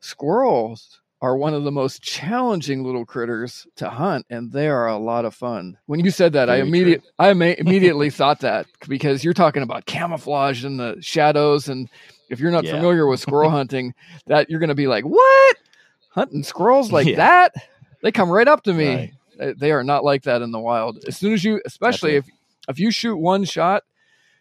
Squirrels 0.00 1.00
are 1.20 1.36
one 1.36 1.52
of 1.52 1.64
the 1.64 1.72
most 1.72 2.02
challenging 2.02 2.84
little 2.84 3.04
critters 3.04 3.66
to 3.74 3.90
hunt 3.90 4.24
and 4.30 4.52
they 4.52 4.68
are 4.68 4.86
a 4.86 4.96
lot 4.96 5.24
of 5.24 5.34
fun. 5.34 5.76
When 5.86 6.00
you 6.00 6.10
said 6.10 6.32
that, 6.34 6.46
Very 6.46 6.60
I 6.60 6.62
immediately 6.62 7.08
I 7.18 7.30
immediately 7.30 8.10
thought 8.10 8.40
that 8.40 8.66
because 8.88 9.24
you're 9.24 9.34
talking 9.34 9.62
about 9.62 9.86
camouflage 9.86 10.64
in 10.64 10.76
the 10.76 10.96
shadows 11.00 11.68
and 11.68 11.88
if 12.28 12.40
you're 12.40 12.52
not 12.52 12.64
yeah. 12.64 12.72
familiar 12.72 13.06
with 13.06 13.20
squirrel 13.20 13.50
hunting, 13.50 13.94
that 14.26 14.50
you're 14.50 14.60
going 14.60 14.68
to 14.68 14.74
be 14.74 14.86
like, 14.86 15.04
"What? 15.04 15.56
Hunting 16.10 16.42
squirrels 16.42 16.92
like 16.92 17.06
yeah. 17.06 17.16
that?" 17.16 17.54
They 18.02 18.12
come 18.12 18.30
right 18.30 18.46
up 18.46 18.62
to 18.64 18.74
me. 18.74 19.14
Right. 19.38 19.58
They 19.58 19.72
are 19.72 19.82
not 19.82 20.04
like 20.04 20.24
that 20.24 20.42
in 20.42 20.52
the 20.52 20.60
wild. 20.60 21.04
As 21.06 21.16
soon 21.16 21.32
as 21.32 21.42
you 21.42 21.60
especially 21.64 22.16
if 22.16 22.26
if 22.68 22.78
you 22.78 22.90
shoot 22.90 23.16
one 23.16 23.44
shot, 23.44 23.84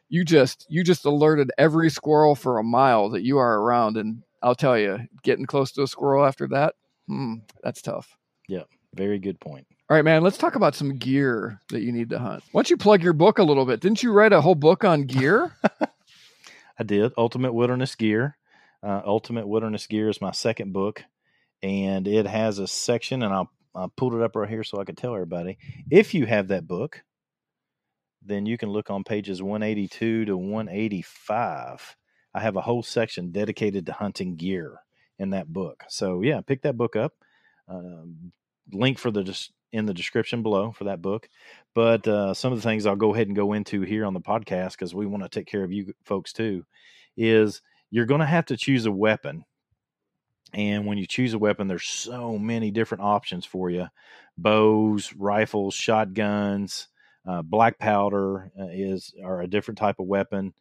you 0.09 0.25
just 0.25 0.65
you 0.69 0.83
just 0.83 1.05
alerted 1.05 1.51
every 1.57 1.89
squirrel 1.89 2.35
for 2.35 2.59
a 2.59 2.63
mile 2.63 3.09
that 3.09 3.23
you 3.23 3.37
are 3.37 3.61
around, 3.61 3.97
and 3.97 4.23
I'll 4.41 4.55
tell 4.55 4.77
you, 4.77 4.99
getting 5.23 5.45
close 5.45 5.71
to 5.73 5.83
a 5.83 5.87
squirrel 5.87 6.25
after 6.25 6.47
that, 6.49 6.75
hmm, 7.07 7.35
that's 7.63 7.81
tough. 7.81 8.17
Yeah, 8.47 8.63
very 8.95 9.19
good 9.19 9.39
point. 9.39 9.67
All 9.89 9.95
right, 9.95 10.05
man, 10.05 10.21
let's 10.21 10.37
talk 10.37 10.55
about 10.55 10.75
some 10.75 10.97
gear 10.97 11.61
that 11.69 11.81
you 11.81 11.91
need 11.91 12.09
to 12.09 12.19
hunt. 12.19 12.43
Why 12.51 12.59
don't 12.59 12.69
you 12.69 12.77
plug 12.77 13.03
your 13.03 13.13
book 13.13 13.39
a 13.39 13.43
little 13.43 13.65
bit? 13.65 13.79
Didn't 13.79 14.03
you 14.03 14.11
write 14.11 14.33
a 14.33 14.41
whole 14.41 14.55
book 14.55 14.83
on 14.83 15.03
gear? 15.03 15.55
I 16.79 16.83
did. 16.83 17.13
Ultimate 17.17 17.53
Wilderness 17.53 17.95
Gear. 17.95 18.37
Uh, 18.83 19.01
Ultimate 19.05 19.47
Wilderness 19.47 19.87
Gear 19.87 20.09
is 20.09 20.21
my 20.21 20.31
second 20.31 20.73
book, 20.73 21.03
and 21.63 22.07
it 22.07 22.27
has 22.27 22.59
a 22.59 22.67
section, 22.67 23.23
and 23.23 23.33
I'll, 23.33 23.49
I 23.73 23.87
pulled 23.95 24.13
it 24.13 24.21
up 24.21 24.35
right 24.35 24.49
here 24.49 24.63
so 24.63 24.79
I 24.79 24.83
could 24.83 24.97
tell 24.97 25.13
everybody. 25.13 25.57
If 25.89 26.13
you 26.13 26.25
have 26.25 26.49
that 26.49 26.67
book, 26.67 27.01
then 28.23 28.45
you 28.45 28.57
can 28.57 28.69
look 28.69 28.89
on 28.89 29.03
pages 29.03 29.41
182 29.41 30.25
to 30.25 30.37
185. 30.37 31.95
I 32.37 32.41
have 32.41 32.55
a 32.55 32.61
whole 32.61 32.83
section 32.83 33.31
dedicated 33.31 33.87
to 33.87 33.93
hunting 33.93 34.35
gear 34.35 34.79
in 35.17 35.31
that 35.31 35.51
book. 35.51 35.83
So 35.89 36.21
yeah, 36.21 36.41
pick 36.41 36.61
that 36.61 36.77
book 36.77 36.95
up. 36.95 37.13
Um, 37.67 38.31
link 38.71 38.99
for 38.99 39.09
the 39.09 39.23
just 39.23 39.51
in 39.71 39.87
the 39.87 39.93
description 39.93 40.43
below 40.43 40.71
for 40.71 40.83
that 40.83 41.01
book. 41.01 41.27
But 41.73 42.07
uh, 42.07 42.35
some 42.35 42.53
of 42.53 42.59
the 42.59 42.63
things 42.63 42.85
I'll 42.85 42.95
go 42.95 43.13
ahead 43.13 43.27
and 43.27 43.35
go 43.35 43.53
into 43.53 43.81
here 43.81 44.05
on 44.05 44.13
the 44.13 44.21
podcast 44.21 44.73
because 44.73 44.93
we 44.93 45.07
want 45.07 45.23
to 45.23 45.29
take 45.29 45.47
care 45.47 45.63
of 45.63 45.71
you 45.71 45.93
folks 46.03 46.31
too. 46.31 46.63
Is 47.17 47.61
you're 47.89 48.05
going 48.05 48.21
to 48.21 48.27
have 48.27 48.45
to 48.45 48.57
choose 48.57 48.85
a 48.85 48.91
weapon. 48.91 49.43
And 50.53 50.85
when 50.85 50.97
you 50.97 51.07
choose 51.07 51.33
a 51.33 51.39
weapon, 51.39 51.67
there's 51.67 51.85
so 51.85 52.37
many 52.37 52.69
different 52.69 53.03
options 53.03 53.45
for 53.45 53.69
you 53.69 53.87
bows, 54.37 55.11
rifles, 55.17 55.73
shotguns, 55.73 56.87
uh, 57.27 57.41
black 57.41 57.79
powder 57.79 58.51
uh, 58.59 58.67
is 58.71 59.13
are 59.23 59.41
a 59.41 59.47
different 59.47 59.77
type 59.77 59.99
of 59.99 60.05
weapon, 60.05 60.53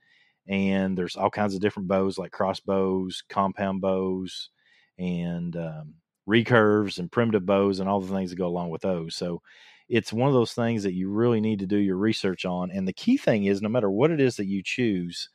and 0.49 0.97
there's 0.97 1.17
all 1.17 1.31
kinds 1.31 1.55
of 1.55 1.61
different 1.61 1.89
bows 1.89 2.19
like 2.19 2.33
crossbows, 2.33 3.23
compound 3.29 3.81
bows, 3.81 4.51
and 4.99 5.57
um, 5.57 5.95
recurves 6.29 6.99
and 6.99 7.11
primitive 7.11 7.47
bows 7.47 7.81
and 7.81 7.89
all 7.89 8.01
the 8.01 8.15
things 8.15 8.31
that 8.31 8.37
go 8.37 8.47
along 8.47 8.71
with 8.71 8.83
those. 8.83 9.15
So 9.15 9.43
it's 9.89 10.13
one 10.13 10.29
of 10.29 10.35
those 10.35 10.53
things 10.53 10.83
that 10.83 10.95
you 10.95 11.11
really 11.11 11.41
need 11.41 11.61
to 11.61 11.67
do 11.67 11.77
your 11.77 11.97
research 11.97 12.45
on. 12.45 12.71
And 12.71 12.87
the 12.87 12.93
key 12.93 13.17
thing 13.17 13.45
is, 13.45 13.63
no 13.63 13.69
matter 13.69 13.91
what 13.91 14.11
it 14.11 14.21
is 14.21 14.37
that 14.37 14.47
you 14.47 14.63
choose, 14.63 15.29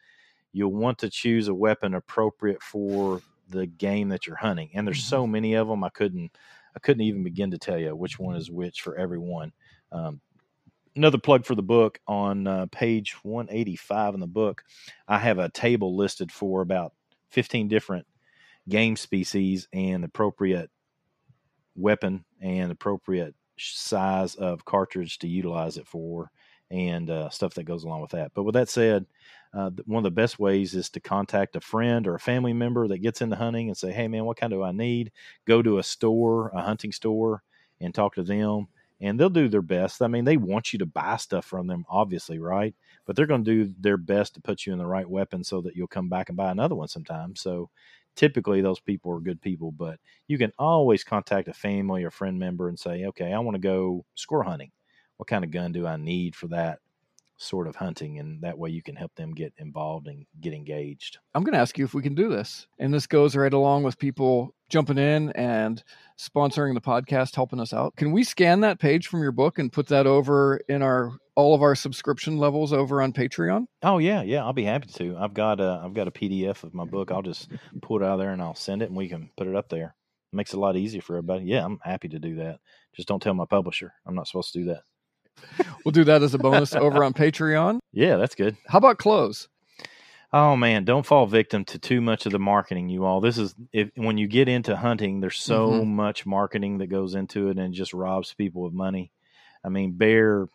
you'll 0.52 0.74
want 0.74 0.98
to 1.00 1.10
choose 1.10 1.48
a 1.48 1.54
weapon 1.54 1.94
appropriate 1.94 2.62
for 2.62 3.22
the 3.50 3.66
game 3.66 4.10
that 4.10 4.28
you're 4.28 4.36
hunting. 4.36 4.70
And 4.74 4.86
there's 4.86 5.00
mm-hmm. 5.00 5.10
so 5.10 5.28
many 5.28 5.54
of 5.54 5.68
them, 5.68 5.84
I 5.84 5.90
couldn't, 5.90 6.32
I 6.76 6.80
couldn't 6.80 7.04
even 7.04 7.24
begin 7.24 7.52
to 7.52 7.58
tell 7.58 7.78
you 7.78 7.96
which 7.96 8.20
one 8.20 8.36
is 8.36 8.52
which 8.52 8.82
for 8.82 8.98
every 8.98 9.20
one. 9.20 9.54
Um, 9.92 10.22
another 10.96 11.18
plug 11.18 11.46
for 11.46 11.56
the 11.56 11.64
book. 11.64 12.00
On 12.08 12.48
uh, 12.48 12.66
page 12.72 13.16
185 13.24 14.14
in 14.14 14.20
the 14.20 14.28
book 14.28 14.64
i 15.08 15.18
have 15.18 15.40
a 15.40 15.50
table 15.50 15.96
listed 15.96 16.32
for 16.32 16.62
about 16.62 16.94
15 17.30 17.68
different 17.68 18.06
game 18.70 18.96
species 18.96 19.68
and 19.74 20.04
appropriate 20.04 20.70
weapon 21.76 22.24
and 22.42 22.72
appropriate 22.72 23.36
size 23.58 24.36
of 24.36 24.66
cartridge 24.66 25.20
to 25.20 25.28
utilize 25.28 25.78
it 25.78 25.88
for 25.88 26.32
and 26.70 27.10
uh, 27.10 27.30
stuff 27.30 27.54
that 27.56 27.64
goes 27.64 27.84
along 27.84 28.02
with 28.02 28.12
that. 28.12 28.32
But 28.34 28.44
with 28.44 28.54
that 28.54 28.70
said 28.70 29.06
uh, 29.54 29.72
one 29.86 30.00
of 30.00 30.04
the 30.04 30.12
best 30.12 30.40
ways 30.40 30.74
is 30.74 30.90
to 30.92 31.02
contact 31.02 31.56
a 31.56 31.62
friend 31.62 32.08
or 32.08 32.16
a 32.16 32.20
family 32.20 32.54
member 32.54 32.88
that 32.88 33.00
gets 33.00 33.22
into 33.22 33.36
hunting 33.36 33.68
and 33.68 33.78
say 33.78 33.92
hey 33.92 34.08
man 34.08 34.26
what 34.26 34.38
kind 34.38 34.52
do 34.52 34.64
i 34.64 34.72
need? 34.72 35.12
Go 35.46 35.62
to 35.62 35.80
a 35.80 35.84
store 35.84 36.50
a 36.50 36.62
hunting 36.62 36.92
store 36.92 37.44
and 37.80 37.94
talk 37.94 38.16
to 38.16 38.24
them 38.24 38.68
and 39.02 39.20
they'll 39.20 39.30
do 39.30 39.50
their 39.50 39.64
best. 39.64 40.02
I 40.02 40.08
mean, 40.08 40.26
they 40.26 40.38
want 40.38 40.72
you 40.72 40.80
to 40.80 40.86
buy 40.86 41.18
stuff 41.18 41.46
from 41.46 41.68
them, 41.68 41.86
obviously, 41.90 42.40
right? 42.40 42.76
But 43.06 43.16
they're 43.16 43.26
going 43.26 43.44
to 43.44 43.66
do 43.66 43.74
their 43.80 43.98
best 43.98 44.36
to 44.36 44.42
put 44.42 44.66
you 44.66 44.74
in 44.74 44.80
the 44.80 44.86
right 44.86 45.10
weapon 45.10 45.44
so 45.44 45.60
that 45.62 45.76
you'll 45.76 45.88
come 45.88 46.08
back 46.08 46.30
and 46.30 46.38
buy 46.38 46.52
another 46.52 46.76
one 46.76 46.88
sometime. 46.88 47.36
So 47.36 47.70
typically 48.16 48.62
those 48.62 48.80
people 48.80 49.12
are 49.12 49.20
good 49.20 49.42
people, 49.42 49.72
but 49.72 50.00
you 50.28 50.38
can 50.38 50.52
always 50.60 51.04
contact 51.04 51.48
a 51.48 51.54
family 51.54 52.04
or 52.04 52.12
friend 52.12 52.38
member 52.38 52.70
and 52.70 52.80
say, 52.80 53.06
okay, 53.06 53.34
I 53.34 53.40
want 53.40 53.56
to 53.56 53.60
go 53.60 54.06
score 54.16 54.44
hunting. 54.44 54.72
What 55.18 55.28
kind 55.28 55.44
of 55.44 55.52
gun 55.52 55.72
do 55.72 55.88
I 55.88 55.98
need 55.98 56.36
for 56.36 56.48
that? 56.50 56.80
Sort 57.42 57.68
of 57.68 57.76
hunting 57.76 58.20
and 58.20 58.42
that 58.42 58.58
way 58.58 58.70
you 58.70 58.84
can 58.84 58.96
help 58.96 59.14
them 59.16 59.34
get 59.34 59.54
involved 59.58 60.08
and 60.08 60.26
get 60.40 60.54
engaged. 60.54 61.18
I'm 61.34 61.44
going 61.44 61.54
to 61.54 61.60
ask 61.60 61.78
you 61.78 61.86
if 61.86 61.94
we 61.94 62.04
can 62.04 62.16
do 62.16 62.30
this. 62.30 62.68
And 62.78 62.94
this 62.94 63.08
goes 63.08 63.36
right 63.36 63.52
along 63.52 63.84
with 63.84 63.98
people 63.98 64.54
jumping 64.70 64.98
in 64.98 65.32
and 65.32 65.84
sponsoring 66.20 66.76
the 66.76 66.82
podcast 66.82 67.36
helping 67.36 67.60
us 67.60 67.74
out. 67.74 67.96
Can 67.96 68.12
we 68.12 68.24
scan 68.24 68.62
that 68.62 68.80
page 68.80 69.08
from 69.08 69.22
your 69.22 69.32
book 69.32 69.58
and 69.60 69.74
put 69.74 69.88
that 69.88 70.08
over 70.08 70.58
in 70.70 70.82
our 70.82 71.14
all 71.36 71.56
of 71.56 71.62
our 71.62 71.76
subscription 71.76 72.38
levels 72.38 72.72
over 72.72 73.02
on 73.02 73.12
Patreon? 73.12 73.66
Oh 73.82 73.98
yeah, 73.98 74.22
yeah, 74.22 74.44
I'll 74.44 74.54
be 74.54 74.64
happy 74.64 74.88
to. 74.94 75.18
I've 75.18 75.34
got 75.34 75.60
a 75.60 75.82
I've 75.84 75.94
got 75.94 76.08
a 76.08 76.12
PDF 76.12 76.64
of 76.64 76.74
my 76.74 76.86
book. 76.86 77.12
I'll 77.12 77.22
just 77.22 77.50
pull 77.82 77.98
it 77.98 78.06
out 78.06 78.14
of 78.14 78.20
there 78.20 78.32
and 78.32 78.42
I'll 78.42 78.56
send 78.56 78.82
it 78.82 78.90
and 78.90 78.96
we 78.96 79.10
can 79.10 79.32
put 79.36 79.48
it 79.48 79.56
up 79.56 79.70
there. 79.70 79.96
It 80.32 80.36
makes 80.36 80.54
it 80.54 80.58
a 80.58 80.62
lot 80.62 80.78
easier 80.78 81.02
for 81.02 81.18
everybody. 81.18 81.46
Yeah, 81.46 81.66
I'm 81.66 81.80
happy 81.84 82.08
to 82.10 82.20
do 82.20 82.36
that. 82.36 82.60
Just 82.96 83.08
don't 83.08 83.22
tell 83.22 83.34
my 83.34 83.46
publisher. 83.46 83.94
I'm 84.06 84.16
not 84.16 84.28
supposed 84.28 84.54
to 84.54 84.60
do 84.60 84.66
that 84.66 84.84
we'll 85.86 85.92
do 85.92 86.04
that 86.06 86.24
as 86.24 86.34
a 86.34 86.38
bonus 86.38 86.76
over 86.76 87.04
on 87.04 87.14
Patreon. 87.14 87.80
Yeah, 87.92 88.18
that's 88.18 88.36
good. 88.36 88.58
How 88.68 88.78
about 88.78 88.98
clothes? 88.98 89.48
Oh 90.34 90.56
man, 90.56 90.86
don't 90.86 91.06
fall 91.06 91.28
victim 91.28 91.66
to 91.66 91.80
too 91.80 92.00
much 92.00 92.26
of 92.26 92.32
the 92.32 92.40
marketing, 92.40 92.88
you 92.88 93.04
all. 93.04 93.20
This 93.20 93.38
is 93.38 93.54
if 93.74 93.90
when 93.96 94.18
you 94.18 94.28
get 94.28 94.48
into 94.48 94.78
hunting, 94.78 95.20
there's 95.20 95.42
so 95.42 95.72
mm-hmm. 95.72 95.94
much 95.94 96.26
marketing 96.26 96.78
that 96.78 96.88
goes 96.88 97.16
into 97.16 97.50
it 97.50 97.58
and 97.58 97.74
just 97.74 97.94
robs 97.94 98.34
people 98.34 98.66
of 98.66 98.74
money. 98.74 99.12
I 99.64 99.70
mean, 99.70 99.92
Bear, 99.92 100.48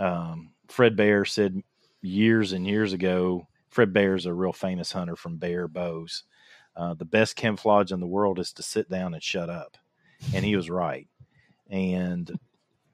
um, 0.00 0.50
Fred 0.68 0.96
Bear 0.96 1.24
said 1.24 1.62
years 2.02 2.52
and 2.52 2.66
years 2.66 2.92
ago. 2.92 3.46
Fred 3.68 3.92
Bear 3.92 4.16
is 4.16 4.26
a 4.26 4.34
real 4.34 4.52
famous 4.52 4.90
hunter 4.90 5.14
from 5.14 5.36
Bear 5.36 5.68
Bows. 5.68 6.24
Uh, 6.76 6.94
the 6.94 7.04
best 7.04 7.36
camouflage 7.36 7.92
in 7.92 8.00
the 8.00 8.06
world 8.06 8.40
is 8.40 8.52
to 8.54 8.64
sit 8.64 8.90
down 8.90 9.14
and 9.14 9.22
shut 9.22 9.48
up, 9.48 9.76
and 10.34 10.44
he 10.44 10.56
was 10.56 10.68
right. 10.68 11.06
And 11.70 12.36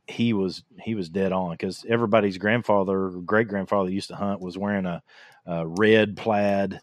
he 0.06 0.32
was 0.32 0.62
he 0.80 0.94
was 0.94 1.08
dead 1.08 1.32
on 1.32 1.52
because 1.52 1.84
everybody's 1.88 2.38
grandfather, 2.38 3.10
great 3.10 3.48
grandfather 3.48 3.90
used 3.90 4.08
to 4.08 4.16
hunt 4.16 4.40
was 4.40 4.56
wearing 4.56 4.86
a, 4.86 5.02
a 5.46 5.66
red 5.66 6.16
plaid 6.16 6.80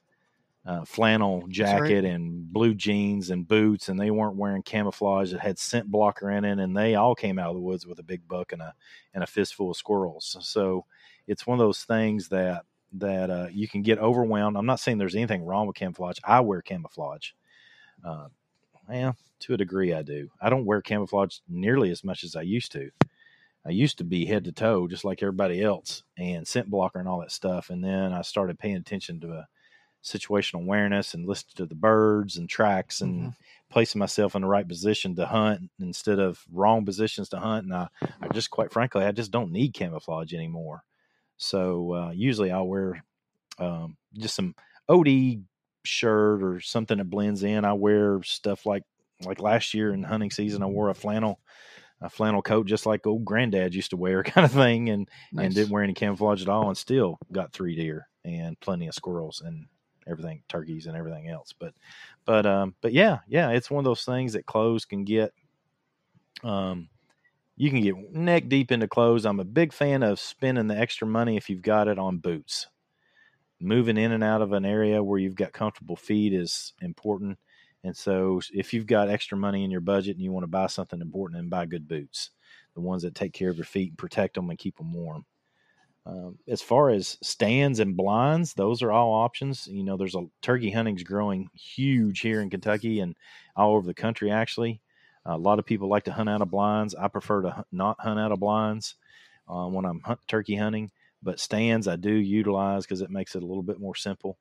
uh, 0.65 0.85
flannel 0.85 1.45
jacket 1.49 2.03
right. 2.03 2.05
and 2.05 2.51
blue 2.51 2.73
jeans 2.73 3.29
and 3.29 3.47
boots, 3.47 3.89
and 3.89 3.99
they 3.99 4.11
weren't 4.11 4.37
wearing 4.37 4.61
camouflage 4.63 5.31
that 5.31 5.41
had 5.41 5.59
scent 5.59 5.89
blocker 5.89 6.31
in 6.31 6.45
it, 6.45 6.59
and 6.59 6.75
they 6.75 6.95
all 6.95 7.15
came 7.15 7.37
out 7.37 7.49
of 7.49 7.55
the 7.55 7.61
woods 7.61 7.85
with 7.85 7.99
a 7.99 8.03
big 8.03 8.27
buck 8.27 8.51
and 8.51 8.61
a 8.61 8.73
and 9.13 9.23
a 9.23 9.27
fistful 9.27 9.71
of 9.71 9.77
squirrels. 9.77 10.37
So 10.41 10.85
it's 11.27 11.47
one 11.47 11.59
of 11.59 11.65
those 11.65 11.83
things 11.83 12.29
that 12.29 12.63
that 12.93 13.29
uh, 13.29 13.47
you 13.51 13.67
can 13.67 13.81
get 13.81 13.99
overwhelmed. 13.99 14.55
I'm 14.55 14.65
not 14.65 14.79
saying 14.79 14.97
there's 14.97 15.15
anything 15.15 15.43
wrong 15.43 15.67
with 15.67 15.75
camouflage. 15.75 16.17
I 16.23 16.41
wear 16.41 16.61
camouflage. 16.61 17.31
Uh, 18.05 18.27
well, 18.87 19.15
to 19.39 19.53
a 19.53 19.57
degree, 19.57 19.93
I 19.93 20.01
do. 20.01 20.29
I 20.41 20.49
don't 20.49 20.65
wear 20.65 20.81
camouflage 20.81 21.39
nearly 21.49 21.89
as 21.91 22.03
much 22.03 22.23
as 22.23 22.35
I 22.35 22.41
used 22.41 22.71
to. 22.73 22.89
I 23.65 23.69
used 23.69 23.97
to 23.99 24.03
be 24.03 24.25
head 24.25 24.43
to 24.45 24.51
toe 24.51 24.87
just 24.87 25.05
like 25.05 25.23
everybody 25.23 25.61
else 25.61 26.03
and 26.17 26.47
scent 26.47 26.69
blocker 26.69 26.99
and 26.99 27.07
all 27.07 27.21
that 27.21 27.31
stuff. 27.31 27.69
And 27.69 27.83
then 27.83 28.11
I 28.11 28.21
started 28.21 28.59
paying 28.59 28.75
attention 28.75 29.19
to 29.21 29.31
a 29.33 29.37
uh, 29.39 29.43
situational 30.03 30.63
awareness 30.63 31.13
and 31.13 31.25
listening 31.25 31.53
to 31.55 31.65
the 31.65 31.75
birds 31.75 32.35
and 32.35 32.49
tracks 32.49 32.99
and 32.99 33.21
mm-hmm. 33.21 33.29
placing 33.69 33.99
myself 33.99 34.35
in 34.35 34.41
the 34.41 34.47
right 34.47 34.67
position 34.67 35.15
to 35.15 35.25
hunt 35.25 35.69
instead 35.79 36.19
of 36.19 36.43
wrong 36.51 36.83
positions 36.83 37.29
to 37.29 37.39
hunt. 37.39 37.65
And 37.65 37.73
I, 37.73 37.87
I 38.21 38.27
just 38.33 38.49
quite 38.49 38.73
frankly, 38.73 39.05
I 39.05 39.13
just 39.13 39.31
don't 39.31 39.53
need 39.53 39.73
camouflage 39.73 40.33
anymore. 40.33 40.83
So 41.37 41.93
uh, 41.93 42.11
usually 42.11 42.51
I'll 42.51 42.67
wear 42.67 43.03
um, 43.59 43.95
just 44.17 44.35
some 44.35 44.55
OD 44.89 45.43
shirt 45.85 46.43
or 46.43 46.59
something 46.59 46.97
that 46.97 47.09
blends 47.09 47.43
in. 47.43 47.63
I 47.63 47.73
wear 47.73 48.21
stuff 48.23 48.65
like 48.65 48.83
like 49.25 49.39
last 49.39 49.73
year 49.73 49.93
in 49.93 50.03
hunting 50.03 50.31
season, 50.31 50.63
I 50.63 50.65
wore 50.65 50.89
a 50.89 50.93
flannel 50.93 51.39
a 52.03 52.09
flannel 52.09 52.41
coat 52.41 52.67
just 52.67 52.85
like 52.85 53.07
old 53.07 53.23
granddad 53.25 53.73
used 53.73 53.91
to 53.91 53.97
wear 53.97 54.23
kind 54.23 54.45
of 54.45 54.51
thing 54.51 54.89
and 54.89 55.09
nice. 55.31 55.45
and 55.45 55.55
didn't 55.55 55.71
wear 55.71 55.83
any 55.83 55.93
camouflage 55.93 56.41
at 56.41 56.49
all 56.49 56.67
and 56.67 56.77
still 56.77 57.17
got 57.31 57.53
three 57.53 57.75
deer 57.75 58.07
and 58.25 58.59
plenty 58.59 58.87
of 58.87 58.93
squirrels 58.93 59.41
and 59.43 59.65
everything 60.07 60.43
turkeys 60.49 60.85
and 60.85 60.97
everything 60.97 61.29
else. 61.29 61.53
But 61.57 61.73
but 62.25 62.45
um 62.45 62.75
but 62.81 62.93
yeah 62.93 63.19
yeah 63.27 63.49
it's 63.51 63.71
one 63.71 63.79
of 63.79 63.85
those 63.85 64.03
things 64.03 64.33
that 64.33 64.45
clothes 64.45 64.85
can 64.85 65.05
get 65.05 65.31
um 66.43 66.89
you 67.55 67.69
can 67.69 67.81
get 67.81 68.13
neck 68.13 68.49
deep 68.49 68.71
into 68.71 68.87
clothes. 68.87 69.25
I'm 69.25 69.39
a 69.39 69.45
big 69.45 69.73
fan 69.73 70.03
of 70.03 70.19
spending 70.19 70.67
the 70.67 70.77
extra 70.77 71.07
money 71.07 71.37
if 71.37 71.49
you've 71.49 71.61
got 71.61 71.87
it 71.87 71.99
on 71.99 72.17
boots. 72.17 72.67
Moving 73.61 73.95
in 73.95 74.11
and 74.11 74.23
out 74.23 74.41
of 74.41 74.51
an 74.51 74.65
area 74.65 75.01
where 75.01 75.19
you've 75.19 75.35
got 75.35 75.53
comfortable 75.53 75.95
feet 75.95 76.33
is 76.33 76.73
important 76.81 77.37
and 77.83 77.95
so, 77.95 78.41
if 78.53 78.73
you've 78.73 78.87
got 78.87 79.09
extra 79.09 79.37
money 79.37 79.63
in 79.63 79.71
your 79.71 79.81
budget 79.81 80.15
and 80.15 80.23
you 80.23 80.31
want 80.31 80.43
to 80.43 80.47
buy 80.47 80.67
something 80.67 81.01
important, 81.01 81.37
then 81.39 81.49
buy 81.49 81.65
good 81.65 81.87
boots, 81.87 82.31
the 82.75 82.81
ones 82.81 83.03
that 83.03 83.15
take 83.15 83.33
care 83.33 83.49
of 83.49 83.57
your 83.57 83.65
feet 83.65 83.89
and 83.91 83.97
protect 83.97 84.35
them 84.35 84.49
and 84.49 84.59
keep 84.59 84.77
them 84.77 84.93
warm. 84.93 85.25
Um, 86.05 86.37
as 86.47 86.61
far 86.61 86.89
as 86.89 87.17
stands 87.21 87.79
and 87.79 87.95
blinds, 87.95 88.53
those 88.53 88.81
are 88.81 88.91
all 88.91 89.13
options. 89.13 89.67
You 89.67 89.83
know, 89.83 89.95
there's 89.95 90.15
a 90.15 90.25
turkey 90.41 90.69
hunting's 90.69 91.03
growing 91.03 91.49
huge 91.53 92.19
here 92.19 92.41
in 92.41 92.49
Kentucky 92.49 92.99
and 92.99 93.15
all 93.55 93.75
over 93.75 93.87
the 93.87 93.93
country. 93.93 94.29
Actually, 94.29 94.81
a 95.25 95.37
lot 95.37 95.59
of 95.59 95.65
people 95.65 95.87
like 95.87 96.03
to 96.05 96.11
hunt 96.11 96.29
out 96.29 96.41
of 96.41 96.51
blinds. 96.51 96.93
I 96.95 97.07
prefer 97.07 97.43
to 97.43 97.65
not 97.71 97.99
hunt 98.01 98.19
out 98.19 98.33
of 98.33 98.39
blinds 98.41 98.95
uh, 99.47 99.67
when 99.67 99.85
I'm 99.85 100.01
hunt, 100.01 100.19
turkey 100.27 100.55
hunting. 100.55 100.91
but 101.21 101.39
stands 101.39 101.87
I 101.87 101.95
do 101.95 102.11
utilize 102.13 102.85
because 102.85 103.01
it 103.01 103.09
makes 103.09 103.35
it 103.35 103.43
a 103.43 103.45
little 103.45 103.63
bit 103.63 103.79
more 103.79 103.95
simple. 103.95 104.37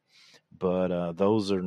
But 0.58 0.90
uh, 0.92 1.12
those 1.12 1.52
are 1.52 1.62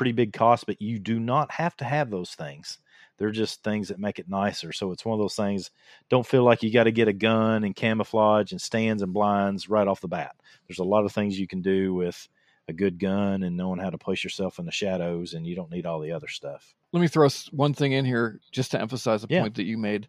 pretty 0.00 0.12
big 0.12 0.32
cost, 0.32 0.64
but 0.64 0.80
you 0.80 0.98
do 0.98 1.20
not 1.20 1.50
have 1.50 1.76
to 1.76 1.84
have 1.84 2.08
those 2.08 2.30
things. 2.30 2.78
They're 3.18 3.30
just 3.30 3.62
things 3.62 3.88
that 3.88 3.98
make 3.98 4.18
it 4.18 4.30
nicer. 4.30 4.72
So 4.72 4.92
it's 4.92 5.04
one 5.04 5.12
of 5.12 5.22
those 5.22 5.34
things. 5.34 5.70
Don't 6.08 6.26
feel 6.26 6.42
like 6.42 6.62
you 6.62 6.72
got 6.72 6.84
to 6.84 6.90
get 6.90 7.06
a 7.06 7.12
gun 7.12 7.64
and 7.64 7.76
camouflage 7.76 8.50
and 8.50 8.58
stands 8.58 9.02
and 9.02 9.12
blinds 9.12 9.68
right 9.68 9.86
off 9.86 10.00
the 10.00 10.08
bat. 10.08 10.36
There's 10.66 10.78
a 10.78 10.84
lot 10.84 11.04
of 11.04 11.12
things 11.12 11.38
you 11.38 11.46
can 11.46 11.60
do 11.60 11.92
with 11.92 12.26
a 12.66 12.72
good 12.72 12.98
gun 12.98 13.42
and 13.42 13.58
knowing 13.58 13.78
how 13.78 13.90
to 13.90 13.98
place 13.98 14.24
yourself 14.24 14.58
in 14.58 14.64
the 14.64 14.72
shadows, 14.72 15.34
and 15.34 15.46
you 15.46 15.54
don't 15.54 15.70
need 15.70 15.84
all 15.84 16.00
the 16.00 16.12
other 16.12 16.28
stuff. 16.28 16.74
Let 16.92 17.00
me 17.00 17.08
throw 17.08 17.28
one 17.52 17.72
thing 17.72 17.92
in 17.92 18.04
here 18.04 18.40
just 18.50 18.72
to 18.72 18.80
emphasize 18.80 19.22
a 19.22 19.28
yeah. 19.30 19.42
point 19.42 19.54
that 19.56 19.64
you 19.64 19.78
made. 19.78 20.08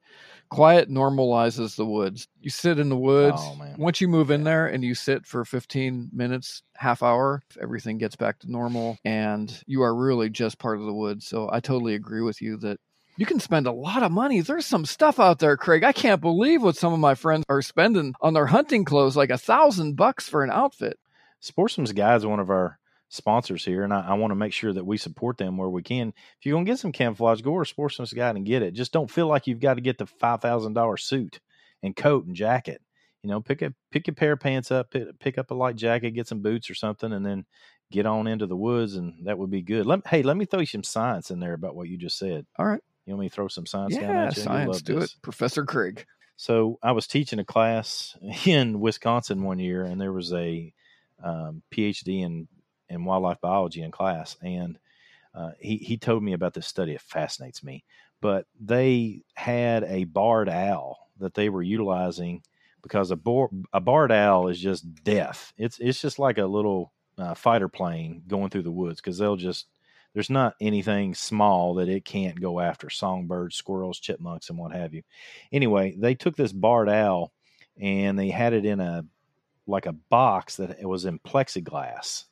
Quiet 0.49 0.89
normalizes 0.89 1.75
the 1.75 1.85
woods. 1.85 2.27
You 2.41 2.49
sit 2.49 2.79
in 2.79 2.89
the 2.89 2.97
woods. 2.97 3.39
Oh, 3.39 3.73
Once 3.77 4.01
you 4.01 4.07
move 4.07 4.31
in 4.31 4.43
there 4.43 4.67
and 4.67 4.83
you 4.83 4.95
sit 4.95 5.25
for 5.25 5.45
15 5.45 6.09
minutes, 6.11 6.63
half 6.75 7.03
hour, 7.03 7.43
everything 7.61 7.99
gets 7.99 8.15
back 8.15 8.39
to 8.39 8.51
normal 8.51 8.97
and 9.05 9.63
you 9.67 9.83
are 9.83 9.95
really 9.95 10.29
just 10.29 10.57
part 10.57 10.79
of 10.79 10.85
the 10.85 10.93
woods. 10.93 11.27
So 11.27 11.49
I 11.51 11.59
totally 11.59 11.93
agree 11.93 12.21
with 12.21 12.41
you 12.41 12.57
that 12.57 12.79
you 13.17 13.25
can 13.25 13.39
spend 13.39 13.67
a 13.67 13.71
lot 13.71 14.03
of 14.03 14.11
money. 14.11 14.41
There's 14.41 14.65
some 14.65 14.85
stuff 14.85 15.19
out 15.19 15.39
there, 15.39 15.57
Craig. 15.57 15.83
I 15.83 15.91
can't 15.91 16.21
believe 16.21 16.63
what 16.63 16.75
some 16.75 16.91
of 16.91 16.99
my 16.99 17.13
friends 17.13 17.45
are 17.47 17.61
spending 17.61 18.15
on 18.19 18.33
their 18.33 18.47
hunting 18.47 18.83
clothes, 18.83 19.15
like 19.15 19.29
a 19.29 19.37
thousand 19.37 19.95
bucks 19.95 20.27
for 20.27 20.43
an 20.43 20.49
outfit. 20.49 20.97
Sportsman's 21.39 21.91
Guide 21.91 22.17
is 22.17 22.25
one 22.25 22.39
of 22.39 22.49
our 22.49 22.79
sponsors 23.11 23.63
here, 23.63 23.83
and 23.83 23.93
I, 23.93 24.01
I 24.07 24.13
want 24.15 24.31
to 24.31 24.35
make 24.35 24.53
sure 24.53 24.73
that 24.73 24.85
we 24.85 24.97
support 24.97 25.37
them 25.37 25.57
where 25.57 25.69
we 25.69 25.83
can. 25.83 26.09
If 26.39 26.45
you're 26.45 26.55
going 26.55 26.65
to 26.65 26.71
get 26.71 26.79
some 26.79 26.93
camouflage, 26.93 27.41
go 27.41 27.59
to 27.59 27.65
Sportsman's 27.65 28.13
Guide 28.13 28.37
and 28.37 28.45
get 28.45 28.63
it. 28.63 28.73
Just 28.73 28.93
don't 28.93 29.11
feel 29.11 29.27
like 29.27 29.45
you've 29.45 29.59
got 29.59 29.75
to 29.75 29.81
get 29.81 29.97
the 29.97 30.07
five 30.07 30.41
thousand 30.41 30.73
dollar 30.73 30.97
suit 30.97 31.39
and 31.83 31.95
coat 31.95 32.25
and 32.25 32.35
jacket. 32.35 32.81
You 33.21 33.29
know, 33.29 33.41
pick 33.41 33.61
a 33.61 33.73
pick 33.91 34.07
a 34.07 34.13
pair 34.13 34.31
of 34.31 34.39
pants 34.39 34.71
up, 34.71 34.91
pick, 34.91 35.19
pick 35.19 35.37
up 35.37 35.51
a 35.51 35.53
light 35.53 35.75
jacket, 35.75 36.11
get 36.11 36.27
some 36.27 36.41
boots 36.41 36.69
or 36.69 36.73
something, 36.73 37.11
and 37.11 37.25
then 37.25 37.45
get 37.91 38.05
on 38.05 38.25
into 38.25 38.47
the 38.47 38.55
woods, 38.55 38.95
and 38.95 39.25
that 39.27 39.37
would 39.37 39.51
be 39.51 39.61
good. 39.61 39.85
Let, 39.85 40.07
hey, 40.07 40.23
let 40.23 40.37
me 40.37 40.45
throw 40.45 40.61
you 40.61 40.65
some 40.65 40.83
science 40.83 41.29
in 41.29 41.39
there 41.39 41.53
about 41.53 41.75
what 41.75 41.89
you 41.89 41.97
just 41.97 42.17
said. 42.17 42.45
All 42.57 42.65
right. 42.65 42.81
You 43.05 43.13
want 43.13 43.21
me 43.21 43.29
to 43.29 43.35
throw 43.35 43.47
some 43.47 43.65
science 43.65 43.95
yeah, 43.95 44.01
down 44.01 44.15
at 44.15 44.37
you? 44.37 44.43
Science, 44.43 44.81
do 44.81 44.99
this. 44.99 45.13
it. 45.13 45.21
Professor 45.21 45.65
Craig. 45.65 46.05
So 46.37 46.79
I 46.81 46.93
was 46.93 47.07
teaching 47.07 47.39
a 47.39 47.45
class 47.45 48.17
in 48.45 48.79
Wisconsin 48.79 49.43
one 49.43 49.59
year, 49.59 49.83
and 49.83 49.99
there 49.99 50.13
was 50.13 50.31
a 50.33 50.73
um, 51.23 51.61
PhD 51.71 52.23
in 52.23 52.47
in 52.91 53.05
wildlife 53.05 53.41
biology 53.41 53.81
in 53.81 53.91
class, 53.91 54.35
and 54.41 54.77
uh, 55.33 55.51
he 55.59 55.77
he 55.77 55.97
told 55.97 56.23
me 56.23 56.33
about 56.33 56.53
this 56.53 56.67
study. 56.67 56.93
It 56.93 57.01
fascinates 57.01 57.63
me. 57.63 57.83
But 58.21 58.45
they 58.59 59.23
had 59.33 59.83
a 59.85 60.03
barred 60.03 60.49
owl 60.49 61.09
that 61.17 61.33
they 61.33 61.49
were 61.49 61.63
utilizing 61.63 62.43
because 62.83 63.11
a, 63.11 63.15
bar, 63.15 63.49
a 63.73 63.79
barred 63.79 64.11
owl 64.11 64.47
is 64.47 64.59
just 64.59 65.03
death. 65.03 65.53
It's 65.57 65.79
it's 65.79 66.01
just 66.01 66.19
like 66.19 66.37
a 66.37 66.45
little 66.45 66.91
uh, 67.17 67.33
fighter 67.33 67.67
plane 67.67 68.23
going 68.27 68.49
through 68.49 68.63
the 68.63 68.71
woods 68.71 69.01
because 69.01 69.17
they'll 69.17 69.35
just 69.35 69.67
there's 70.13 70.29
not 70.29 70.55
anything 70.59 71.15
small 71.15 71.75
that 71.75 71.87
it 71.87 72.03
can't 72.03 72.39
go 72.39 72.59
after 72.59 72.89
songbirds, 72.89 73.55
squirrels, 73.55 73.99
chipmunks, 73.99 74.49
and 74.49 74.57
what 74.57 74.73
have 74.73 74.93
you. 74.93 75.03
Anyway, 75.51 75.95
they 75.97 76.15
took 76.15 76.35
this 76.35 76.51
barred 76.51 76.89
owl 76.89 77.31
and 77.79 78.19
they 78.19 78.29
had 78.29 78.53
it 78.53 78.65
in 78.65 78.79
a 78.81 79.05
like 79.67 79.85
a 79.85 79.93
box 79.93 80.57
that 80.57 80.77
it 80.79 80.85
was 80.85 81.05
in 81.05 81.19
plexiglass. 81.19 82.25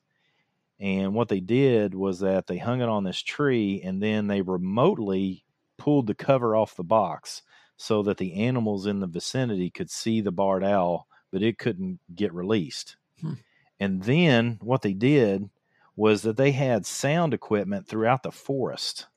And 0.79 1.13
what 1.13 1.27
they 1.27 1.41
did 1.41 1.93
was 1.93 2.19
that 2.19 2.47
they 2.47 2.57
hung 2.57 2.81
it 2.81 2.89
on 2.89 3.03
this 3.03 3.21
tree 3.21 3.81
and 3.83 4.01
then 4.01 4.27
they 4.27 4.41
remotely 4.41 5.43
pulled 5.77 6.07
the 6.07 6.15
cover 6.15 6.55
off 6.55 6.75
the 6.75 6.83
box 6.83 7.41
so 7.75 8.03
that 8.03 8.17
the 8.17 8.33
animals 8.33 8.85
in 8.85 8.99
the 8.99 9.07
vicinity 9.07 9.69
could 9.69 9.89
see 9.89 10.21
the 10.21 10.31
barred 10.31 10.63
owl, 10.63 11.07
but 11.31 11.41
it 11.41 11.57
couldn't 11.57 11.99
get 12.15 12.33
released. 12.33 12.97
Hmm. 13.21 13.33
And 13.79 14.03
then 14.03 14.57
what 14.61 14.81
they 14.81 14.93
did 14.93 15.49
was 15.95 16.21
that 16.21 16.37
they 16.37 16.51
had 16.51 16.85
sound 16.85 17.33
equipment 17.33 17.87
throughout 17.87 18.23
the 18.23 18.31
forest 18.31 19.07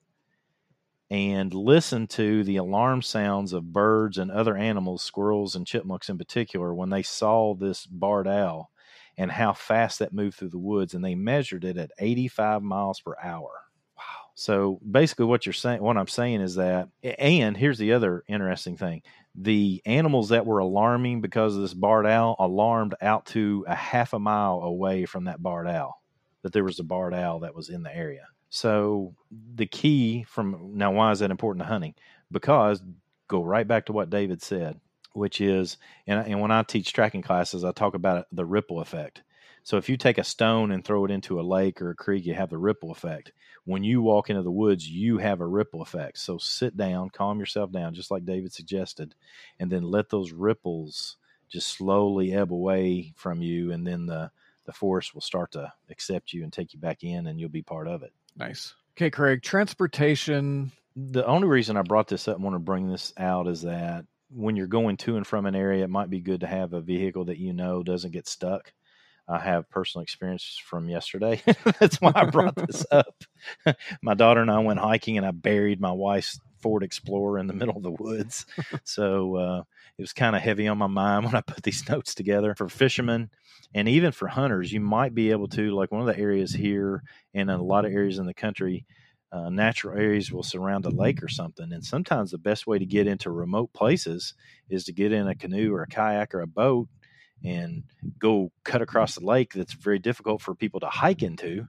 and 1.10 1.52
listened 1.52 2.10
to 2.10 2.42
the 2.42 2.56
alarm 2.56 3.02
sounds 3.02 3.52
of 3.52 3.72
birds 3.72 4.18
and 4.18 4.30
other 4.30 4.56
animals, 4.56 5.02
squirrels 5.02 5.54
and 5.54 5.66
chipmunks 5.66 6.08
in 6.08 6.18
particular, 6.18 6.74
when 6.74 6.90
they 6.90 7.02
saw 7.02 7.54
this 7.54 7.86
barred 7.86 8.26
owl 8.26 8.71
and 9.16 9.30
how 9.30 9.52
fast 9.52 9.98
that 9.98 10.12
moved 10.12 10.38
through 10.38 10.50
the 10.50 10.58
woods. 10.58 10.94
And 10.94 11.04
they 11.04 11.14
measured 11.14 11.64
it 11.64 11.76
at 11.76 11.90
85 11.98 12.62
miles 12.62 13.00
per 13.00 13.14
hour. 13.22 13.50
Wow. 13.96 14.04
So 14.34 14.80
basically, 14.88 15.26
what 15.26 15.46
you're 15.46 15.52
saying, 15.52 15.82
what 15.82 15.96
I'm 15.96 16.08
saying 16.08 16.40
is 16.40 16.56
that, 16.56 16.88
and 17.02 17.56
here's 17.56 17.78
the 17.78 17.92
other 17.92 18.24
interesting 18.28 18.76
thing 18.76 19.02
the 19.34 19.80
animals 19.86 20.28
that 20.28 20.44
were 20.44 20.58
alarming 20.58 21.20
because 21.22 21.56
of 21.56 21.62
this 21.62 21.74
barred 21.74 22.06
owl 22.06 22.36
alarmed 22.38 22.94
out 23.00 23.24
to 23.26 23.64
a 23.66 23.74
half 23.74 24.12
a 24.12 24.18
mile 24.18 24.60
away 24.62 25.06
from 25.06 25.24
that 25.24 25.42
barred 25.42 25.66
owl 25.66 26.02
that 26.42 26.52
there 26.52 26.64
was 26.64 26.78
a 26.78 26.84
barred 26.84 27.14
owl 27.14 27.40
that 27.40 27.54
was 27.54 27.68
in 27.68 27.82
the 27.82 27.96
area. 27.96 28.26
So 28.50 29.14
the 29.54 29.66
key 29.66 30.24
from 30.28 30.72
now, 30.74 30.92
why 30.92 31.10
is 31.12 31.20
that 31.20 31.30
important 31.30 31.64
to 31.64 31.68
hunting? 31.68 31.94
Because 32.30 32.82
go 33.28 33.42
right 33.42 33.66
back 33.66 33.86
to 33.86 33.92
what 33.92 34.10
David 34.10 34.42
said, 34.42 34.78
which 35.14 35.40
is, 35.40 35.76
and, 36.06 36.26
and 36.26 36.40
when 36.40 36.50
I 36.50 36.62
teach 36.62 36.92
tracking 36.92 37.22
classes, 37.22 37.64
I 37.64 37.72
talk 37.72 37.94
about 37.94 38.18
uh, 38.18 38.24
the 38.32 38.44
ripple 38.44 38.80
effect. 38.80 39.22
So 39.64 39.76
if 39.76 39.88
you 39.88 39.96
take 39.96 40.18
a 40.18 40.24
stone 40.24 40.72
and 40.72 40.84
throw 40.84 41.04
it 41.04 41.10
into 41.10 41.38
a 41.38 41.42
lake 41.42 41.80
or 41.80 41.90
a 41.90 41.94
creek, 41.94 42.26
you 42.26 42.34
have 42.34 42.50
the 42.50 42.58
ripple 42.58 42.90
effect. 42.90 43.32
When 43.64 43.84
you 43.84 44.02
walk 44.02 44.28
into 44.28 44.42
the 44.42 44.50
woods, 44.50 44.88
you 44.88 45.18
have 45.18 45.40
a 45.40 45.46
ripple 45.46 45.82
effect. 45.82 46.18
So 46.18 46.36
sit 46.38 46.76
down, 46.76 47.10
calm 47.10 47.38
yourself 47.38 47.70
down, 47.70 47.94
just 47.94 48.10
like 48.10 48.24
David 48.24 48.52
suggested, 48.52 49.14
and 49.60 49.70
then 49.70 49.84
let 49.84 50.10
those 50.10 50.32
ripples 50.32 51.16
just 51.48 51.68
slowly 51.68 52.32
ebb 52.32 52.52
away 52.52 53.12
from 53.14 53.40
you, 53.40 53.70
and 53.70 53.86
then 53.86 54.06
the 54.06 54.32
the 54.64 54.72
forest 54.72 55.14
will 55.14 55.20
start 55.20 55.52
to 55.52 55.72
accept 55.90 56.32
you 56.32 56.42
and 56.42 56.52
take 56.52 56.72
you 56.72 56.78
back 56.78 57.02
in 57.02 57.26
and 57.26 57.38
you'll 57.40 57.48
be 57.48 57.62
part 57.62 57.88
of 57.88 58.02
it. 58.02 58.12
Nice. 58.36 58.74
Okay, 58.96 59.10
Craig, 59.10 59.42
transportation. 59.42 60.72
The 60.94 61.26
only 61.26 61.48
reason 61.48 61.76
I 61.76 61.82
brought 61.82 62.08
this 62.08 62.28
up 62.28 62.36
and 62.36 62.44
want 62.44 62.54
to 62.54 62.60
bring 62.60 62.88
this 62.88 63.12
out 63.16 63.48
is 63.48 63.62
that 63.62 64.04
when 64.34 64.56
you're 64.56 64.66
going 64.66 64.96
to 64.98 65.16
and 65.16 65.26
from 65.26 65.46
an 65.46 65.54
area, 65.54 65.84
it 65.84 65.90
might 65.90 66.10
be 66.10 66.20
good 66.20 66.40
to 66.40 66.46
have 66.46 66.72
a 66.72 66.80
vehicle 66.80 67.26
that 67.26 67.38
you 67.38 67.52
know 67.52 67.82
doesn't 67.82 68.12
get 68.12 68.26
stuck. 68.26 68.72
I 69.28 69.38
have 69.38 69.70
personal 69.70 70.02
experience 70.02 70.60
from 70.64 70.88
yesterday. 70.88 71.42
That's 71.78 72.00
why 72.00 72.12
I 72.14 72.24
brought 72.24 72.56
this 72.66 72.84
up. 72.90 73.24
my 74.02 74.14
daughter 74.14 74.40
and 74.40 74.50
I 74.50 74.58
went 74.58 74.80
hiking 74.80 75.16
and 75.16 75.26
I 75.26 75.30
buried 75.30 75.80
my 75.80 75.92
wife's 75.92 76.40
Ford 76.60 76.82
Explorer 76.82 77.38
in 77.38 77.46
the 77.46 77.52
middle 77.54 77.76
of 77.76 77.82
the 77.82 77.90
woods. 77.90 78.46
so 78.84 79.36
uh, 79.36 79.62
it 79.98 80.02
was 80.02 80.12
kind 80.12 80.36
of 80.36 80.42
heavy 80.42 80.68
on 80.68 80.78
my 80.78 80.86
mind 80.86 81.24
when 81.24 81.34
I 81.34 81.40
put 81.40 81.62
these 81.62 81.88
notes 81.88 82.14
together 82.14 82.54
for 82.54 82.68
fishermen 82.68 83.30
and 83.74 83.88
even 83.88 84.12
for 84.12 84.28
hunters. 84.28 84.72
You 84.72 84.80
might 84.80 85.14
be 85.14 85.30
able 85.30 85.48
to, 85.48 85.74
like 85.74 85.92
one 85.92 86.00
of 86.00 86.06
the 86.06 86.20
areas 86.20 86.52
here 86.52 87.02
and 87.34 87.50
a 87.50 87.58
lot 87.58 87.84
of 87.84 87.92
areas 87.92 88.18
in 88.18 88.26
the 88.26 88.34
country, 88.34 88.86
uh, 89.32 89.48
natural 89.48 89.98
areas 89.98 90.30
will 90.30 90.42
surround 90.42 90.84
a 90.84 90.90
lake 90.90 91.22
or 91.22 91.28
something. 91.28 91.72
And 91.72 91.84
sometimes 91.84 92.30
the 92.30 92.38
best 92.38 92.66
way 92.66 92.78
to 92.78 92.86
get 92.86 93.06
into 93.06 93.30
remote 93.30 93.72
places 93.72 94.34
is 94.68 94.84
to 94.84 94.92
get 94.92 95.12
in 95.12 95.26
a 95.26 95.34
canoe 95.34 95.72
or 95.72 95.82
a 95.82 95.86
kayak 95.86 96.34
or 96.34 96.42
a 96.42 96.46
boat 96.46 96.88
and 97.44 97.82
go 98.18 98.52
cut 98.62 98.82
across 98.82 99.14
the 99.16 99.24
lake 99.24 99.52
that's 99.54 99.72
very 99.72 99.98
difficult 99.98 100.42
for 100.42 100.54
people 100.54 100.80
to 100.80 100.86
hike 100.86 101.22
into 101.22 101.66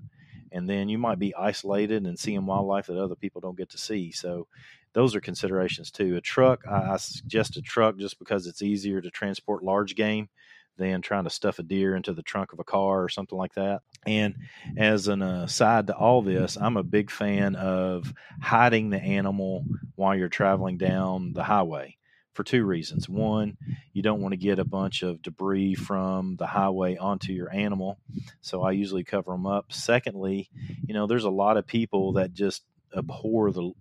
and 0.54 0.70
then 0.70 0.88
you 0.88 1.00
might 1.00 1.18
be 1.18 1.36
isolated 1.36 2.06
and 2.06 2.18
seeing 2.18 2.46
wildlife 2.46 2.86
that 2.86 3.02
other 3.02 3.16
people 3.16 3.42
don't 3.42 3.58
get 3.58 3.70
to 3.72 3.78
see. 3.78 4.12
So 4.12 4.48
those 4.94 5.16
are 5.16 5.20
considerations 5.20 5.90
too. 5.90 6.16
A 6.16 6.22
truck, 6.22 6.62
I, 6.70 6.96
suggest 6.98 7.58
a 7.58 7.62
truck 7.62 7.98
just 7.98 8.20
because 8.20 8.46
it's 8.46 8.62
easier 8.62 9.02
to 9.02 9.10
transport 9.10 9.64
large 9.64 9.96
game 9.96 10.30
than 10.78 11.02
trying 11.02 11.24
to 11.26 11.30
stuff 11.30 11.60
a 11.60 11.64
deer 11.64 11.96
into 11.96 12.14
the 12.14 12.24
trunk 12.24 12.54
of 12.54 12.60
a 12.60 12.64
car 12.64 13.04
or 13.04 13.10
something 13.10 13.38
like 13.38 13.54
that. 13.54 13.82
And 14.06 14.36
as 14.78 15.08
an 15.08 15.22
uh, 15.22 15.44
aside 15.44 15.88
to 15.88 15.96
all 15.96 16.22
this, 16.22 16.58
I'm 16.60 16.78
a 16.78 16.84
big 16.84 17.12
fan 17.12 17.56
of 17.56 18.14
hiding 18.42 18.90
the 18.90 19.02
animal 19.02 19.66
while 19.96 20.16
you're 20.16 20.30
traveling 20.30 20.78
down 20.78 21.34
the 21.34 21.44
highway 21.44 21.98
for 22.34 22.44
two 22.44 22.66
reasons. 22.66 23.08
One, 23.08 23.58
you 23.94 24.02
don't 24.02 24.22
want 24.22 24.34
to 24.34 24.38
get 24.38 24.60
a 24.60 24.66
bunch 24.66 25.04
of 25.04 25.22
debris 25.22 25.76
from 25.76 26.36
the 26.38 26.48
highway 26.48 26.98
onto 26.98 27.32
your 27.32 27.54
animal. 27.54 28.00
So 28.42 28.64
I 28.64 28.72
usually 28.72 29.04
cover 29.04 29.32
them 29.32 29.46
up. 29.46 29.72
Secondly, 29.72 30.50
you 30.86 30.94
know, 30.94 31.06
there's 31.08 31.26
a 31.26 31.30
lot 31.30 31.58
of 31.58 31.68
people 31.68 32.14
that 32.14 32.34
just 32.34 32.64
abhor 32.96 33.52
the 33.52 33.72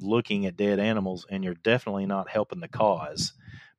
looking 0.00 0.46
at 0.46 0.56
dead 0.56 0.80
animals, 0.80 1.26
and 1.30 1.44
you're 1.44 1.54
definitely 1.54 2.06
not 2.06 2.28
helping 2.28 2.60
the 2.60 2.68
cause 2.68 3.32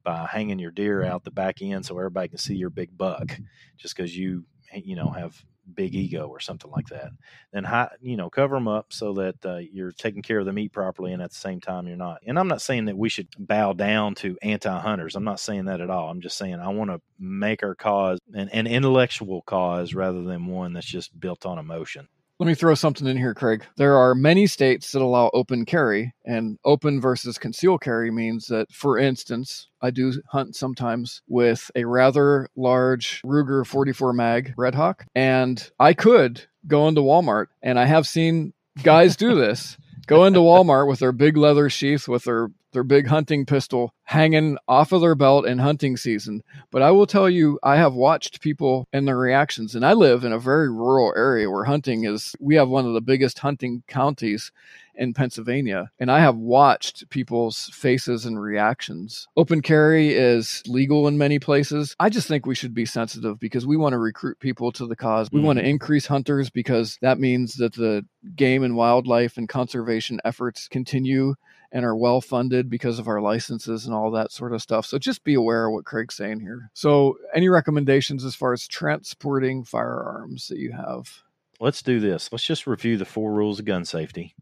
by 0.04 0.28
hanging 0.32 0.60
your 0.60 0.72
deer 0.72 1.04
out 1.04 1.24
the 1.24 1.32
back 1.32 1.62
end 1.62 1.86
so 1.86 1.98
everybody 1.98 2.30
can 2.30 2.38
see 2.38 2.56
your 2.56 2.70
big 2.70 2.98
buck 2.98 3.40
just 3.78 3.96
because 3.96 4.16
you, 4.16 4.46
you 4.74 4.96
know, 4.96 5.10
have 5.10 5.44
big 5.74 5.96
ego 5.96 6.28
or 6.28 6.40
something 6.40 6.70
like 6.72 6.88
that. 6.88 7.12
Then, 7.52 7.66
you 8.02 8.18
know, 8.18 8.30
cover 8.30 8.56
them 8.56 8.68
up 8.68 8.88
so 8.92 9.14
that 9.14 9.46
uh, 9.46 9.58
you're 9.58 9.92
taking 9.92 10.22
care 10.22 10.40
of 10.40 10.46
the 10.46 10.54
meat 10.54 10.74
properly, 10.74 11.14
and 11.14 11.22
at 11.22 11.32
the 11.32 11.38
same 11.38 11.62
time, 11.62 11.88
you're 11.88 11.96
not. 11.96 12.22
And 12.26 12.38
I'm 12.38 12.48
not 12.48 12.62
saying 12.62 12.86
that 12.86 12.98
we 12.98 13.10
should 13.10 13.30
bow 13.38 13.74
down 13.74 14.16
to 14.16 14.38
anti-hunters. 14.42 15.16
I'm 15.16 15.24
not 15.24 15.40
saying 15.40 15.66
that 15.66 15.82
at 15.82 15.90
all. 15.90 16.10
I'm 16.10 16.22
just 16.22 16.38
saying 16.38 16.56
I 16.56 16.70
want 16.70 16.92
to 16.92 17.02
make 17.18 17.64
our 17.64 17.76
cause 17.76 18.20
an, 18.34 18.50
an 18.50 18.68
intellectual 18.68 19.42
cause 19.42 19.94
rather 19.94 20.24
than 20.24 20.48
one 20.48 20.74
that's 20.74 20.86
just 20.86 21.18
built 21.18 21.46
on 21.46 21.58
emotion. 21.58 22.08
Let 22.40 22.48
me 22.48 22.56
throw 22.56 22.74
something 22.74 23.08
in 23.08 23.16
here, 23.16 23.36
Craig. 23.36 23.64
There 23.78 23.96
are 23.96 24.16
many 24.16 24.48
states 24.48 24.92
that 24.92 25.04
allow 25.04 25.30
open 25.34 25.66
carry, 25.66 26.14
and 26.26 26.58
open 26.66 27.00
versus 27.00 27.38
conceal 27.38 27.78
carry 27.78 28.10
means 28.10 28.48
that, 28.48 28.72
for 28.72 28.98
instance, 28.98 29.70
I 29.82 29.92
do 29.92 30.12
hunt 30.30 30.56
sometimes 30.56 31.22
with 31.28 31.70
a 31.76 31.86
rather 31.86 32.50
large 32.56 33.22
Ruger 33.24 33.66
44 33.66 34.14
mag 34.14 34.54
Redhawk, 34.58 35.06
and 35.14 35.70
I 35.80 35.94
could 35.94 36.48
go 36.66 36.88
into 36.88 37.02
Walmart, 37.02 37.48
and 37.62 37.80
I 37.80 37.86
have 37.86 38.08
seen 38.08 38.54
guys 38.82 39.16
do 39.16 39.36
this. 39.36 39.78
Go 40.08 40.26
into 40.26 40.40
Walmart 40.40 40.88
with 40.88 41.00
their 41.00 41.12
big 41.12 41.38
leather 41.38 41.70
sheath 41.70 42.08
with 42.08 42.24
their 42.24 42.50
their 42.74 42.84
big 42.84 43.08
hunting 43.08 43.46
pistol 43.46 43.94
hanging 44.04 44.58
off 44.68 44.92
of 44.92 45.02
their 45.02 45.16
belt 45.16 45.46
in 45.46 45.60
hunting 45.60 45.98
season. 45.98 46.44
But 46.72 46.82
I 46.82 46.92
will 46.92 47.08
tell 47.08 47.30
you, 47.30 47.60
I 47.64 47.78
have 47.78 47.94
watched 47.94 48.42
people 48.42 48.88
and 48.92 49.08
their 49.08 49.18
reactions. 49.18 49.76
And 49.76 49.86
I 49.86 49.94
live 49.94 50.24
in 50.24 50.34
a 50.34 50.40
very 50.40 50.70
rural 50.70 51.14
area 51.16 51.50
where 51.50 51.64
hunting 51.64 52.04
is, 52.04 52.36
we 52.40 52.56
have 52.56 52.70
one 52.70 52.86
of 52.86 52.94
the 52.94 53.02
biggest 53.02 53.40
hunting 53.40 53.84
counties 53.88 54.52
in 54.96 55.14
Pennsylvania. 55.14 55.90
And 56.00 56.12
I 56.12 56.20
have 56.20 56.36
watched 56.36 57.10
people's 57.10 57.70
faces 57.74 58.26
and 58.26 58.40
reactions. 58.40 59.28
Open 59.36 59.62
carry 59.62 60.14
is 60.14 60.62
legal 60.68 61.08
in 61.08 61.18
many 61.18 61.40
places. 61.40 61.96
I 62.00 62.10
just 62.10 62.28
think 62.28 62.46
we 62.46 62.56
should 62.56 62.74
be 62.74 62.86
sensitive 62.86 63.40
because 63.40 63.66
we 63.66 63.78
want 63.78 63.94
to 63.94 63.98
recruit 63.98 64.40
people 64.40 64.72
to 64.74 64.86
the 64.86 64.96
cause. 64.96 65.30
We 65.32 65.42
mm. 65.42 65.46
want 65.46 65.60
to 65.60 65.68
increase 65.68 66.06
hunters 66.06 66.50
because 66.50 66.98
that 67.02 67.20
means 67.20 67.56
that 67.56 67.74
the 67.74 68.06
game 68.36 68.64
and 68.64 68.76
wildlife 68.76 69.38
and 69.38 69.50
conservation 69.50 70.20
efforts 70.24 70.68
continue 70.68 71.36
and 71.74 71.84
are 71.84 71.96
well 71.96 72.22
funded 72.22 72.70
because 72.70 73.00
of 73.00 73.08
our 73.08 73.20
licenses 73.20 73.86
and 73.86 73.96
all 73.96 74.12
that 74.12 74.32
sort 74.32 74.54
of 74.54 74.62
stuff. 74.62 74.86
So 74.86 75.00
just 75.00 75.24
be 75.24 75.34
aware 75.34 75.66
of 75.66 75.74
what 75.74 75.86
Craig's 75.86 76.16
saying 76.16 76.40
here. 76.40 76.70
So, 76.74 77.18
any 77.34 77.50
recommendations 77.50 78.24
as 78.24 78.36
far 78.36 78.54
as 78.54 78.68
transporting 78.68 79.66
firearms 79.66 80.48
that 80.48 80.60
you 80.60 80.72
have? 80.72 81.24
Let's 81.60 81.82
do 81.82 82.00
this. 82.00 82.30
Let's 82.32 82.46
just 82.46 82.68
review 82.68 82.98
the 82.98 83.06
four 83.06 83.34
rules 83.34 83.60
of 83.60 83.66
gun 83.66 83.86
safety 83.86 84.36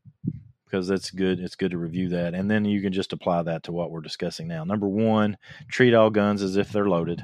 because 0.65 0.87
that's 0.87 1.09
good. 1.11 1.39
It's 1.39 1.55
good 1.55 1.71
to 1.71 1.77
review 1.77 2.09
that. 2.09 2.33
And 2.33 2.51
then 2.51 2.65
you 2.65 2.81
can 2.81 2.93
just 2.93 3.13
apply 3.13 3.43
that 3.43 3.63
to 3.63 3.71
what 3.71 3.91
we're 3.91 4.01
discussing 4.01 4.47
now. 4.47 4.63
Number 4.63 4.87
one, 4.87 5.37
treat 5.69 5.93
all 5.93 6.09
guns 6.09 6.41
as 6.41 6.57
if 6.57 6.71
they're 6.71 6.89
loaded. 6.89 7.21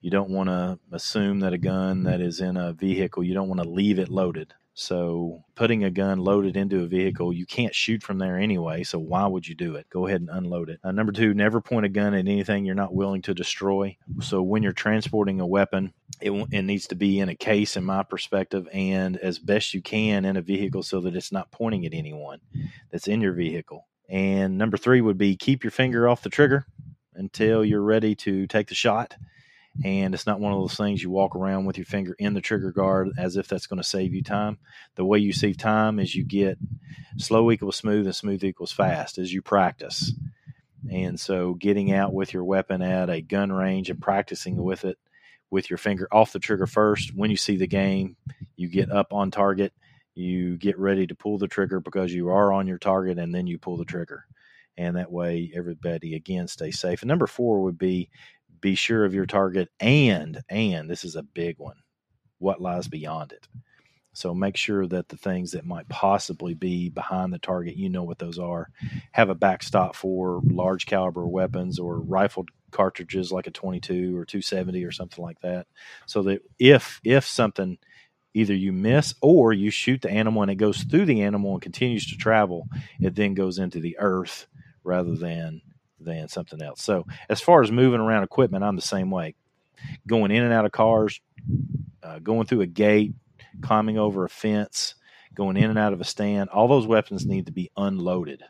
You 0.00 0.10
don't 0.10 0.30
want 0.30 0.48
to 0.48 0.78
assume 0.92 1.40
that 1.40 1.52
a 1.52 1.58
gun 1.58 2.04
that 2.04 2.20
is 2.20 2.40
in 2.40 2.56
a 2.56 2.72
vehicle, 2.72 3.22
you 3.22 3.34
don't 3.34 3.48
want 3.48 3.62
to 3.62 3.68
leave 3.68 3.98
it 3.98 4.08
loaded. 4.08 4.54
So 4.74 5.44
putting 5.56 5.84
a 5.84 5.90
gun 5.90 6.18
loaded 6.18 6.56
into 6.56 6.82
a 6.82 6.86
vehicle, 6.86 7.32
you 7.32 7.44
can't 7.44 7.74
shoot 7.74 8.02
from 8.02 8.18
there 8.18 8.38
anyway. 8.38 8.84
So 8.84 8.98
why 8.98 9.26
would 9.26 9.46
you 9.46 9.54
do 9.54 9.74
it? 9.74 9.88
Go 9.90 10.06
ahead 10.06 10.20
and 10.20 10.30
unload 10.30 10.70
it. 10.70 10.80
Uh, 10.82 10.92
number 10.92 11.12
two, 11.12 11.34
never 11.34 11.60
point 11.60 11.86
a 11.86 11.88
gun 11.88 12.14
at 12.14 12.20
anything 12.20 12.64
you're 12.64 12.74
not 12.74 12.94
willing 12.94 13.22
to 13.22 13.34
destroy. 13.34 13.96
So 14.20 14.42
when 14.42 14.62
you're 14.62 14.72
transporting 14.72 15.40
a 15.40 15.46
weapon, 15.46 15.92
it, 16.20 16.30
it 16.52 16.62
needs 16.62 16.86
to 16.88 16.94
be 16.94 17.18
in 17.18 17.28
a 17.28 17.34
case, 17.34 17.76
in 17.76 17.84
my 17.84 18.02
perspective, 18.02 18.68
and 18.72 19.16
as 19.18 19.38
best 19.38 19.74
you 19.74 19.82
can 19.82 20.24
in 20.24 20.36
a 20.36 20.42
vehicle 20.42 20.82
so 20.82 21.00
that 21.00 21.16
it's 21.16 21.32
not 21.32 21.50
pointing 21.50 21.84
at 21.84 21.94
anyone 21.94 22.40
that's 22.90 23.08
in 23.08 23.20
your 23.20 23.32
vehicle. 23.32 23.86
And 24.08 24.56
number 24.56 24.76
three 24.76 25.00
would 25.00 25.18
be 25.18 25.36
keep 25.36 25.62
your 25.62 25.70
finger 25.70 26.08
off 26.08 26.22
the 26.22 26.30
trigger 26.30 26.66
until 27.14 27.64
you're 27.64 27.82
ready 27.82 28.14
to 28.14 28.46
take 28.46 28.68
the 28.68 28.74
shot 28.74 29.14
and 29.84 30.14
it's 30.14 30.26
not 30.26 30.40
one 30.40 30.52
of 30.52 30.60
those 30.60 30.76
things 30.76 31.02
you 31.02 31.10
walk 31.10 31.36
around 31.36 31.64
with 31.64 31.78
your 31.78 31.86
finger 31.86 32.14
in 32.18 32.34
the 32.34 32.40
trigger 32.40 32.72
guard 32.72 33.10
as 33.16 33.36
if 33.36 33.48
that's 33.48 33.66
going 33.66 33.80
to 33.80 33.88
save 33.88 34.12
you 34.12 34.22
time. 34.22 34.58
The 34.96 35.04
way 35.04 35.18
you 35.18 35.32
save 35.32 35.56
time 35.56 35.98
is 35.98 36.14
you 36.14 36.24
get 36.24 36.58
slow 37.16 37.50
equals 37.50 37.76
smooth 37.76 38.06
and 38.06 38.14
smooth 38.14 38.44
equals 38.44 38.72
fast 38.72 39.18
as 39.18 39.32
you 39.32 39.42
practice. 39.42 40.12
And 40.90 41.18
so 41.20 41.54
getting 41.54 41.92
out 41.92 42.12
with 42.12 42.32
your 42.32 42.44
weapon 42.44 42.82
at 42.82 43.10
a 43.10 43.20
gun 43.20 43.52
range 43.52 43.90
and 43.90 44.00
practicing 44.00 44.56
with 44.56 44.84
it 44.84 44.98
with 45.50 45.68
your 45.68 45.78
finger 45.78 46.08
off 46.10 46.32
the 46.32 46.38
trigger 46.38 46.66
first. 46.66 47.14
When 47.14 47.30
you 47.30 47.36
see 47.36 47.56
the 47.56 47.66
game, 47.66 48.16
you 48.56 48.68
get 48.68 48.90
up 48.90 49.12
on 49.12 49.30
target, 49.30 49.72
you 50.14 50.56
get 50.56 50.78
ready 50.78 51.06
to 51.06 51.14
pull 51.14 51.38
the 51.38 51.48
trigger 51.48 51.80
because 51.80 52.12
you 52.12 52.28
are 52.28 52.52
on 52.52 52.66
your 52.66 52.78
target, 52.78 53.18
and 53.18 53.34
then 53.34 53.46
you 53.46 53.58
pull 53.58 53.76
the 53.76 53.84
trigger. 53.84 54.24
And 54.76 54.96
that 54.96 55.12
way, 55.12 55.52
everybody 55.54 56.14
again 56.14 56.48
stays 56.48 56.78
safe. 56.78 57.02
And 57.02 57.08
number 57.08 57.26
four 57.26 57.62
would 57.62 57.78
be 57.78 58.10
be 58.60 58.74
sure 58.74 59.04
of 59.04 59.14
your 59.14 59.26
target 59.26 59.68
and 59.80 60.42
and 60.48 60.90
this 60.90 61.04
is 61.04 61.16
a 61.16 61.22
big 61.22 61.58
one 61.58 61.76
what 62.38 62.60
lies 62.60 62.88
beyond 62.88 63.32
it. 63.32 63.48
So 64.12 64.34
make 64.34 64.56
sure 64.56 64.86
that 64.88 65.08
the 65.08 65.16
things 65.16 65.52
that 65.52 65.64
might 65.64 65.88
possibly 65.88 66.54
be 66.54 66.88
behind 66.90 67.32
the 67.32 67.38
target 67.38 67.76
you 67.76 67.88
know 67.88 68.02
what 68.02 68.18
those 68.18 68.38
are 68.38 68.68
have 69.12 69.30
a 69.30 69.34
backstop 69.34 69.94
for 69.94 70.40
large 70.44 70.86
caliber 70.86 71.26
weapons 71.26 71.78
or 71.78 72.00
rifled 72.00 72.50
cartridges 72.72 73.30
like 73.32 73.46
a 73.46 73.52
22 73.52 74.16
or 74.16 74.24
270 74.24 74.84
or 74.84 74.92
something 74.92 75.24
like 75.24 75.40
that. 75.42 75.66
So 76.06 76.22
that 76.24 76.42
if 76.58 77.00
if 77.04 77.24
something 77.24 77.78
either 78.34 78.54
you 78.54 78.72
miss 78.72 79.14
or 79.22 79.52
you 79.52 79.70
shoot 79.70 80.02
the 80.02 80.10
animal 80.10 80.42
and 80.42 80.50
it 80.50 80.56
goes 80.56 80.84
through 80.84 81.06
the 81.06 81.22
animal 81.22 81.52
and 81.52 81.62
continues 81.62 82.06
to 82.06 82.16
travel 82.16 82.68
it 83.00 83.14
then 83.16 83.34
goes 83.34 83.58
into 83.58 83.80
the 83.80 83.96
earth 83.98 84.46
rather 84.84 85.16
than 85.16 85.60
than 86.00 86.28
something 86.28 86.62
else. 86.62 86.82
So 86.82 87.06
as 87.28 87.40
far 87.40 87.62
as 87.62 87.70
moving 87.70 88.00
around 88.00 88.24
equipment, 88.24 88.64
I'm 88.64 88.76
the 88.76 88.82
same 88.82 89.10
way. 89.10 89.34
Going 90.06 90.30
in 90.30 90.42
and 90.42 90.52
out 90.52 90.64
of 90.64 90.72
cars, 90.72 91.20
uh, 92.02 92.18
going 92.18 92.46
through 92.46 92.62
a 92.62 92.66
gate, 92.66 93.14
climbing 93.62 93.98
over 93.98 94.24
a 94.24 94.28
fence, 94.28 94.94
going 95.34 95.56
in 95.56 95.70
and 95.70 95.78
out 95.78 95.92
of 95.92 96.00
a 96.00 96.04
stand, 96.04 96.50
all 96.50 96.68
those 96.68 96.86
weapons 96.86 97.26
need 97.26 97.46
to 97.46 97.52
be 97.52 97.70
unloaded 97.76 98.42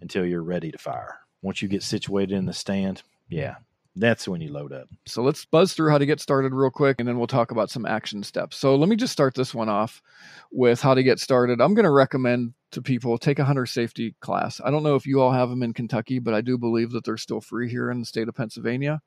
until 0.00 0.24
you're 0.24 0.42
ready 0.42 0.70
to 0.70 0.78
fire. 0.78 1.18
Once 1.42 1.60
you 1.60 1.68
get 1.68 1.82
situated 1.82 2.36
in 2.36 2.46
the 2.46 2.52
stand, 2.52 3.02
yeah, 3.28 3.56
that's 3.96 4.26
when 4.26 4.40
you 4.40 4.50
load 4.50 4.72
up. 4.72 4.88
So 5.06 5.22
let's 5.22 5.44
buzz 5.44 5.74
through 5.74 5.90
how 5.90 5.98
to 5.98 6.06
get 6.06 6.20
started 6.20 6.54
real 6.54 6.70
quick, 6.70 6.96
and 6.98 7.06
then 7.06 7.18
we'll 7.18 7.26
talk 7.26 7.50
about 7.50 7.70
some 7.70 7.84
action 7.84 8.22
steps. 8.22 8.56
So 8.56 8.74
let 8.74 8.88
me 8.88 8.96
just 8.96 9.12
start 9.12 9.34
this 9.34 9.54
one 9.54 9.68
off 9.68 10.02
with 10.50 10.80
how 10.80 10.94
to 10.94 11.02
get 11.02 11.20
started. 11.20 11.60
I'm 11.60 11.74
going 11.74 11.84
to 11.84 11.90
recommend 11.90 12.54
to 12.70 12.80
people 12.80 13.18
take 13.18 13.38
a 13.38 13.44
hunter 13.44 13.66
safety 13.66 14.14
class. 14.20 14.60
I 14.64 14.70
don't 14.70 14.82
know 14.82 14.94
if 14.94 15.06
you 15.06 15.20
all 15.20 15.32
have 15.32 15.50
them 15.50 15.62
in 15.62 15.74
Kentucky, 15.74 16.18
but 16.18 16.32
I 16.32 16.40
do 16.40 16.56
believe 16.56 16.92
that 16.92 17.04
they're 17.04 17.18
still 17.18 17.42
free 17.42 17.68
here 17.68 17.90
in 17.90 18.00
the 18.00 18.06
state 18.06 18.28
of 18.28 18.34
Pennsylvania. 18.34 19.02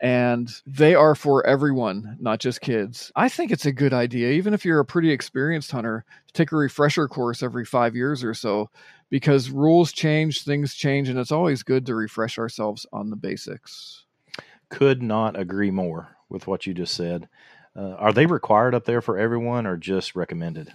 And 0.00 0.50
they 0.66 0.94
are 0.94 1.14
for 1.14 1.46
everyone, 1.46 2.16
not 2.18 2.40
just 2.40 2.62
kids. 2.62 3.12
I 3.16 3.28
think 3.28 3.50
it's 3.50 3.66
a 3.66 3.72
good 3.72 3.92
idea, 3.92 4.30
even 4.30 4.54
if 4.54 4.64
you're 4.64 4.80
a 4.80 4.84
pretty 4.84 5.10
experienced 5.10 5.70
hunter, 5.70 6.04
to 6.26 6.32
take 6.32 6.52
a 6.52 6.56
refresher 6.56 7.06
course 7.06 7.42
every 7.42 7.66
five 7.66 7.94
years 7.94 8.24
or 8.24 8.32
so 8.32 8.70
because 9.10 9.50
rules 9.50 9.92
change, 9.92 10.42
things 10.42 10.74
change, 10.74 11.08
and 11.08 11.18
it's 11.18 11.32
always 11.32 11.62
good 11.62 11.86
to 11.86 11.94
refresh 11.94 12.38
ourselves 12.38 12.86
on 12.92 13.10
the 13.10 13.16
basics. 13.16 14.05
Could 14.68 15.02
not 15.02 15.38
agree 15.38 15.70
more 15.70 16.16
with 16.28 16.46
what 16.46 16.66
you 16.66 16.74
just 16.74 16.94
said. 16.94 17.28
Uh, 17.76 17.94
are 17.98 18.12
they 18.12 18.26
required 18.26 18.74
up 18.74 18.84
there 18.84 19.02
for 19.02 19.18
everyone 19.18 19.66
or 19.66 19.76
just 19.76 20.16
recommended? 20.16 20.72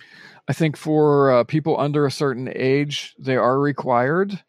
I 0.47 0.53
think 0.53 0.77
for 0.77 1.31
uh, 1.31 1.43
people 1.43 1.79
under 1.79 2.05
a 2.05 2.11
certain 2.11 2.51
age, 2.53 3.15
they 3.17 3.35
are 3.35 3.59
required. 3.59 4.43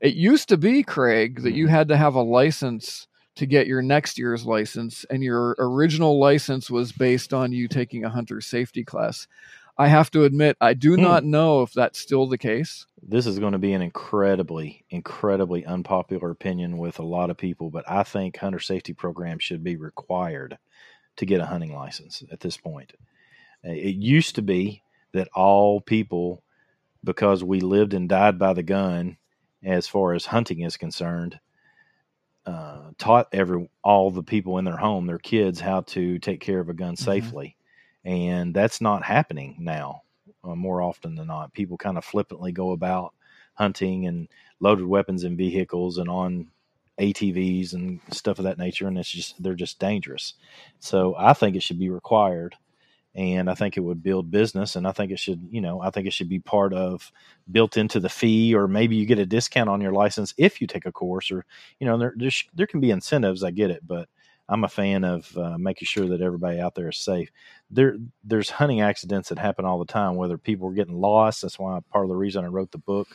It 0.00 0.14
used 0.14 0.48
to 0.48 0.56
be, 0.56 0.82
Craig, 0.82 1.42
that 1.42 1.52
you 1.52 1.66
mm-hmm. 1.66 1.74
had 1.74 1.88
to 1.88 1.96
have 1.96 2.14
a 2.14 2.22
license 2.22 3.06
to 3.36 3.46
get 3.46 3.66
your 3.66 3.82
next 3.82 4.18
year's 4.18 4.44
license, 4.46 5.04
and 5.10 5.22
your 5.22 5.54
original 5.58 6.18
license 6.18 6.70
was 6.70 6.90
based 6.90 7.32
on 7.32 7.52
you 7.52 7.68
taking 7.68 8.04
a 8.04 8.10
hunter 8.10 8.40
safety 8.40 8.82
class. 8.82 9.28
I 9.78 9.86
have 9.86 10.10
to 10.10 10.24
admit, 10.24 10.56
I 10.60 10.74
do 10.74 10.96
hmm. 10.96 11.02
not 11.02 11.24
know 11.24 11.62
if 11.62 11.72
that's 11.72 12.00
still 12.00 12.26
the 12.26 12.36
case. 12.36 12.84
This 13.00 13.26
is 13.26 13.38
going 13.38 13.52
to 13.52 13.58
be 13.58 13.72
an 13.72 13.82
incredibly, 13.82 14.84
incredibly 14.90 15.64
unpopular 15.64 16.30
opinion 16.30 16.78
with 16.78 16.98
a 16.98 17.04
lot 17.04 17.30
of 17.30 17.36
people, 17.36 17.70
but 17.70 17.88
I 17.88 18.02
think 18.02 18.36
hunter 18.36 18.58
safety 18.58 18.92
programs 18.92 19.44
should 19.44 19.62
be 19.62 19.76
required 19.76 20.58
to 21.16 21.26
get 21.26 21.40
a 21.40 21.46
hunting 21.46 21.72
license 21.72 22.24
at 22.32 22.40
this 22.40 22.56
point. 22.56 22.92
Uh, 23.64 23.70
it 23.70 23.94
used 23.94 24.34
to 24.34 24.42
be 24.42 24.82
that 25.12 25.28
all 25.34 25.80
people, 25.80 26.42
because 27.04 27.44
we 27.44 27.60
lived 27.60 27.94
and 27.94 28.08
died 28.08 28.38
by 28.38 28.54
the 28.54 28.64
gun, 28.64 29.16
as 29.64 29.86
far 29.86 30.12
as 30.12 30.26
hunting 30.26 30.62
is 30.62 30.76
concerned, 30.76 31.38
uh, 32.46 32.90
taught 32.98 33.28
every 33.32 33.68
all 33.84 34.10
the 34.10 34.22
people 34.22 34.58
in 34.58 34.64
their 34.64 34.76
home, 34.76 35.06
their 35.06 35.18
kids, 35.18 35.60
how 35.60 35.82
to 35.82 36.18
take 36.18 36.40
care 36.40 36.58
of 36.58 36.68
a 36.68 36.74
gun 36.74 36.94
mm-hmm. 36.94 37.04
safely 37.04 37.56
and 38.04 38.54
that's 38.54 38.80
not 38.80 39.04
happening 39.04 39.56
now 39.60 40.02
uh, 40.44 40.54
more 40.54 40.82
often 40.82 41.14
than 41.14 41.26
not. 41.28 41.52
People 41.52 41.76
kind 41.76 41.98
of 41.98 42.04
flippantly 42.04 42.52
go 42.52 42.72
about 42.72 43.14
hunting 43.54 44.06
and 44.06 44.28
loaded 44.60 44.86
weapons 44.86 45.24
and 45.24 45.36
vehicles 45.36 45.98
and 45.98 46.08
on 46.08 46.48
ATVs 46.98 47.74
and 47.74 48.00
stuff 48.10 48.38
of 48.38 48.44
that 48.44 48.58
nature, 48.58 48.86
and 48.88 48.98
it's 48.98 49.10
just 49.10 49.40
they're 49.42 49.54
just 49.54 49.78
dangerous. 49.78 50.34
So 50.80 51.14
I 51.18 51.32
think 51.32 51.56
it 51.56 51.62
should 51.62 51.78
be 51.78 51.90
required, 51.90 52.54
and 53.14 53.50
I 53.50 53.54
think 53.54 53.76
it 53.76 53.80
would 53.80 54.02
build 54.02 54.30
business, 54.30 54.76
and 54.76 54.86
I 54.86 54.92
think 54.92 55.10
it 55.12 55.18
should, 55.18 55.48
you 55.50 55.60
know, 55.60 55.80
I 55.80 55.90
think 55.90 56.06
it 56.06 56.12
should 56.12 56.28
be 56.28 56.40
part 56.40 56.72
of 56.74 57.10
built 57.50 57.76
into 57.76 58.00
the 58.00 58.08
fee, 58.08 58.54
or 58.54 58.68
maybe 58.68 58.96
you 58.96 59.06
get 59.06 59.18
a 59.18 59.26
discount 59.26 59.68
on 59.70 59.80
your 59.80 59.92
license 59.92 60.34
if 60.38 60.60
you 60.60 60.66
take 60.66 60.86
a 60.86 60.92
course, 60.92 61.30
or 61.30 61.44
you 61.80 61.86
know, 61.86 61.98
there 61.98 62.14
there 62.54 62.66
can 62.66 62.80
be 62.80 62.90
incentives. 62.90 63.42
I 63.44 63.50
get 63.50 63.70
it, 63.70 63.86
but 63.86 64.08
I'm 64.48 64.64
a 64.64 64.68
fan 64.68 65.04
of 65.04 65.36
uh, 65.36 65.58
making 65.58 65.86
sure 65.86 66.08
that 66.08 66.22
everybody 66.22 66.58
out 66.58 66.74
there 66.74 66.88
is 66.88 66.98
safe. 66.98 67.30
There, 67.70 67.96
there's 68.24 68.50
hunting 68.50 68.80
accidents 68.80 69.28
that 69.28 69.38
happen 69.38 69.64
all 69.64 69.78
the 69.78 69.84
time. 69.84 70.16
Whether 70.16 70.38
people 70.38 70.68
are 70.68 70.74
getting 70.74 71.00
lost, 71.00 71.42
that's 71.42 71.58
why 71.58 71.78
part 71.92 72.04
of 72.04 72.08
the 72.08 72.16
reason 72.16 72.44
I 72.44 72.48
wrote 72.48 72.72
the 72.72 72.78
book, 72.78 73.08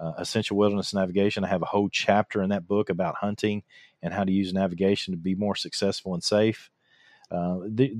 uh, 0.00 0.12
Essential 0.18 0.56
Wilderness 0.56 0.92
Navigation. 0.92 1.44
I 1.44 1.48
have 1.48 1.62
a 1.62 1.66
whole 1.66 1.88
chapter 1.88 2.42
in 2.42 2.50
that 2.50 2.66
book 2.66 2.90
about 2.90 3.16
hunting 3.16 3.62
and 4.02 4.12
how 4.12 4.24
to 4.24 4.32
use 4.32 4.52
navigation 4.52 5.12
to 5.12 5.18
be 5.18 5.36
more 5.36 5.54
successful 5.54 6.14
and 6.14 6.24
safe. 6.24 6.70
Uh, 7.30 7.60
the, 7.68 7.96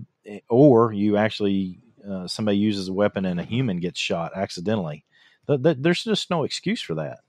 or 0.49 0.93
you 0.93 1.17
actually 1.17 1.81
uh, 2.09 2.27
somebody 2.27 2.59
uses 2.59 2.89
a 2.89 2.93
weapon 2.93 3.25
and 3.25 3.41
a 3.41 3.45
human 3.45 3.79
gets 3.79 3.99
shot 4.01 4.33
accidentally. 4.37 5.05
Th- 5.47 5.63
th- 5.63 5.79
there's 5.81 6.05
just 6.05 6.31
no 6.31 6.45
excuse 6.45 6.83
for 6.83 6.95
that, 6.97 7.21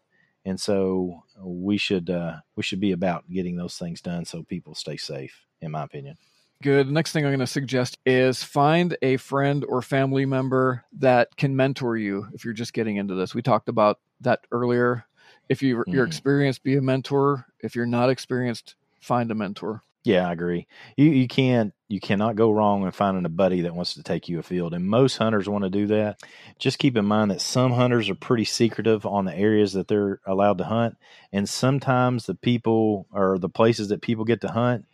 and 0.45 0.59
so 0.59 1.23
we 1.41 1.77
should 1.77 2.09
uh, 2.09 2.37
we 2.55 2.63
should 2.63 2.79
be 2.79 2.91
about 2.91 3.29
getting 3.29 3.55
those 3.55 3.77
things 3.77 4.01
done 4.01 4.25
so 4.25 4.43
people 4.43 4.75
stay 4.75 4.97
safe. 4.97 5.45
In 5.61 5.71
my 5.71 5.83
opinion. 5.83 6.17
Good. 6.61 6.89
Next 6.91 7.11
thing 7.11 7.25
I'm 7.25 7.31
going 7.31 7.39
to 7.39 7.47
suggest 7.47 7.97
is 8.05 8.43
find 8.43 8.95
a 9.01 9.17
friend 9.17 9.65
or 9.67 9.81
family 9.81 10.25
member 10.25 10.83
that 10.99 11.35
can 11.35 11.55
mentor 11.55 11.97
you 11.97 12.27
if 12.33 12.45
you're 12.45 12.53
just 12.53 12.73
getting 12.73 12.97
into 12.97 13.15
this. 13.15 13.33
We 13.33 13.41
talked 13.41 13.69
about 13.69 13.99
that 14.21 14.41
earlier. 14.51 15.05
If 15.49 15.61
you, 15.61 15.77
mm-hmm. 15.77 15.91
you're 15.91 16.05
experienced, 16.05 16.63
be 16.63 16.77
a 16.77 16.81
mentor. 16.81 17.45
If 17.59 17.75
you're 17.75 17.85
not 17.85 18.09
experienced, 18.09 18.75
find 19.01 19.29
a 19.29 19.35
mentor. 19.35 19.83
Yeah, 20.03 20.27
I 20.27 20.33
agree. 20.33 20.67
You 20.97 21.05
you 21.11 21.27
can't 21.29 21.73
you 21.87 21.99
cannot 22.01 22.35
go 22.35 22.51
wrong 22.51 22.83
in 22.85 22.91
finding 22.91 23.25
a 23.25 23.29
buddy 23.29 23.61
that 23.61 23.73
wants 23.75 23.93
to 23.93 24.03
take 24.03 24.27
you 24.27 24.39
afield, 24.39 24.73
and 24.73 24.85
most 24.85 25.15
hunters 25.17 25.47
want 25.47 25.63
to 25.63 25.69
do 25.69 25.87
that. 25.87 26.19
Just 26.59 26.77
keep 26.79 26.97
in 26.97 27.05
mind 27.05 27.31
that 27.31 27.39
some 27.39 27.71
hunters 27.71 28.09
are 28.09 28.15
pretty 28.15 28.43
secretive 28.43 29.05
on 29.05 29.23
the 29.25 29.35
areas 29.35 29.71
that 29.73 29.87
they're 29.87 30.19
allowed 30.25 30.57
to 30.57 30.65
hunt, 30.65 30.97
and 31.31 31.47
sometimes 31.47 32.25
the 32.25 32.35
people 32.35 33.07
or 33.11 33.37
the 33.39 33.47
places 33.49 33.87
that 33.89 34.01
people 34.01 34.25
get 34.25 34.41
to 34.41 34.49
hunt 34.49 34.85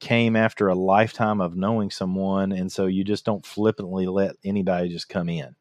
came 0.00 0.36
after 0.36 0.68
a 0.68 0.74
lifetime 0.76 1.40
of 1.40 1.56
knowing 1.56 1.90
someone, 1.90 2.52
and 2.52 2.72
so 2.72 2.86
you 2.86 3.04
just 3.04 3.24
don't 3.24 3.46
flippantly 3.46 4.06
let 4.06 4.36
anybody 4.44 4.90
just 4.90 5.08
come 5.08 5.28
in 5.30 5.56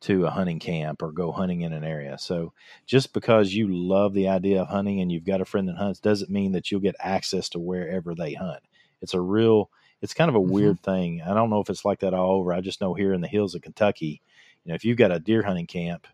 to 0.00 0.26
a 0.26 0.30
hunting 0.30 0.58
camp 0.58 1.02
or 1.02 1.12
go 1.12 1.30
hunting 1.30 1.60
in 1.60 1.72
an 1.72 1.84
area. 1.84 2.16
So 2.18 2.52
just 2.86 3.12
because 3.12 3.52
you 3.52 3.68
love 3.68 4.14
the 4.14 4.28
idea 4.28 4.62
of 4.62 4.68
hunting 4.68 5.00
and 5.00 5.12
you've 5.12 5.24
got 5.24 5.40
a 5.40 5.44
friend 5.44 5.68
that 5.68 5.76
hunts 5.76 6.00
doesn't 6.00 6.30
mean 6.30 6.52
that 6.52 6.70
you'll 6.70 6.80
get 6.80 6.96
access 6.98 7.48
to 7.50 7.58
wherever 7.58 8.14
they 8.14 8.34
hunt. 8.34 8.62
It's 9.02 9.14
a 9.14 9.20
real 9.20 9.70
it's 10.02 10.14
kind 10.14 10.30
of 10.30 10.34
a 10.34 10.38
mm-hmm. 10.38 10.52
weird 10.52 10.80
thing. 10.82 11.22
I 11.22 11.34
don't 11.34 11.50
know 11.50 11.60
if 11.60 11.68
it's 11.68 11.84
like 11.84 12.00
that 12.00 12.14
all 12.14 12.32
over. 12.32 12.52
I 12.52 12.60
just 12.60 12.80
know 12.80 12.94
here 12.94 13.12
in 13.12 13.20
the 13.20 13.28
hills 13.28 13.54
of 13.54 13.62
Kentucky, 13.62 14.22
you 14.64 14.70
know, 14.70 14.74
if 14.74 14.84
you've 14.84 14.96
got 14.96 15.12
a 15.12 15.18
deer 15.18 15.42
hunting 15.42 15.66
camp, 15.66 16.06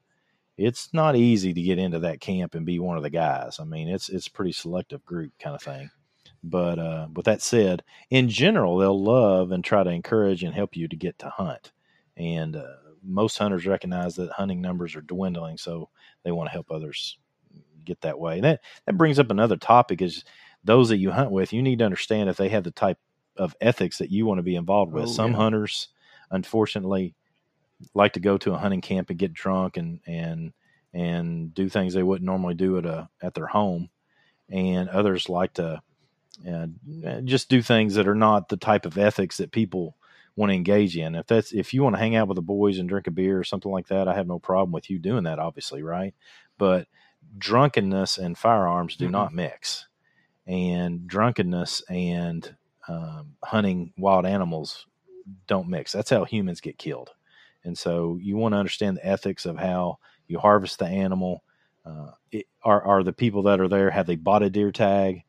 it's 0.56 0.92
not 0.92 1.16
easy 1.16 1.52
to 1.52 1.62
get 1.62 1.78
into 1.78 2.00
that 2.00 2.20
camp 2.20 2.54
and 2.54 2.66
be 2.66 2.78
one 2.78 2.96
of 2.96 3.02
the 3.02 3.10
guys. 3.10 3.58
I 3.60 3.64
mean, 3.64 3.88
it's 3.88 4.08
it's 4.08 4.26
a 4.26 4.32
pretty 4.32 4.52
selective 4.52 5.04
group 5.04 5.32
kind 5.38 5.54
of 5.54 5.62
thing. 5.62 5.90
But 6.42 6.78
uh, 6.78 7.08
with 7.14 7.26
that 7.26 7.42
said, 7.42 7.82
in 8.10 8.28
general, 8.28 8.78
they'll 8.78 9.02
love 9.02 9.50
and 9.50 9.64
try 9.64 9.82
to 9.82 9.90
encourage 9.90 10.42
and 10.42 10.54
help 10.54 10.76
you 10.76 10.88
to 10.88 10.96
get 10.96 11.18
to 11.18 11.28
hunt. 11.28 11.72
And 12.16 12.56
uh, 12.56 12.76
most 13.06 13.38
hunters 13.38 13.66
recognize 13.66 14.16
that 14.16 14.32
hunting 14.32 14.60
numbers 14.60 14.96
are 14.96 15.02
dwindling, 15.02 15.58
so 15.58 15.90
they 16.24 16.32
want 16.32 16.48
to 16.48 16.52
help 16.52 16.70
others 16.70 17.18
get 17.84 18.00
that 18.02 18.18
way. 18.18 18.36
And 18.36 18.44
that 18.44 18.60
that 18.86 18.98
brings 18.98 19.18
up 19.18 19.30
another 19.30 19.56
topic: 19.56 20.02
is 20.02 20.24
those 20.64 20.88
that 20.90 20.98
you 20.98 21.12
hunt 21.12 21.30
with, 21.30 21.52
you 21.52 21.62
need 21.62 21.78
to 21.80 21.84
understand 21.84 22.28
if 22.30 22.36
they 22.36 22.48
have 22.50 22.64
the 22.64 22.70
type 22.72 22.98
of 23.36 23.56
ethics 23.60 23.98
that 23.98 24.10
you 24.10 24.26
want 24.26 24.38
to 24.38 24.42
be 24.42 24.56
involved 24.56 24.92
with. 24.92 25.08
Oh, 25.08 25.10
Some 25.10 25.32
yeah. 25.32 25.36
hunters, 25.36 25.88
unfortunately, 26.30 27.14
like 27.94 28.12
to 28.14 28.20
go 28.20 28.38
to 28.38 28.54
a 28.54 28.58
hunting 28.58 28.80
camp 28.80 29.10
and 29.10 29.18
get 29.18 29.34
drunk 29.34 29.76
and 29.76 30.00
and 30.06 30.52
and 30.94 31.54
do 31.54 31.68
things 31.68 31.94
they 31.94 32.02
wouldn't 32.02 32.26
normally 32.26 32.54
do 32.54 32.78
at 32.78 32.86
a 32.86 33.08
at 33.22 33.34
their 33.34 33.46
home, 33.48 33.90
and 34.50 34.88
others 34.88 35.28
like 35.28 35.54
to 35.54 35.80
uh, 36.50 36.66
just 37.24 37.48
do 37.48 37.62
things 37.62 37.94
that 37.94 38.08
are 38.08 38.14
not 38.14 38.48
the 38.48 38.56
type 38.56 38.86
of 38.86 38.98
ethics 38.98 39.38
that 39.38 39.52
people 39.52 39.96
want 40.36 40.50
to 40.50 40.54
engage 40.54 40.96
in. 40.96 41.14
If 41.14 41.26
that's 41.26 41.52
if 41.52 41.74
you 41.74 41.82
want 41.82 41.96
to 41.96 42.00
hang 42.00 42.14
out 42.14 42.28
with 42.28 42.36
the 42.36 42.42
boys 42.42 42.78
and 42.78 42.88
drink 42.88 43.06
a 43.06 43.10
beer 43.10 43.38
or 43.38 43.44
something 43.44 43.72
like 43.72 43.88
that, 43.88 44.06
I 44.06 44.14
have 44.14 44.26
no 44.26 44.38
problem 44.38 44.72
with 44.72 44.90
you 44.90 44.98
doing 44.98 45.24
that, 45.24 45.38
obviously, 45.38 45.82
right? 45.82 46.14
But 46.58 46.86
drunkenness 47.38 48.18
and 48.18 48.38
firearms 48.38 48.96
do 48.96 49.06
mm-hmm. 49.06 49.12
not 49.12 49.34
mix, 49.34 49.88
and 50.46 51.06
drunkenness 51.06 51.82
and 51.88 52.54
um, 52.86 53.34
hunting 53.42 53.92
wild 53.96 54.26
animals 54.26 54.86
don't 55.46 55.68
mix. 55.68 55.92
That's 55.92 56.10
how 56.10 56.24
humans 56.24 56.60
get 56.60 56.78
killed, 56.78 57.10
and 57.64 57.76
so 57.76 58.18
you 58.20 58.36
want 58.36 58.52
to 58.52 58.58
understand 58.58 58.98
the 58.98 59.06
ethics 59.06 59.46
of 59.46 59.56
how 59.56 59.98
you 60.28 60.38
harvest 60.38 60.78
the 60.78 60.86
animal. 60.86 61.42
Uh, 61.84 62.10
it, 62.30 62.46
are 62.62 62.82
are 62.82 63.02
the 63.02 63.12
people 63.12 63.44
that 63.44 63.60
are 63.60 63.68
there 63.68 63.90
have 63.90 64.06
they 64.06 64.16
bought 64.16 64.42
a 64.42 64.50
deer 64.50 64.70
tag? 64.70 65.22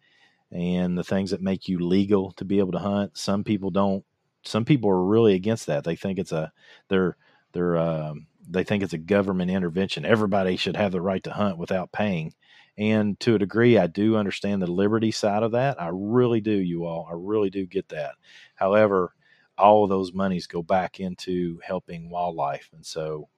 and 0.51 0.97
the 0.97 1.03
things 1.03 1.31
that 1.31 1.41
make 1.41 1.67
you 1.67 1.79
legal 1.79 2.31
to 2.33 2.45
be 2.45 2.59
able 2.59 2.71
to 2.71 2.79
hunt. 2.79 3.17
Some 3.17 3.43
people 3.43 3.69
don't. 3.69 4.03
Some 4.47 4.65
people 4.65 4.89
are 4.89 5.03
really 5.03 5.33
against 5.33 5.67
that. 5.67 5.83
They 5.83 5.95
think 5.95 6.19
it's 6.19 6.31
a 6.31 6.51
they're 6.89 7.17
they're 7.53 7.77
um, 7.77 8.27
they 8.49 8.63
think 8.63 8.83
it's 8.83 8.93
a 8.93 8.97
government 8.97 9.51
intervention. 9.51 10.05
Everybody 10.05 10.57
should 10.57 10.77
have 10.77 10.91
the 10.91 11.01
right 11.01 11.23
to 11.23 11.31
hunt 11.31 11.57
without 11.57 11.91
paying. 11.91 12.33
And 12.77 13.19
to 13.21 13.35
a 13.35 13.39
degree, 13.39 13.77
I 13.77 13.87
do 13.87 14.17
understand 14.17 14.61
the 14.61 14.71
liberty 14.71 15.11
side 15.11 15.41
of 15.41 15.53
that. 15.53 15.81
I 15.81 15.89
really 15.91 16.41
do, 16.41 16.51
you 16.51 16.85
all. 16.85 17.07
I 17.09 17.15
really 17.15 17.49
do 17.49 17.65
get 17.65 17.89
that. 17.89 18.13
However, 18.55 19.13
all 19.57 19.83
of 19.83 19.89
those 19.89 20.13
monies 20.13 20.45
go 20.45 20.61
back 20.61 20.99
into 20.99 21.59
helping 21.63 22.11
wildlife, 22.11 22.69
and 22.73 22.85
so 22.85 23.29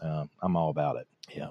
um, 0.00 0.30
I'm 0.40 0.56
all 0.56 0.70
about 0.70 0.96
it. 0.96 1.08
Yeah. 1.34 1.50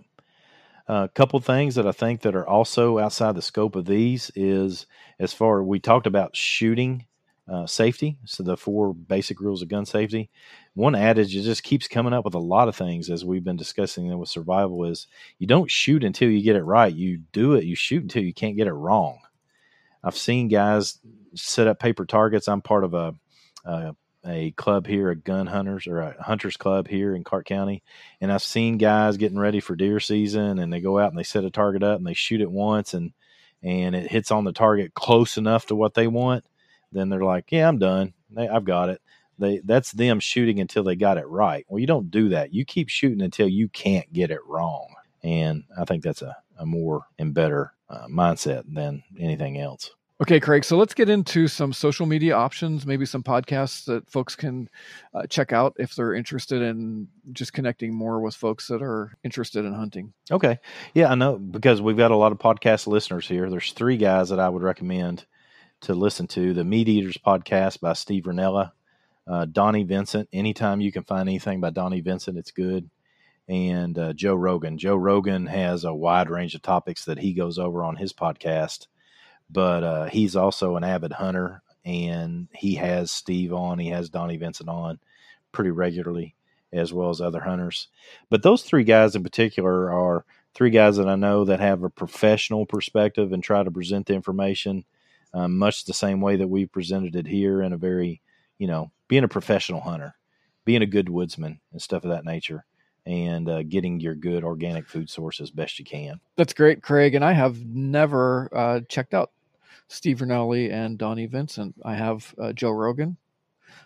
A 0.87 1.09
couple 1.09 1.39
things 1.39 1.75
that 1.75 1.87
I 1.87 1.91
think 1.91 2.21
that 2.21 2.35
are 2.35 2.47
also 2.47 2.99
outside 2.99 3.35
the 3.35 3.41
scope 3.41 3.75
of 3.75 3.85
these 3.85 4.31
is 4.35 4.85
as 5.19 5.33
far 5.33 5.63
we 5.63 5.79
talked 5.79 6.07
about 6.07 6.35
shooting 6.35 7.05
uh, 7.47 7.65
safety, 7.65 8.17
so 8.25 8.43
the 8.43 8.55
four 8.55 8.93
basic 8.93 9.39
rules 9.41 9.61
of 9.61 9.67
gun 9.67 9.85
safety. 9.85 10.29
One 10.75 10.95
adage 10.95 11.35
that 11.35 11.41
just 11.41 11.63
keeps 11.63 11.87
coming 11.87 12.13
up 12.13 12.25
with 12.25 12.35
a 12.35 12.39
lot 12.39 12.67
of 12.67 12.75
things 12.75 13.09
as 13.09 13.25
we've 13.25 13.43
been 13.43 13.57
discussing 13.57 14.07
them 14.07 14.19
with 14.19 14.29
survival 14.29 14.85
is 14.85 15.07
you 15.39 15.47
don't 15.47 15.69
shoot 15.69 16.03
until 16.03 16.29
you 16.29 16.41
get 16.41 16.55
it 16.55 16.63
right. 16.63 16.93
You 16.93 17.19
do 17.31 17.53
it, 17.53 17.65
you 17.65 17.75
shoot 17.75 18.03
until 18.03 18.23
you 18.23 18.33
can't 18.33 18.57
get 18.57 18.67
it 18.67 18.73
wrong. 18.73 19.19
I've 20.03 20.17
seen 20.17 20.47
guys 20.47 20.99
set 21.35 21.67
up 21.67 21.79
paper 21.79 22.05
targets. 22.05 22.47
I'm 22.47 22.61
part 22.61 22.83
of 22.83 22.93
a, 22.93 23.15
a 23.65 23.95
a 24.25 24.51
club 24.51 24.87
here, 24.87 25.09
a 25.09 25.15
gun 25.15 25.47
hunters 25.47 25.85
or 25.85 25.99
a 25.99 26.23
hunters 26.23 26.55
club 26.55 26.87
here 26.87 27.13
in 27.13 27.25
Clark 27.25 27.45
County, 27.45 27.83
and 28.21 28.31
I've 28.31 28.43
seen 28.43 28.77
guys 28.77 29.17
getting 29.17 29.39
ready 29.39 29.59
for 29.59 29.75
deer 29.75 29.99
season, 29.99 30.59
and 30.59 30.71
they 30.71 30.79
go 30.79 30.97
out 30.97 31.09
and 31.09 31.17
they 31.17 31.23
set 31.23 31.43
a 31.43 31.51
target 31.51 31.83
up 31.83 31.97
and 31.97 32.07
they 32.07 32.13
shoot 32.13 32.39
it 32.39 32.49
once, 32.51 32.93
and 32.93 33.11
and 33.61 33.95
it 33.95 34.11
hits 34.11 34.31
on 34.31 34.43
the 34.43 34.53
target 34.53 34.93
close 34.93 35.37
enough 35.37 35.65
to 35.67 35.75
what 35.75 35.93
they 35.93 36.07
want, 36.07 36.45
then 36.93 37.09
they're 37.09 37.23
like, 37.23 37.51
yeah, 37.51 37.67
I'm 37.67 37.79
done, 37.79 38.13
I've 38.37 38.65
got 38.65 38.89
it. 38.89 39.01
They 39.39 39.61
that's 39.63 39.91
them 39.91 40.19
shooting 40.19 40.59
until 40.59 40.83
they 40.83 40.95
got 40.95 41.17
it 41.17 41.27
right. 41.27 41.65
Well, 41.67 41.79
you 41.79 41.87
don't 41.87 42.11
do 42.11 42.29
that. 42.29 42.53
You 42.53 42.65
keep 42.65 42.89
shooting 42.89 43.21
until 43.21 43.47
you 43.47 43.67
can't 43.67 44.11
get 44.13 44.31
it 44.31 44.45
wrong, 44.47 44.93
and 45.23 45.63
I 45.77 45.85
think 45.85 46.03
that's 46.03 46.21
a, 46.21 46.37
a 46.57 46.65
more 46.65 47.07
and 47.17 47.33
better 47.33 47.73
uh, 47.89 48.07
mindset 48.07 48.63
than 48.71 49.03
anything 49.19 49.59
else. 49.59 49.91
Okay, 50.21 50.39
Craig. 50.39 50.63
So 50.63 50.77
let's 50.77 50.93
get 50.93 51.09
into 51.09 51.47
some 51.47 51.73
social 51.73 52.05
media 52.05 52.35
options, 52.35 52.85
maybe 52.85 53.05
some 53.05 53.23
podcasts 53.23 53.83
that 53.85 54.09
folks 54.09 54.35
can 54.35 54.69
uh, 55.13 55.25
check 55.27 55.51
out 55.51 55.75
if 55.79 55.95
they're 55.95 56.13
interested 56.13 56.61
in 56.61 57.07
just 57.33 57.51
connecting 57.51 57.93
more 57.93 58.21
with 58.21 58.35
folks 58.35 58.67
that 58.67 58.81
are 58.81 59.17
interested 59.23 59.65
in 59.65 59.73
hunting. 59.73 60.13
Okay. 60.31 60.59
Yeah, 60.93 61.11
I 61.11 61.15
know 61.15 61.37
because 61.37 61.81
we've 61.81 61.97
got 61.97 62.11
a 62.11 62.15
lot 62.15 62.31
of 62.31 62.37
podcast 62.37 62.87
listeners 62.87 63.27
here. 63.27 63.49
There's 63.49 63.71
three 63.71 63.97
guys 63.97 64.29
that 64.29 64.39
I 64.39 64.47
would 64.47 64.61
recommend 64.61 65.25
to 65.83 65.93
listen 65.93 66.27
to 66.27 66.53
the 66.53 66.63
Meat 66.63 66.89
Eaters 66.89 67.17
podcast 67.17 67.79
by 67.79 67.93
Steve 67.93 68.23
Rinella, 68.23 68.71
uh, 69.27 69.45
Donnie 69.45 69.83
Vincent. 69.83 70.27
Anytime 70.33 70.81
you 70.81 70.91
can 70.91 71.03
find 71.03 71.29
anything 71.29 71.61
by 71.61 71.69
Donnie 71.69 72.01
Vincent, 72.01 72.37
it's 72.37 72.51
good. 72.51 72.89
And 73.47 73.97
uh, 73.97 74.13
Joe 74.13 74.35
Rogan. 74.35 74.77
Joe 74.77 74.95
Rogan 74.95 75.47
has 75.47 75.83
a 75.83 75.93
wide 75.93 76.29
range 76.29 76.55
of 76.55 76.61
topics 76.61 77.05
that 77.05 77.19
he 77.19 77.33
goes 77.33 77.59
over 77.59 77.83
on 77.83 77.97
his 77.97 78.13
podcast 78.13 78.87
but 79.53 79.83
uh, 79.83 80.05
he's 80.05 80.35
also 80.35 80.75
an 80.75 80.83
avid 80.83 81.13
hunter, 81.13 81.61
and 81.85 82.47
he 82.53 82.75
has 82.75 83.11
Steve 83.11 83.53
on, 83.53 83.79
he 83.79 83.89
has 83.89 84.09
Donnie 84.09 84.37
Vincent 84.37 84.67
on 84.69 84.99
pretty 85.51 85.69
regularly, 85.69 86.35
as 86.71 86.91
well 86.91 87.09
as 87.09 87.21
other 87.21 87.41
hunters. 87.41 87.87
But 88.29 88.41
those 88.41 88.63
three 88.63 88.83
guys 88.83 89.15
in 89.15 89.23
particular 89.23 89.91
are 89.91 90.25
three 90.55 90.71
guys 90.71 90.97
that 90.97 91.07
I 91.07 91.15
know 91.15 91.45
that 91.45 91.59
have 91.59 91.83
a 91.83 91.89
professional 91.89 92.65
perspective 92.65 93.31
and 93.31 93.43
try 93.43 93.63
to 93.63 93.71
present 93.71 94.07
the 94.07 94.15
information 94.15 94.85
um, 95.33 95.57
much 95.57 95.85
the 95.85 95.93
same 95.93 96.21
way 96.21 96.35
that 96.35 96.47
we 96.47 96.65
presented 96.65 97.15
it 97.15 97.27
here 97.27 97.61
in 97.61 97.73
a 97.73 97.77
very, 97.77 98.21
you 98.57 98.67
know, 98.67 98.91
being 99.07 99.23
a 99.23 99.27
professional 99.27 99.81
hunter, 99.81 100.15
being 100.65 100.81
a 100.81 100.87
good 100.87 101.09
woodsman 101.09 101.59
and 101.71 101.81
stuff 101.81 102.03
of 102.03 102.11
that 102.11 102.25
nature 102.25 102.65
and 103.05 103.49
uh, 103.49 103.63
getting 103.63 103.99
your 103.99 104.15
good 104.15 104.43
organic 104.43 104.87
food 104.87 105.09
source 105.09 105.41
as 105.41 105.51
best 105.51 105.77
you 105.77 105.85
can. 105.85 106.19
That's 106.37 106.53
great, 106.53 106.81
Craig. 106.81 107.15
And 107.15 107.25
I 107.25 107.33
have 107.33 107.65
never 107.65 108.49
uh, 108.55 108.81
checked 108.87 109.13
out 109.13 109.31
Steve 109.87 110.19
Rinella 110.19 110.71
and 110.71 110.97
Donnie 110.97 111.25
Vincent. 111.25 111.75
I 111.83 111.95
have 111.95 112.33
uh, 112.41 112.53
Joe 112.53 112.71
Rogan. 112.71 113.17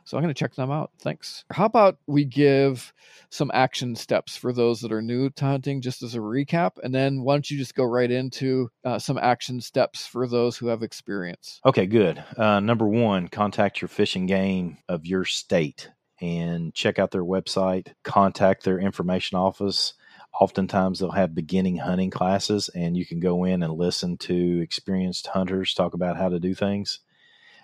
So 0.05 0.17
I'm 0.17 0.23
going 0.23 0.33
to 0.33 0.39
check 0.39 0.55
them 0.55 0.71
out. 0.71 0.91
Thanks. 0.99 1.45
How 1.51 1.65
about 1.65 1.97
we 2.07 2.25
give 2.25 2.93
some 3.29 3.51
action 3.53 3.95
steps 3.95 4.37
for 4.37 4.53
those 4.53 4.81
that 4.81 4.91
are 4.91 5.01
new 5.01 5.29
to 5.31 5.45
hunting, 5.45 5.81
just 5.81 6.03
as 6.03 6.15
a 6.15 6.19
recap, 6.19 6.71
and 6.83 6.93
then 6.93 7.21
why 7.21 7.35
don't 7.35 7.49
you 7.49 7.57
just 7.57 7.75
go 7.75 7.83
right 7.83 8.09
into 8.09 8.69
uh, 8.85 8.99
some 8.99 9.17
action 9.17 9.61
steps 9.61 10.07
for 10.07 10.27
those 10.27 10.57
who 10.57 10.67
have 10.67 10.83
experience? 10.83 11.59
Okay, 11.65 11.85
good. 11.85 12.23
Uh, 12.37 12.59
number 12.59 12.87
one, 12.87 13.27
contact 13.27 13.81
your 13.81 13.89
fish 13.89 14.15
and 14.15 14.27
game 14.27 14.77
of 14.87 15.05
your 15.05 15.25
state 15.25 15.89
and 16.21 16.73
check 16.73 16.99
out 16.99 17.11
their 17.11 17.23
website. 17.23 17.93
Contact 18.03 18.63
their 18.63 18.79
information 18.79 19.37
office 19.37 19.93
oftentimes 20.39 20.99
they'll 20.99 21.11
have 21.11 21.33
beginning 21.33 21.77
hunting 21.77 22.11
classes 22.11 22.69
and 22.69 22.95
you 22.95 23.05
can 23.05 23.19
go 23.19 23.43
in 23.43 23.63
and 23.63 23.73
listen 23.73 24.17
to 24.17 24.61
experienced 24.61 25.27
hunters 25.27 25.73
talk 25.73 25.93
about 25.93 26.17
how 26.17 26.29
to 26.29 26.39
do 26.39 26.53
things 26.53 26.99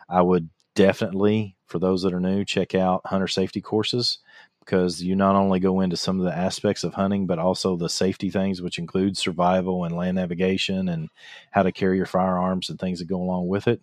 i 0.09 0.21
would 0.21 0.49
definitely 0.76 1.55
for 1.74 1.80
those 1.80 2.03
that 2.03 2.13
are 2.13 2.19
new 2.19 2.45
check 2.45 2.76
out 2.76 3.01
hunter 3.03 3.28
safety 3.28 3.59
courses 3.59 4.19
because 4.59 5.01
you 5.01 5.15
not 5.15 5.36
only 5.36 5.59
go 5.59 5.80
into 5.80 5.97
some 5.97 6.19
of 6.19 6.26
the 6.26 6.38
aspects 6.38 6.84
of 6.84 6.93
hunting, 6.93 7.26
but 7.26 7.39
also 7.39 7.76
the 7.76 7.89
safety 7.89 8.30
things, 8.30 8.61
which 8.61 8.78
include 8.78 9.17
survival 9.17 9.84
and 9.84 9.97
land 9.97 10.15
navigation 10.15 10.88
and 10.88 11.09
how 11.49 11.63
to 11.63 11.71
carry 11.71 11.97
your 11.97 12.05
firearms 12.05 12.69
and 12.69 12.80
things 12.80 12.99
that 12.99 13.07
go 13.07 13.19
along 13.19 13.47
with 13.47 13.67
it. 13.67 13.82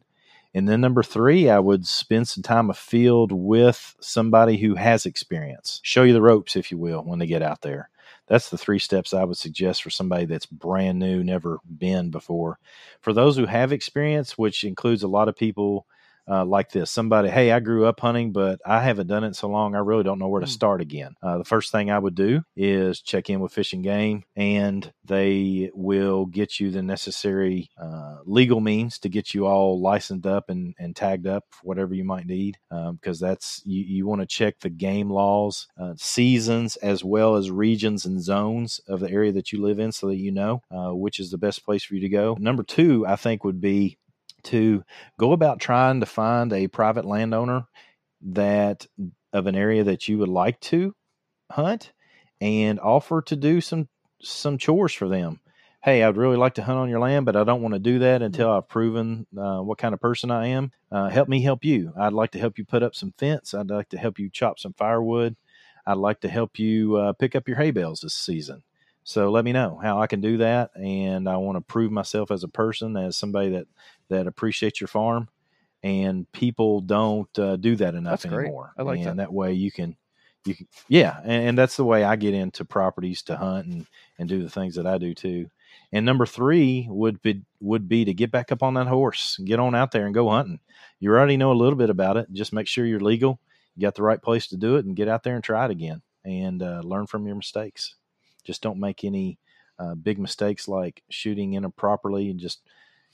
And 0.54 0.68
then 0.68 0.80
number 0.80 1.02
three, 1.02 1.50
I 1.50 1.58
would 1.58 1.84
spend 1.84 2.28
some 2.28 2.44
time 2.44 2.70
afield 2.70 3.32
with 3.32 3.96
somebody 4.00 4.56
who 4.56 4.76
has 4.76 5.04
experience. 5.04 5.80
Show 5.82 6.04
you 6.04 6.12
the 6.12 6.22
ropes, 6.22 6.54
if 6.54 6.70
you 6.70 6.78
will, 6.78 7.02
when 7.02 7.18
they 7.18 7.26
get 7.26 7.42
out 7.42 7.62
there. 7.62 7.90
That's 8.28 8.50
the 8.50 8.58
three 8.58 8.78
steps 8.78 9.12
I 9.12 9.24
would 9.24 9.36
suggest 9.36 9.82
for 9.82 9.90
somebody 9.90 10.26
that's 10.26 10.46
brand 10.46 11.00
new, 11.00 11.24
never 11.24 11.58
been 11.76 12.12
before. 12.12 12.60
For 13.00 13.12
those 13.12 13.36
who 13.36 13.46
have 13.46 13.72
experience, 13.72 14.38
which 14.38 14.62
includes 14.62 15.02
a 15.02 15.08
lot 15.08 15.28
of 15.28 15.34
people 15.34 15.86
uh, 16.28 16.44
like 16.44 16.70
this. 16.70 16.90
Somebody 16.90 17.28
hey 17.28 17.52
i 17.52 17.60
grew 17.60 17.86
up 17.86 18.00
hunting 18.00 18.32
but 18.32 18.60
i 18.64 18.80
haven't 18.80 19.06
done 19.06 19.24
it 19.24 19.36
so 19.36 19.48
long 19.48 19.74
i 19.74 19.78
really 19.78 20.02
don't 20.02 20.18
know 20.18 20.28
where 20.28 20.40
to 20.40 20.46
hmm. 20.46 20.50
start 20.50 20.80
again. 20.80 21.14
Uh, 21.22 21.38
the 21.38 21.44
first 21.44 21.72
thing 21.72 21.90
i 21.90 21.98
would 21.98 22.14
do 22.14 22.42
is 22.56 23.00
check 23.00 23.30
in 23.30 23.40
with 23.40 23.52
fish 23.52 23.72
and 23.72 23.84
game 23.84 24.22
and 24.36 24.92
they 25.04 25.70
will 25.74 26.26
get 26.26 26.60
you 26.60 26.70
the 26.70 26.82
necessary 26.82 27.70
uh, 27.80 28.18
legal 28.24 28.60
means 28.60 28.98
to 28.98 29.08
get 29.08 29.34
you 29.34 29.46
all 29.46 29.80
licensed 29.80 30.26
up 30.26 30.50
and, 30.50 30.74
and 30.78 30.94
tagged 30.94 31.26
up 31.26 31.44
for 31.50 31.62
whatever 31.62 31.94
you 31.94 32.04
might 32.04 32.26
need 32.26 32.58
because 32.68 33.22
um, 33.22 33.28
that's 33.28 33.62
you, 33.64 33.82
you 33.82 34.06
want 34.06 34.20
to 34.20 34.26
check 34.26 34.58
the 34.60 34.70
game 34.70 35.10
laws 35.10 35.68
uh, 35.80 35.94
seasons 35.96 36.76
as 36.76 37.04
well 37.04 37.36
as 37.36 37.50
regions 37.50 38.04
and 38.04 38.22
zones 38.22 38.80
of 38.88 39.00
the 39.00 39.10
area 39.10 39.32
that 39.32 39.52
you 39.52 39.60
live 39.60 39.78
in 39.78 39.92
so 39.92 40.08
that 40.08 40.16
you 40.16 40.30
know 40.30 40.62
uh, 40.70 40.94
which 40.94 41.18
is 41.18 41.30
the 41.30 41.38
best 41.38 41.64
place 41.64 41.82
for 41.82 41.94
you 41.94 42.00
to 42.00 42.08
go. 42.08 42.36
Number 42.38 42.62
two 42.62 43.06
i 43.06 43.16
think 43.16 43.44
would 43.44 43.60
be 43.60 43.98
to 44.44 44.84
go 45.18 45.32
about 45.32 45.60
trying 45.60 46.00
to 46.00 46.06
find 46.06 46.52
a 46.52 46.68
private 46.68 47.04
landowner 47.04 47.66
that 48.22 48.86
of 49.32 49.46
an 49.46 49.54
area 49.54 49.84
that 49.84 50.08
you 50.08 50.18
would 50.18 50.28
like 50.28 50.60
to 50.60 50.94
hunt 51.50 51.92
and 52.40 52.80
offer 52.80 53.22
to 53.22 53.36
do 53.36 53.60
some 53.60 53.88
some 54.22 54.58
chores 54.58 54.92
for 54.92 55.08
them. 55.08 55.40
Hey, 55.82 56.02
I'd 56.02 56.18
really 56.18 56.36
like 56.36 56.54
to 56.54 56.62
hunt 56.62 56.78
on 56.78 56.90
your 56.90 57.00
land, 57.00 57.24
but 57.24 57.36
I 57.36 57.44
don't 57.44 57.62
want 57.62 57.72
to 57.72 57.78
do 57.78 58.00
that 58.00 58.20
until 58.20 58.50
I've 58.50 58.68
proven 58.68 59.26
uh, 59.36 59.60
what 59.60 59.78
kind 59.78 59.94
of 59.94 60.00
person 60.00 60.30
I 60.30 60.48
am. 60.48 60.72
Uh, 60.92 61.08
help 61.08 61.26
me 61.26 61.40
help 61.40 61.64
you. 61.64 61.94
I'd 61.98 62.12
like 62.12 62.32
to 62.32 62.38
help 62.38 62.58
you 62.58 62.66
put 62.66 62.82
up 62.82 62.94
some 62.94 63.14
fence. 63.16 63.54
I'd 63.54 63.70
like 63.70 63.88
to 63.90 63.98
help 63.98 64.18
you 64.18 64.28
chop 64.28 64.58
some 64.58 64.74
firewood. 64.74 65.36
I'd 65.86 65.96
like 65.96 66.20
to 66.20 66.28
help 66.28 66.58
you 66.58 66.96
uh, 66.96 67.14
pick 67.14 67.34
up 67.34 67.48
your 67.48 67.56
hay 67.56 67.70
bales 67.70 68.00
this 68.00 68.12
season. 68.12 68.62
So 69.04 69.30
let 69.30 69.46
me 69.46 69.52
know 69.52 69.80
how 69.82 70.00
I 70.00 70.06
can 70.06 70.20
do 70.20 70.36
that, 70.36 70.70
and 70.76 71.26
I 71.26 71.38
want 71.38 71.56
to 71.56 71.62
prove 71.62 71.90
myself 71.90 72.30
as 72.30 72.44
a 72.44 72.48
person, 72.48 72.96
as 72.98 73.16
somebody 73.16 73.48
that 73.50 73.66
that 74.10 74.26
appreciate 74.26 74.80
your 74.80 74.88
farm, 74.88 75.28
and 75.82 76.30
people 76.32 76.80
don't 76.80 77.38
uh, 77.38 77.56
do 77.56 77.76
that 77.76 77.94
enough 77.94 78.22
that's 78.22 78.32
anymore. 78.32 78.72
Great. 78.76 78.82
I 78.82 78.86
like 78.86 78.98
and 78.98 79.06
that. 79.06 79.16
that 79.16 79.32
way 79.32 79.52
you 79.54 79.72
can 79.72 79.96
you 80.44 80.54
can 80.54 80.68
yeah, 80.88 81.18
and, 81.22 81.48
and 81.48 81.58
that's 81.58 81.76
the 81.76 81.84
way 81.84 82.04
I 82.04 82.16
get 82.16 82.34
into 82.34 82.64
properties 82.64 83.22
to 83.22 83.36
hunt 83.36 83.66
and 83.66 83.86
and 84.18 84.28
do 84.28 84.42
the 84.42 84.50
things 84.50 84.74
that 84.76 84.86
I 84.86 84.98
do 84.98 85.14
too. 85.14 85.50
And 85.92 86.06
number 86.06 86.26
three 86.26 86.86
would 86.88 87.20
be 87.22 87.42
would 87.60 87.88
be 87.88 88.04
to 88.04 88.14
get 88.14 88.30
back 88.30 88.52
up 88.52 88.62
on 88.62 88.74
that 88.74 88.86
horse, 88.86 89.38
get 89.44 89.60
on 89.60 89.74
out 89.74 89.92
there 89.92 90.06
and 90.06 90.14
go 90.14 90.28
hunting. 90.28 90.60
You 90.98 91.10
already 91.10 91.36
know 91.36 91.52
a 91.52 91.54
little 91.54 91.76
bit 91.76 91.90
about 91.90 92.16
it. 92.16 92.28
Just 92.32 92.52
make 92.52 92.66
sure 92.66 92.86
you're 92.86 93.00
legal, 93.00 93.40
you 93.74 93.82
got 93.82 93.94
the 93.94 94.02
right 94.02 94.20
place 94.20 94.46
to 94.48 94.56
do 94.56 94.76
it, 94.76 94.84
and 94.84 94.96
get 94.96 95.08
out 95.08 95.22
there 95.22 95.34
and 95.34 95.44
try 95.44 95.64
it 95.64 95.70
again 95.70 96.02
and 96.24 96.62
uh, 96.62 96.82
learn 96.84 97.06
from 97.06 97.26
your 97.26 97.36
mistakes. 97.36 97.94
Just 98.44 98.62
don't 98.62 98.80
make 98.80 99.04
any 99.04 99.38
uh, 99.78 99.94
big 99.94 100.18
mistakes 100.18 100.68
like 100.68 101.02
shooting 101.08 101.54
improperly 101.54 102.30
and 102.30 102.38
just 102.38 102.60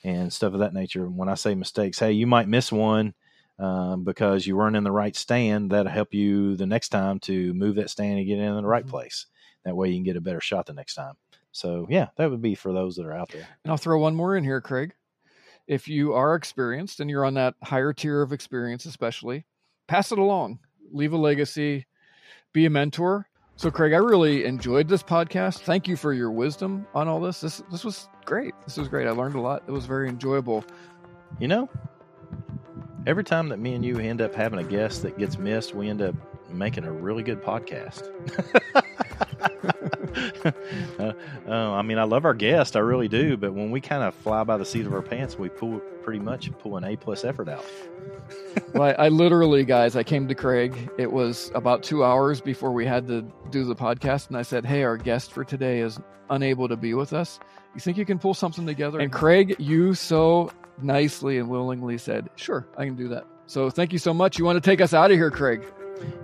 and 0.07 0.33
stuff 0.33 0.55
of 0.55 0.61
that 0.61 0.73
nature. 0.73 1.09
When 1.09 1.29
I 1.29 1.35
say 1.35 1.57
mistakes, 1.57 1.99
hey, 1.99 2.13
you 2.13 2.29
might 2.29 2.47
miss 2.47 2.71
one 2.71 3.13
um, 3.59 4.05
because 4.05 4.47
you 4.47 4.57
weren't 4.57 4.77
in 4.77 4.85
the 4.85 4.93
right 4.93 5.17
stand. 5.17 5.73
That'll 5.73 5.91
help 5.91 6.15
you 6.15 6.55
the 6.55 6.67
next 6.67 6.91
time 6.91 7.19
to 7.21 7.53
move 7.55 7.75
that 7.75 7.91
stand 7.91 8.19
and 8.19 8.27
get 8.27 8.39
in 8.39 8.55
the 8.55 8.63
right 8.63 8.85
mm-hmm. 8.85 8.91
place. 8.91 9.27
That 9.65 9.77
way 9.77 9.89
you 9.89 9.97
can 9.97 10.05
get 10.05 10.17
a 10.17 10.21
better 10.21 10.41
shot 10.41 10.67
the 10.67 10.75
next 10.75 10.95
time. 10.95 11.15
So 11.51 11.89
yeah, 11.91 12.09
that 12.17 12.31
would 12.31 12.41
be 12.41 12.55
for 12.55 12.73
those 12.73 12.95
that 12.97 13.07
are 13.07 13.17
out 13.17 13.31
there. 13.31 13.49
And 13.65 13.73
I'll 13.73 13.77
throw 13.77 13.99
one 13.99 14.15
more 14.15 14.37
in 14.37 14.45
here, 14.45 14.61
Craig. 14.61 14.95
If 15.67 15.89
you 15.89 16.13
are 16.13 16.37
experienced 16.37 17.01
and 17.01 17.11
you're 17.11 17.25
on 17.25 17.35
that 17.35 17.55
higher 17.65 17.93
tier 17.93 18.23
of 18.23 18.33
experience, 18.33 18.85
especially, 18.85 19.45
pass 19.89 20.13
it 20.13 20.19
along. 20.19 20.61
Leave 20.93 21.13
a 21.13 21.17
legacy. 21.17 21.87
Be 22.53 22.65
a 22.65 22.71
mentor. 22.71 23.29
So, 23.59 23.71
Craig, 23.71 23.95
I 23.95 23.97
really 23.97 24.45
enjoyed 24.45 24.87
this 24.87 25.03
podcast. 25.03 25.61
Thank 25.61 25.89
you 25.89 25.97
for 25.97 26.13
your 26.13 26.31
wisdom 26.31 26.87
on 26.95 27.09
all 27.09 27.21
this. 27.21 27.41
This 27.41 27.63
this 27.71 27.85
was 27.85 28.09
great. 28.27 28.55
This 28.67 28.77
was 28.77 28.87
great. 28.87 29.07
I 29.07 29.13
learned 29.13 29.35
a 29.35 29.41
lot. 29.41 29.63
It 29.67 29.71
was 29.71 29.87
very 29.87 30.11
enjoyable. 30.11 30.63
You 31.41 31.49
know, 31.49 31.71
every 33.07 33.25
time 33.25 33.49
that 33.49 33.59
me 33.59 33.73
and 33.75 33.83
you 33.83 33.99
end 33.99 34.21
up 34.21 34.35
having 34.35 34.59
a 34.59 34.65
guest 34.65 35.03
that 35.03 35.17
gets 35.19 35.39
missed, 35.39 35.75
we 35.75 35.89
end 35.89 36.03
up 36.03 36.15
making 36.51 36.85
a 36.85 36.93
really 36.93 37.23
good 37.23 37.43
podcast. 37.43 38.11
uh, 40.45 40.53
uh, 41.49 41.53
I 41.53 41.83
mean, 41.83 41.99
I 41.99 42.05
love 42.05 42.25
our 42.25 42.35
guest, 42.35 42.77
I 42.77 42.81
really 42.81 43.09
do. 43.09 43.37
But 43.37 43.55
when 43.55 43.71
we 43.71 43.81
kind 43.81 44.03
of 44.03 44.15
fly 44.15 44.45
by 44.45 44.57
the 44.57 44.65
seat 44.65 44.87
of 44.87 44.93
our 44.93 45.03
pants, 45.03 45.39
we 45.39 45.49
pull 45.49 45.81
pretty 46.03 46.21
much 46.21 46.51
pull 46.59 46.77
an 46.77 46.85
A 46.85 46.97
plus 46.97 47.25
effort 47.25 47.49
out. 47.49 47.65
well, 48.75 48.83
I, 48.85 49.07
I, 49.07 49.09
literally, 49.09 49.65
guys, 49.65 49.97
I 49.97 50.03
came 50.03 50.29
to 50.29 50.35
Craig. 50.35 50.91
It 50.99 51.11
was 51.11 51.51
about 51.55 51.83
two 51.83 52.05
hours 52.05 52.41
before 52.41 52.73
we 52.73 52.87
had 52.87 53.07
to 53.09 53.23
do 53.51 53.65
the 53.65 53.77
podcast, 53.77 54.29
and 54.29 54.37
I 54.37 54.43
said, 54.43 54.65
"Hey, 54.65 54.83
our 54.83 54.97
guest 54.97 55.33
for 55.33 55.45
today 55.45 55.81
is 55.81 55.99
unable 56.31 56.69
to 56.69 56.77
be 56.77 56.95
with 56.95 57.13
us. 57.13 57.39
You 57.75 57.81
think 57.81 57.97
you 57.97 58.05
can 58.05 58.19
pull 58.19 58.35
something 58.35 58.67
together?" 58.67 59.01
And 59.01 59.13
Craig, 59.13 59.57
you 59.59 59.95
so 59.95 60.51
nicely 60.81 61.39
and 61.39 61.49
willingly 61.49 61.99
said, 61.99 62.31
"Sure, 62.37 62.67
I 62.77 62.85
can 62.85 62.97
do 62.97 63.09
that." 63.09 63.27
So, 63.47 63.71
thank 63.71 63.93
you 63.93 63.99
so 63.99 64.13
much. 64.13 64.39
You 64.39 64.45
want 64.45 64.63
to 64.63 64.71
take 64.71 64.81
us 64.81 64.93
out 64.93 65.11
of 65.11 65.17
here, 65.17 65.31
Craig? 65.31 65.63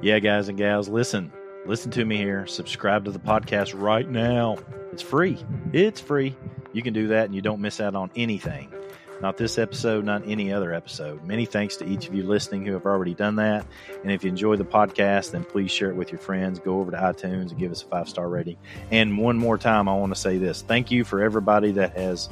Yeah, 0.00 0.18
guys 0.18 0.48
and 0.48 0.58
gals, 0.58 0.88
listen 0.88 1.32
listen 1.66 1.90
to 1.92 2.04
me 2.04 2.16
here. 2.16 2.46
Subscribe 2.46 3.04
to 3.04 3.10
the 3.10 3.18
podcast 3.18 3.78
right 3.80 4.08
now. 4.08 4.58
It's 4.92 5.02
free. 5.02 5.38
It's 5.72 6.00
free. 6.00 6.36
You 6.72 6.82
can 6.82 6.92
do 6.92 7.08
that 7.08 7.26
and 7.26 7.34
you 7.34 7.42
don't 7.42 7.60
miss 7.60 7.80
out 7.80 7.94
on 7.94 8.10
anything. 8.16 8.72
Not 9.20 9.36
this 9.36 9.56
episode, 9.56 10.04
not 10.04 10.24
any 10.26 10.52
other 10.52 10.74
episode. 10.74 11.22
Many 11.24 11.44
thanks 11.46 11.76
to 11.76 11.86
each 11.86 12.08
of 12.08 12.14
you 12.14 12.24
listening 12.24 12.66
who 12.66 12.72
have 12.72 12.86
already 12.86 13.14
done 13.14 13.36
that. 13.36 13.64
And 14.02 14.10
if 14.10 14.24
you 14.24 14.30
enjoy 14.30 14.56
the 14.56 14.64
podcast, 14.64 15.30
then 15.30 15.44
please 15.44 15.70
share 15.70 15.90
it 15.90 15.96
with 15.96 16.10
your 16.10 16.18
friends. 16.18 16.58
Go 16.58 16.80
over 16.80 16.90
to 16.90 16.96
iTunes 16.96 17.50
and 17.50 17.58
give 17.58 17.70
us 17.70 17.82
a 17.82 17.86
five 17.86 18.08
star 18.08 18.28
rating. 18.28 18.56
And 18.90 19.16
one 19.16 19.38
more 19.38 19.58
time, 19.58 19.88
I 19.88 19.94
want 19.94 20.12
to 20.12 20.20
say 20.20 20.38
this 20.38 20.62
thank 20.62 20.90
you 20.90 21.04
for 21.04 21.22
everybody 21.22 21.70
that 21.72 21.96
has 21.96 22.28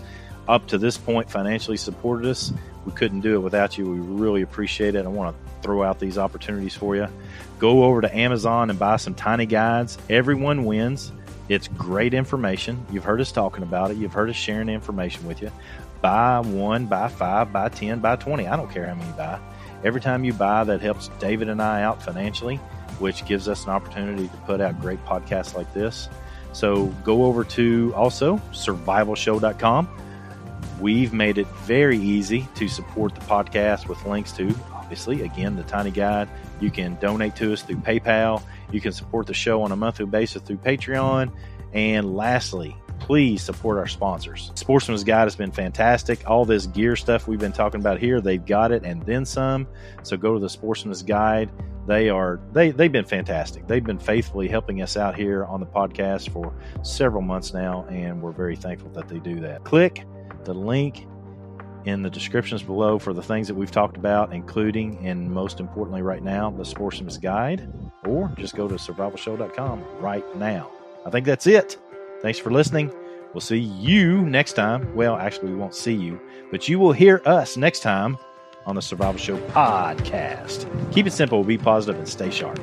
up 0.48 0.66
to 0.68 0.78
this 0.78 0.98
point 0.98 1.30
financially 1.30 1.76
supported 1.76 2.28
us. 2.28 2.52
We 2.86 2.92
couldn't 2.92 3.20
do 3.20 3.34
it 3.34 3.40
without 3.40 3.76
you. 3.76 3.90
We 3.90 3.98
really 3.98 4.42
appreciate 4.42 4.94
it. 4.94 5.04
I 5.04 5.08
want 5.08 5.36
to 5.36 5.62
throw 5.62 5.82
out 5.82 5.98
these 5.98 6.18
opportunities 6.18 6.74
for 6.74 6.96
you. 6.96 7.08
Go 7.58 7.84
over 7.84 8.00
to 8.00 8.16
Amazon 8.16 8.70
and 8.70 8.78
buy 8.78 8.96
some 8.96 9.14
tiny 9.14 9.46
guides. 9.46 9.98
Everyone 10.08 10.64
wins. 10.64 11.12
It's 11.48 11.68
great 11.68 12.14
information. 12.14 12.84
You've 12.90 13.04
heard 13.04 13.20
us 13.20 13.32
talking 13.32 13.62
about 13.62 13.90
it. 13.90 13.96
You've 13.96 14.12
heard 14.12 14.30
us 14.30 14.36
sharing 14.36 14.68
information 14.68 15.26
with 15.26 15.42
you. 15.42 15.50
Buy 16.00 16.40
one, 16.40 16.86
buy 16.86 17.08
five, 17.08 17.52
buy 17.52 17.68
10, 17.68 17.98
buy 17.98 18.16
20. 18.16 18.46
I 18.46 18.56
don't 18.56 18.70
care 18.70 18.86
how 18.86 18.94
many 18.94 19.10
you 19.10 19.16
buy. 19.16 19.38
Every 19.84 20.00
time 20.00 20.24
you 20.24 20.32
buy, 20.32 20.64
that 20.64 20.80
helps 20.80 21.08
David 21.18 21.48
and 21.48 21.60
I 21.60 21.82
out 21.82 22.02
financially, 22.02 22.56
which 22.98 23.24
gives 23.26 23.48
us 23.48 23.64
an 23.64 23.70
opportunity 23.70 24.28
to 24.28 24.36
put 24.38 24.60
out 24.60 24.80
great 24.80 25.04
podcasts 25.04 25.54
like 25.54 25.72
this. 25.74 26.08
So 26.52 26.86
go 27.04 27.24
over 27.24 27.44
to 27.44 27.92
also 27.94 28.36
survivalshow.com 28.52 29.88
We've 30.80 31.12
made 31.12 31.36
it 31.36 31.46
very 31.64 31.98
easy 31.98 32.48
to 32.54 32.66
support 32.66 33.14
the 33.14 33.20
podcast 33.20 33.86
with 33.86 34.04
links 34.06 34.32
to, 34.32 34.54
obviously, 34.72 35.22
again, 35.22 35.56
the 35.56 35.62
Tiny 35.62 35.90
Guide. 35.90 36.28
You 36.58 36.70
can 36.70 36.96
donate 37.00 37.36
to 37.36 37.52
us 37.52 37.62
through 37.62 37.76
PayPal. 37.76 38.42
You 38.72 38.80
can 38.80 38.92
support 38.92 39.26
the 39.26 39.34
show 39.34 39.62
on 39.62 39.72
a 39.72 39.76
monthly 39.76 40.06
basis 40.06 40.40
through 40.42 40.56
Patreon. 40.56 41.32
And 41.74 42.16
lastly, 42.16 42.74
please 42.98 43.42
support 43.42 43.76
our 43.76 43.86
sponsors. 43.86 44.52
Sportsman's 44.54 45.04
Guide 45.04 45.24
has 45.24 45.36
been 45.36 45.52
fantastic. 45.52 46.28
All 46.28 46.46
this 46.46 46.66
gear 46.66 46.96
stuff 46.96 47.28
we've 47.28 47.38
been 47.38 47.52
talking 47.52 47.80
about 47.80 47.98
here, 47.98 48.20
they've 48.20 48.44
got 48.44 48.72
it 48.72 48.82
and 48.84 49.02
then 49.04 49.26
some. 49.26 49.68
So 50.02 50.16
go 50.16 50.32
to 50.34 50.40
the 50.40 50.48
Sportsman's 50.48 51.02
Guide. 51.02 51.50
They 51.86 52.08
are 52.08 52.40
they 52.52 52.70
they've 52.70 52.92
been 52.92 53.06
fantastic. 53.06 53.66
They've 53.66 53.82
been 53.82 53.98
faithfully 53.98 54.48
helping 54.48 54.80
us 54.82 54.96
out 54.96 55.16
here 55.16 55.44
on 55.44 55.60
the 55.60 55.66
podcast 55.66 56.30
for 56.30 56.54
several 56.82 57.22
months 57.22 57.52
now, 57.52 57.84
and 57.90 58.22
we're 58.22 58.32
very 58.32 58.54
thankful 58.54 58.90
that 58.90 59.08
they 59.08 59.18
do 59.18 59.40
that. 59.40 59.64
Click 59.64 60.04
the 60.44 60.54
link 60.54 61.06
in 61.84 62.02
the 62.02 62.10
descriptions 62.10 62.62
below 62.62 62.98
for 62.98 63.12
the 63.12 63.22
things 63.22 63.48
that 63.48 63.54
we've 63.54 63.70
talked 63.70 63.96
about, 63.96 64.32
including 64.32 64.98
and 65.06 65.30
most 65.30 65.60
importantly, 65.60 66.02
right 66.02 66.22
now, 66.22 66.50
the 66.50 66.64
Sportsman's 66.64 67.18
Guide, 67.18 67.68
or 68.04 68.32
just 68.36 68.54
go 68.54 68.68
to 68.68 68.74
survivalshow.com 68.74 69.84
right 69.98 70.36
now. 70.36 70.70
I 71.06 71.10
think 71.10 71.24
that's 71.26 71.46
it. 71.46 71.78
Thanks 72.20 72.38
for 72.38 72.50
listening. 72.50 72.92
We'll 73.32 73.40
see 73.40 73.58
you 73.58 74.22
next 74.22 74.54
time. 74.54 74.94
Well, 74.94 75.16
actually, 75.16 75.52
we 75.52 75.56
won't 75.56 75.74
see 75.74 75.94
you, 75.94 76.20
but 76.50 76.68
you 76.68 76.78
will 76.78 76.92
hear 76.92 77.22
us 77.24 77.56
next 77.56 77.80
time 77.80 78.18
on 78.66 78.74
the 78.74 78.82
Survival 78.82 79.18
Show 79.18 79.38
podcast. 79.48 80.66
Keep 80.92 81.06
it 81.06 81.12
simple, 81.12 81.42
be 81.44 81.56
positive, 81.56 81.98
and 81.98 82.08
stay 82.08 82.30
sharp. 82.30 82.58